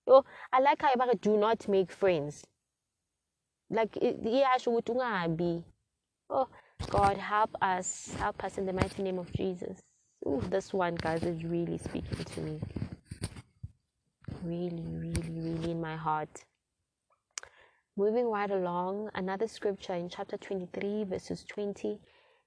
Oh, 0.07 0.24
I 0.52 0.61
like 0.61 0.82
how 0.82 0.92
about 0.92 1.20
do 1.20 1.36
not 1.36 1.68
make 1.68 1.90
friends. 1.90 2.44
Like 3.68 3.98
yeah, 4.00 4.57
should 4.59 5.36
be. 5.36 5.64
Oh 6.29 6.49
God, 6.91 7.16
help 7.16 7.51
us, 7.62 8.14
help 8.18 8.43
us 8.45 8.59
in 8.59 8.66
the 8.66 8.72
mighty 8.72 9.03
name 9.03 9.18
of 9.18 9.33
Jesus. 9.33 9.81
Ooh, 10.27 10.43
this 10.51 10.72
one, 10.72 10.95
guys, 10.97 11.22
is 11.22 11.45
really 11.45 11.79
speaking 11.79 12.24
to 12.24 12.41
me 12.41 12.61
really, 14.47 14.85
really, 14.87 15.31
really 15.31 15.70
in 15.72 15.81
my 15.81 15.97
heart. 15.97 16.45
Moving 17.97 18.31
right 18.31 18.51
along, 18.51 19.11
another 19.14 19.49
scripture 19.49 19.95
in 19.95 20.09
chapter 20.09 20.37
23, 20.37 21.05
verses 21.05 21.45
20. 21.45 21.99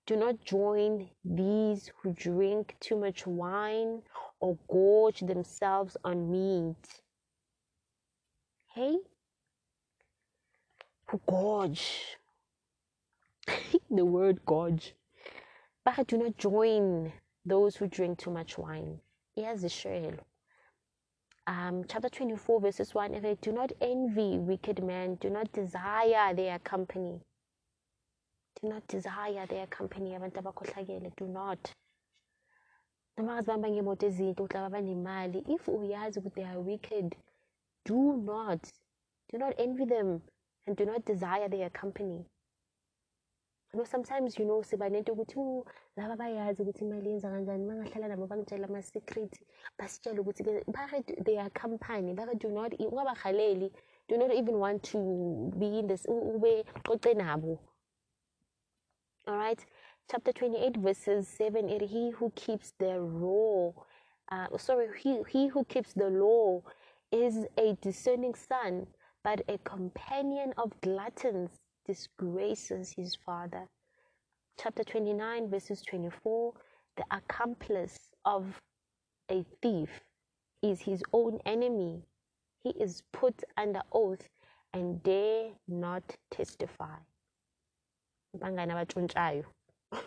Do 0.05 0.15
not 0.15 0.43
join 0.43 1.09
these 1.25 1.91
who 2.01 2.13
drink 2.13 2.75
too 2.79 2.95
much 2.95 3.27
wine 3.27 4.01
or 4.39 4.57
gorge 4.69 5.19
themselves 5.19 5.97
on 6.03 6.31
meat. 6.31 7.01
Hey? 8.73 8.97
Who 11.07 11.19
gorge. 11.27 12.18
the 13.89 14.05
word 14.05 14.45
gorge. 14.45 14.95
But 15.85 16.07
do 16.07 16.17
not 16.17 16.37
join 16.37 17.13
those 17.45 17.75
who 17.75 17.87
drink 17.87 18.19
too 18.19 18.31
much 18.31 18.57
wine. 18.57 18.99
Here's 19.35 19.61
the 19.61 19.69
um, 21.49 21.83
chapter 21.87 22.09
24, 22.09 22.61
verses 22.61 22.93
1 22.93 23.15
if 23.15 23.23
they 23.23 23.35
do 23.41 23.51
not 23.51 23.71
envy 23.81 24.37
wicked 24.37 24.83
men, 24.83 25.15
do 25.15 25.31
not 25.31 25.51
desire 25.51 26.31
their 26.35 26.59
company. 26.59 27.21
Do 28.61 28.69
not 28.69 28.87
desire 28.87 29.47
their 29.47 29.65
company. 29.65 30.15
Do 31.17 31.27
not. 31.27 31.73
if 33.17 33.25
ukuthi 35.65 36.33
they 36.35 36.43
are 36.43 36.59
wicked 36.59 37.15
do 37.85 38.17
not 38.17 38.71
do 39.31 39.37
not 39.37 39.53
envy 39.57 39.85
them 39.85 40.21
and 40.67 40.77
do 40.77 40.85
not 40.85 41.03
desire 41.03 41.49
their 41.49 41.69
company 41.71 42.25
know 43.73 43.85
sometimes 43.85 44.39
you 44.39 44.45
know 44.45 44.63
siba 44.63 44.89
nento 44.89 45.13
ukuthi 45.13 45.63
laba 45.95 46.15
bayazi 46.15 46.61
ukuthi 46.61 46.83
imali 46.83 47.09
yenza 47.09 47.29
kanjani 47.29 47.67
bangahlala 47.67 48.07
nabo 48.07 48.27
bangitshela 48.27 48.67
ama-secret 48.67 49.41
basitshele 49.77 50.19
ukuthi 50.19 50.43
bake 50.67 51.23
their 51.23 51.49
company 51.51 52.13
bake 52.13 52.35
do 52.39 52.49
not 52.49 52.73
ungabahaleli 52.79 53.71
do 54.07 54.17
not 54.17 54.31
even 54.33 54.55
want 54.55 54.83
to 54.83 54.99
be 55.57 55.79
in 55.79 55.87
this 55.87 56.05
ube 56.07 56.63
qoce 56.83 57.13
nabo. 57.13 57.59
All 59.27 59.37
right 59.37 59.65
chapter 60.09 60.31
28 60.33 60.77
verses 60.77 61.27
7 61.27 61.69
it 61.69 61.81
he 61.83 62.09
who 62.09 62.31
keeps 62.31 62.73
the 62.79 62.97
law 62.97 63.73
uh, 64.31 64.57
sorry 64.57 64.87
he, 64.97 65.21
he 65.29 65.47
who 65.47 65.63
keeps 65.65 65.93
the 65.93 66.09
law 66.09 66.63
is 67.11 67.45
a 67.57 67.77
discerning 67.81 68.33
son 68.33 68.87
but 69.23 69.41
a 69.47 69.59
companion 69.59 70.53
of 70.57 70.71
gluttons 70.81 71.51
disgraces 71.89 72.93
his 72.95 73.15
father. 73.15 73.67
Chapter 74.61 74.83
29, 74.83 75.49
verses 75.49 75.81
24 75.81 76.53
The 76.97 77.03
accomplice 77.09 77.97
of 78.25 78.61
a 79.31 79.43
thief 79.63 79.89
is 80.61 80.81
his 80.81 81.01
own 81.13 81.39
enemy. 81.47 82.03
He 82.63 82.69
is 82.79 83.01
put 83.11 83.43
under 83.57 83.81
oath 83.91 84.29
and 84.71 85.01
dare 85.01 85.49
not 85.67 86.03
testify. 86.29 86.97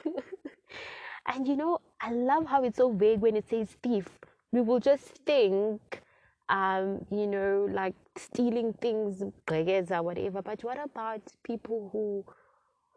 and 1.26 1.48
you 1.48 1.56
know, 1.56 1.80
I 2.00 2.12
love 2.12 2.46
how 2.46 2.62
it's 2.62 2.76
so 2.76 2.92
vague 2.92 3.20
when 3.20 3.34
it 3.34 3.48
says 3.48 3.76
thief. 3.82 4.06
We 4.52 4.60
will 4.60 4.78
just 4.78 5.18
think 5.26 6.01
um, 6.52 7.04
you 7.10 7.26
know, 7.26 7.66
like 7.72 7.94
stealing 8.16 8.74
things, 8.74 9.22
or 9.50 10.02
whatever. 10.02 10.42
But 10.42 10.62
what 10.62 10.78
about 10.78 11.22
people 11.42 11.88
who 11.92 12.24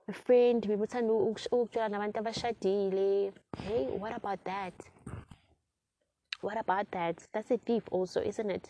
a 0.08 0.14
friend 0.14 0.62
bebuthanda 0.62 1.10
ukutshela 1.10 1.90
hey 3.64 3.86
what 3.98 4.16
about 4.16 4.44
that? 4.44 4.74
What 6.42 6.60
about 6.60 6.92
that? 6.92 7.26
That's 7.34 7.50
a 7.50 7.58
thief 7.58 7.84
also 7.92 8.22
isn't 8.22 8.52
it? 8.52 8.70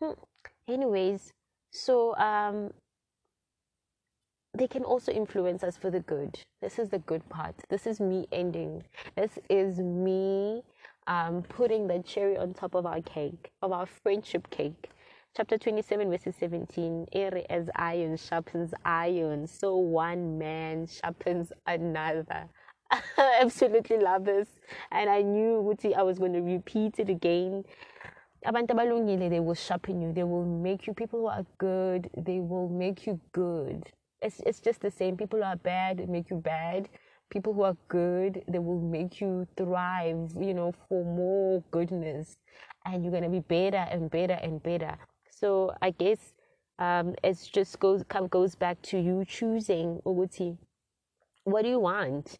Hmm. 0.00 0.12
anyways 0.66 1.32
so 1.72 2.16
um 2.16 2.72
they 4.54 4.66
can 4.66 4.82
also 4.82 5.12
influence 5.12 5.62
us 5.62 5.76
for 5.76 5.90
the 5.90 6.00
good. 6.00 6.40
This 6.60 6.78
is 6.78 6.88
the 6.88 6.98
good 6.98 7.28
part. 7.28 7.54
This 7.68 7.86
is 7.86 8.00
me 8.00 8.26
ending. 8.32 8.82
This 9.16 9.38
is 9.48 9.78
me 9.78 10.62
um, 11.10 11.42
putting 11.42 11.88
the 11.88 11.98
cherry 11.98 12.38
on 12.38 12.54
top 12.54 12.74
of 12.76 12.86
our 12.86 13.02
cake, 13.02 13.50
of 13.62 13.72
our 13.72 13.84
friendship 13.84 14.48
cake. 14.50 14.90
Chapter 15.36 15.58
27, 15.58 16.08
verses 16.08 16.36
17 16.38 17.06
As 17.50 17.68
iron 17.74 18.16
sharpens 18.16 18.72
iron, 18.84 19.46
so 19.48 19.76
one 19.76 20.38
man 20.38 20.86
sharpens 20.86 21.52
another. 21.66 22.48
I 22.92 23.02
absolutely 23.40 23.98
love 23.98 24.24
this. 24.24 24.48
And 24.92 25.10
I 25.10 25.22
knew 25.22 25.60
Wuti, 25.62 25.96
I 25.96 26.02
was 26.02 26.18
going 26.18 26.32
to 26.32 26.40
repeat 26.40 27.00
it 27.00 27.08
again. 27.08 27.64
they 28.44 29.40
will 29.40 29.54
sharpen 29.54 30.00
you. 30.00 30.12
They 30.12 30.24
will 30.24 30.46
make 30.46 30.86
you 30.86 30.94
people 30.94 31.20
who 31.20 31.26
are 31.26 31.46
good. 31.58 32.08
They 32.16 32.38
will 32.38 32.68
make 32.68 33.06
you 33.06 33.20
good. 33.32 33.90
It's, 34.22 34.40
it's 34.46 34.60
just 34.60 34.80
the 34.80 34.90
same. 34.92 35.16
People 35.16 35.40
who 35.40 35.44
are 35.44 35.56
bad 35.56 36.08
make 36.08 36.30
you 36.30 36.36
bad 36.36 36.88
people 37.30 37.54
who 37.54 37.62
are 37.62 37.76
good 37.88 38.42
they 38.48 38.58
will 38.58 38.80
make 38.80 39.20
you 39.20 39.46
thrive 39.56 40.30
you 40.38 40.52
know 40.54 40.72
for 40.88 41.04
more 41.04 41.62
goodness. 41.70 42.36
And 42.84 43.02
you're 43.04 43.12
going 43.12 43.24
to 43.24 43.28
be 43.28 43.40
better 43.40 43.86
and 43.90 44.10
better 44.10 44.34
and 44.34 44.62
better. 44.62 44.96
So 45.30 45.72
i 45.80 45.90
guess 45.90 46.32
um 46.78 47.14
it 47.22 47.38
just 47.52 47.78
goes 47.78 48.02
kind 48.08 48.24
of 48.24 48.30
goes 48.30 48.54
back 48.54 48.80
to 48.82 48.98
you 48.98 49.24
choosing 49.26 50.00
Uguti. 50.06 50.56
what 51.44 51.62
do 51.62 51.68
you 51.68 51.80
want? 51.80 52.38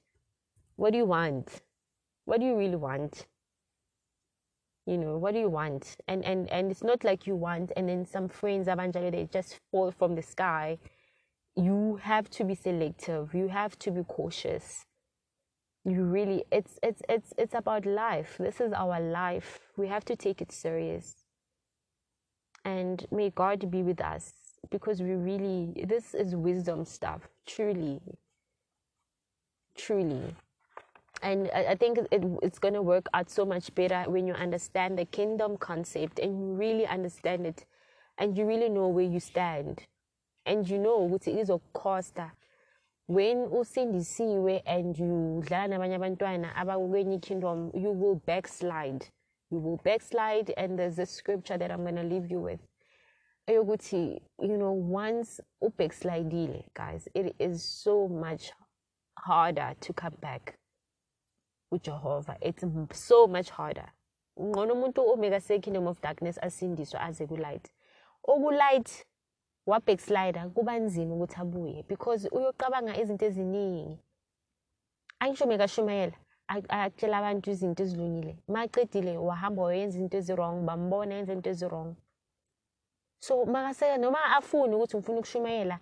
What 0.76 0.93
do 0.93 0.99
you 0.99 1.05
want? 1.05 1.62
What 2.24 2.41
do 2.41 2.47
you 2.47 2.57
really 2.57 2.76
want? 2.76 3.26
You 4.86 4.99
know 4.99 5.18
what 5.18 5.34
do 5.34 5.41
you 5.41 5.49
want? 5.51 5.97
And 6.09 6.24
and 6.24 6.51
and 6.51 6.70
it's 6.70 6.82
not 6.82 7.05
like 7.05 7.26
you 7.26 7.36
want 7.36 7.72
and 7.76 7.88
then 7.88 8.05
some 8.07 8.28
friends 8.28 8.66
eventually 8.66 9.11
they 9.11 9.28
just 9.32 9.61
fall 9.70 9.91
from 9.93 10.14
the 10.14 10.22
sky 10.22 10.78
you 11.61 12.00
have 12.02 12.30
to 12.30 12.44
be 12.44 12.54
selective. 12.54 13.34
You 13.34 13.48
have 13.48 13.78
to 13.80 13.90
be 13.90 14.02
cautious. 14.04 14.86
You 15.84 16.04
really 16.04 16.44
it's 16.50 16.78
it's 16.82 17.02
it's 17.08 17.32
it's 17.36 17.54
about 17.54 17.86
life. 17.86 18.36
This 18.38 18.61
is 18.61 18.72
our 18.72 19.00
life. 19.00 19.61
We 19.76 19.88
have 19.88 20.04
to 20.06 20.16
take 20.16 20.40
it 20.40 20.52
serious. 20.52 21.24
And 22.64 23.04
may 23.11 23.30
god 23.30 23.70
be 23.70 23.82
with 23.82 24.00
us 24.00 24.32
because 24.70 25.02
we 25.02 25.12
really 25.12 25.84
this 25.86 26.14
is 26.14 26.34
wisdom 26.34 26.84
stuff 26.84 27.28
truly. 27.46 28.00
Truly. 29.76 30.34
And 31.22 31.50
I, 31.50 31.74
think 31.74 31.98
it, 31.98 32.24
it's 32.42 32.58
going 32.58 32.72
to 32.72 32.80
work 32.80 33.04
out 33.12 33.28
so 33.28 33.44
much 33.44 33.74
better 33.74 34.04
when 34.08 34.26
you 34.26 34.32
understand 34.32 34.98
the 34.98 35.04
kingdom 35.04 35.58
concept 35.58 36.18
and 36.18 36.32
you 36.40 36.54
really 36.54 36.86
understand 36.86 37.46
it 37.46 37.66
and 38.16 38.38
you 38.38 38.46
really 38.46 38.70
know 38.70 38.88
where 38.88 39.04
you 39.04 39.20
stand 39.20 39.82
and 40.47 40.68
you 40.68 40.78
know 40.78 41.18
course 41.72 42.11
that 42.14 42.32
when 43.07 43.49
usindisiwe 43.53 44.62
and 44.66 44.99
you 44.99 45.43
dlala 45.47 45.68
nabanye 45.68 45.95
abantwana 45.95 46.57
abakwenye 46.57 47.18
kingdom 47.18 47.70
you 47.74 47.91
will 47.93 48.20
backslide. 48.26 49.05
You 49.51 49.59
will 49.59 49.80
backslide 49.84 50.55
and 50.57 50.78
there's 50.78 50.99
a 50.99 51.07
scripture 51.07 51.59
that 51.59 51.70
i'm 51.70 51.82
going 51.82 51.97
to 51.97 52.03
leave 52.03 52.30
you 52.30 52.41
with. 52.41 52.61
Eyokuthi 53.49 54.22
you 54.38 54.57
know 54.57 54.72
once 54.72 55.43
ubackslidile 55.61 56.64
guys 56.74 57.09
it 57.14 57.34
is 57.38 57.64
so 57.64 58.09
much 58.09 58.53
harder 59.18 59.74
to 59.80 59.93
come 59.93 60.14
back 60.20 60.59
with 61.70 61.82
jehovah 61.82 62.36
it's 62.41 62.64
so 62.93 63.26
much 63.26 63.51
harder. 63.51 63.93
Ngcono 64.38 64.74
umuntu 64.74 65.09
omeka 65.09 65.41
se-kingdom 65.41 65.86
of 65.86 66.01
darkness 66.01 66.38
asindiswe 66.43 67.01
aze 67.01 67.26
ku-light. 67.26 67.68
Oku-light 68.28 69.05
wabackslider 69.66 70.50
kuba 70.50 70.78
nzima 70.78 71.14
ukuthi 71.14 71.36
abuye 71.40 71.82
because 71.88 72.28
uyoqabanga 72.28 72.96
izinto 73.00 73.26
eziningi. 73.26 73.98
Angisho 75.20 75.46
mekashumayela 75.46 76.16
akutshela 76.48 77.18
abantu 77.18 77.50
izinto 77.50 77.82
ezilungile. 77.82 78.32
Macedile 78.48 79.18
wahamba 79.18 79.62
wayenza 79.62 79.96
izinto 79.98 80.16
ezi-wrong 80.16 80.64
bambona 80.64 81.14
yenza 81.14 81.32
izinto 81.32 81.50
ezi-wrong. 81.50 81.96
So 83.20 83.44
makaseka 83.46 83.98
noma 83.98 84.36
afune 84.36 84.74
ukuthi 84.74 84.96
ngifuna 84.96 85.18
ukushumayela 85.18 85.80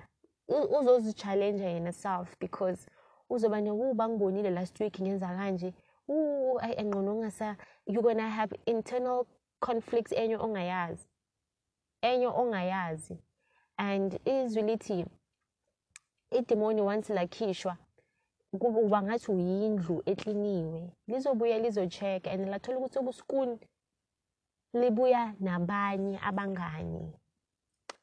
uzozi-challenge 0.48 1.64
yena 1.64 1.92
self 1.92 2.36
because 2.38 2.86
uzoba 3.30 3.60
nokuba 3.60 4.08
ngibonile 4.08 4.50
last 4.50 4.80
week 4.80 5.00
ngenza 5.00 5.26
kanje. 5.26 5.74
Engqondo 6.08 7.12
ongasa 7.12 7.56
you're 7.86 8.02
gonna 8.02 8.28
have 8.28 8.52
internal 8.66 9.26
conflicts 9.60 10.12
enye 10.12 10.36
ongayazi 10.36 11.06
enye 12.02 12.26
ongayazi. 12.26 13.18
And 13.78 14.18
izwi 14.24 14.62
lithi 14.62 15.06
idemoni 16.30 16.80
once 16.80 17.14
lakhishwa 17.14 17.76
kuba 18.60 19.02
ngathi 19.02 19.28
uyindlu 19.32 20.02
ekliniwe 20.10 20.82
lizobuya 21.08 21.58
lizo-check-a 21.58 22.30
and 22.30 22.48
lathola 22.48 22.78
ukuthi 22.78 22.98
obuskuni 22.98 23.58
libuya 24.80 25.34
nabanye 25.40 26.18
abangani 26.28 27.04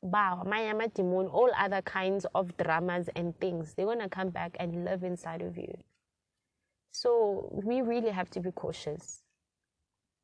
bawo 0.01 0.41
amanye 0.41 0.69
amademoni 0.69 1.29
all 1.29 1.51
other 1.65 1.81
kinds 1.81 2.25
of 2.33 2.55
dramas 2.57 3.09
and 3.15 3.39
things 3.39 3.73
they're 3.73 3.95
to 3.95 4.09
come 4.09 4.29
back 4.29 4.55
and 4.59 4.85
live 4.85 5.03
inside 5.03 5.41
of 5.41 5.57
you. 5.57 5.73
So 6.91 7.49
we 7.51 7.81
really 7.81 8.11
have 8.11 8.29
to 8.31 8.39
be 8.39 8.51
cautious. 8.51 9.21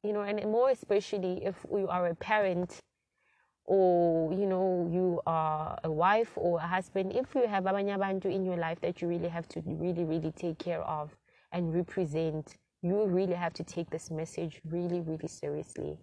You 0.04 0.14
know 0.14 0.22
and 0.22 0.40
more 0.52 0.70
especially 0.70 1.46
if 1.46 1.56
you 1.72 1.88
are 1.88 2.08
a 2.08 2.16
parent 2.16 2.80
or 3.66 4.34
you 4.34 4.46
know 4.46 4.90
you 4.92 5.22
are 5.26 5.78
a 5.84 5.92
wife 5.92 6.32
or 6.36 6.60
a 6.60 6.68
husband 6.68 7.14
if 7.16 7.34
you 7.36 7.48
have 7.48 7.66
abanye 7.66 7.96
abantu 7.96 8.26
in 8.26 8.44
your 8.44 8.58
life 8.58 8.80
that 8.82 9.02
you 9.02 9.08
really 9.08 9.30
have 9.30 9.48
to 9.48 9.62
really 9.66 10.04
really 10.04 10.32
take 10.32 10.58
care 10.58 10.82
of 10.82 11.16
and 11.52 11.74
represent 11.74 12.58
you 12.82 13.06
really 13.06 13.34
have 13.34 13.54
to 13.54 13.64
take 13.64 13.90
this 13.90 14.10
message 14.10 14.60
really 14.66 15.02
really 15.02 15.28
seriously. 15.28 15.98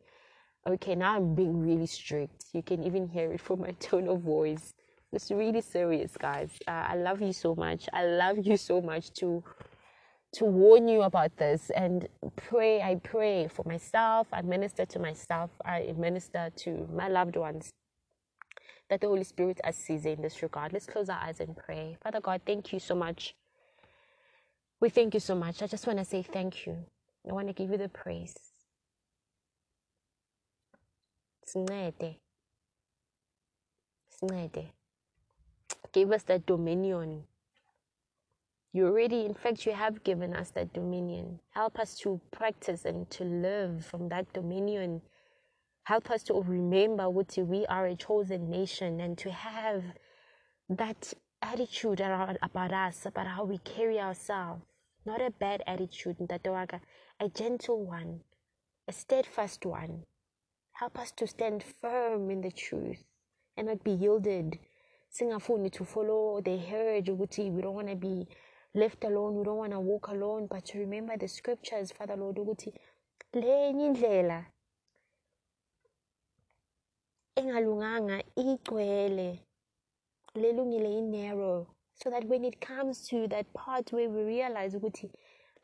Okay 0.66 0.94
now 0.94 1.16
i'm 1.16 1.34
being 1.34 1.58
really 1.60 1.86
strict. 1.86 2.46
You 2.52 2.62
can 2.62 2.84
even 2.84 3.08
hear 3.08 3.32
it 3.32 3.40
from 3.40 3.60
my 3.60 3.72
tone 3.80 4.08
of 4.08 4.20
voice. 4.20 4.74
It's 5.12 5.30
really 5.30 5.62
serious 5.62 6.16
guys. 6.16 6.50
Uh, 6.66 6.84
i 6.92 6.94
love 6.94 7.20
you 7.20 7.32
so 7.32 7.54
much. 7.54 7.88
I 7.92 8.04
love 8.06 8.38
you 8.38 8.56
so 8.56 8.80
much 8.80 9.10
to 9.20 9.42
to 10.34 10.44
warn 10.44 10.88
you 10.88 11.02
about 11.02 11.36
this 11.36 11.70
and 11.70 12.08
pray. 12.36 12.82
I 12.82 12.96
pray 12.96 13.48
for 13.48 13.64
myself. 13.66 14.26
I 14.32 14.42
minister 14.42 14.84
to 14.86 14.98
myself. 14.98 15.50
I 15.64 15.94
minister 15.96 16.50
to 16.56 16.88
my 16.92 17.08
loved 17.08 17.36
ones. 17.36 17.70
That 18.90 19.00
the 19.00 19.08
Holy 19.08 19.24
Spirit 19.24 19.60
assists 19.64 20.06
in 20.06 20.22
this 20.22 20.42
regard. 20.42 20.72
Let's 20.72 20.86
close 20.86 21.08
our 21.08 21.20
eyes 21.20 21.40
and 21.40 21.56
pray. 21.56 21.96
Father 22.02 22.20
God, 22.20 22.42
thank 22.46 22.72
you 22.72 22.78
so 22.78 22.94
much. 22.94 23.34
We 24.80 24.88
thank 24.90 25.14
you 25.14 25.20
so 25.20 25.34
much. 25.34 25.62
I 25.62 25.66
just 25.66 25.86
want 25.86 25.98
to 25.98 26.04
say 26.04 26.22
thank 26.22 26.66
you. 26.66 26.76
I 27.28 27.32
want 27.32 27.48
to 27.48 27.52
give 27.52 27.70
you 27.70 27.78
the 27.78 27.88
praise. 27.88 28.34
Give 35.92 36.12
us 36.12 36.22
that 36.24 36.46
dominion 36.46 37.24
you 38.72 38.86
already, 38.86 39.24
in 39.24 39.34
fact, 39.34 39.64
you 39.64 39.72
have 39.72 40.04
given 40.04 40.34
us 40.34 40.50
that 40.50 40.72
dominion. 40.72 41.40
Help 41.50 41.78
us 41.78 41.96
to 42.00 42.20
practice 42.30 42.84
and 42.84 43.08
to 43.10 43.24
live 43.24 43.84
from 43.86 44.08
that 44.10 44.32
dominion. 44.32 45.00
Help 45.84 46.10
us 46.10 46.22
to 46.24 46.34
remember 46.42 47.08
what 47.08 47.34
we 47.38 47.64
are 47.66 47.86
a 47.86 47.96
chosen 47.96 48.50
nation 48.50 49.00
and 49.00 49.16
to 49.18 49.30
have 49.30 49.82
that 50.68 51.14
attitude 51.40 52.00
about 52.00 52.72
us, 52.72 53.06
about 53.06 53.26
how 53.26 53.44
we 53.44 53.56
carry 53.58 53.98
ourselves. 53.98 54.62
Not 55.06 55.22
a 55.22 55.30
bad 55.30 55.62
attitude, 55.66 56.16
a 56.20 57.28
gentle 57.30 57.86
one, 57.86 58.20
a 58.86 58.92
steadfast 58.92 59.64
one. 59.64 60.02
Help 60.72 60.98
us 60.98 61.10
to 61.12 61.26
stand 61.26 61.64
firm 61.80 62.30
in 62.30 62.42
the 62.42 62.50
truth 62.50 63.02
and 63.56 63.68
not 63.68 63.82
be 63.82 63.92
yielded. 63.92 64.58
Singafuni 65.10 65.72
to 65.72 65.84
follow 65.86 66.42
the 66.42 66.58
herd, 66.58 67.08
we 67.08 67.62
don't 67.62 67.74
want 67.74 67.88
to 67.88 67.96
be 67.96 68.28
left 68.74 69.04
alone 69.04 69.36
we 69.36 69.44
don't 69.44 69.56
want 69.56 69.72
to 69.72 69.80
walk 69.80 70.08
alone 70.08 70.46
but 70.46 70.64
to 70.64 70.78
remember 70.78 71.16
the 71.16 71.28
scriptures 71.28 71.92
father 71.92 72.16
lord 72.16 72.38
ukuthi 72.38 72.74
lenye 73.32 73.86
indlela 73.86 74.46
engalunganga 77.36 78.24
igcwele 78.36 79.42
lelungile 80.34 81.00
narrow 81.00 81.66
so 81.94 82.10
that 82.10 82.24
when 82.24 82.44
it 82.44 82.66
comes 82.66 83.06
to 83.08 83.28
that 83.28 83.46
part 83.52 83.92
where 83.92 84.08
we 84.08 84.22
realize 84.24 84.76
ukuthi 84.76 85.10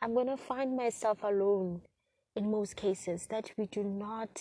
i'm 0.02 0.14
going 0.14 0.26
to 0.26 0.36
find 0.36 0.76
myself 0.76 1.24
alone 1.24 1.80
in 2.34 2.50
most 2.50 2.74
cases 2.74 3.28
that 3.28 3.52
we 3.58 3.66
do 3.66 3.82
not 3.82 4.40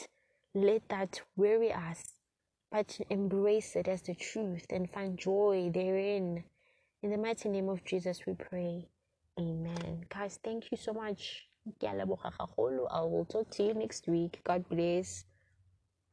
let 0.53 0.88
that 0.88 1.22
weary 1.38 1.72
us 1.91 2.16
but 2.72 2.99
embrace 3.09 3.80
it 3.80 3.88
as 3.88 4.03
the 4.03 4.16
truth 4.16 4.66
and 4.72 4.89
find 4.89 5.18
joy 5.18 5.70
therein 5.72 6.43
in 7.03 7.11
the 7.11 7.17
mighty 7.17 7.49
name 7.49 7.69
of 7.69 7.83
Jesus, 7.83 8.25
we 8.25 8.33
pray. 8.33 8.87
Amen. 9.39 10.05
Guys, 10.09 10.39
thank 10.43 10.71
you 10.71 10.77
so 10.77 10.93
much. 10.93 11.47
I 12.89 13.01
will 13.01 13.25
talk 13.25 13.49
to 13.51 13.63
you 13.63 13.73
next 13.73 14.07
week. 14.07 14.39
God 14.43 14.67
bless. 14.69 15.25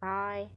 Bye. 0.00 0.48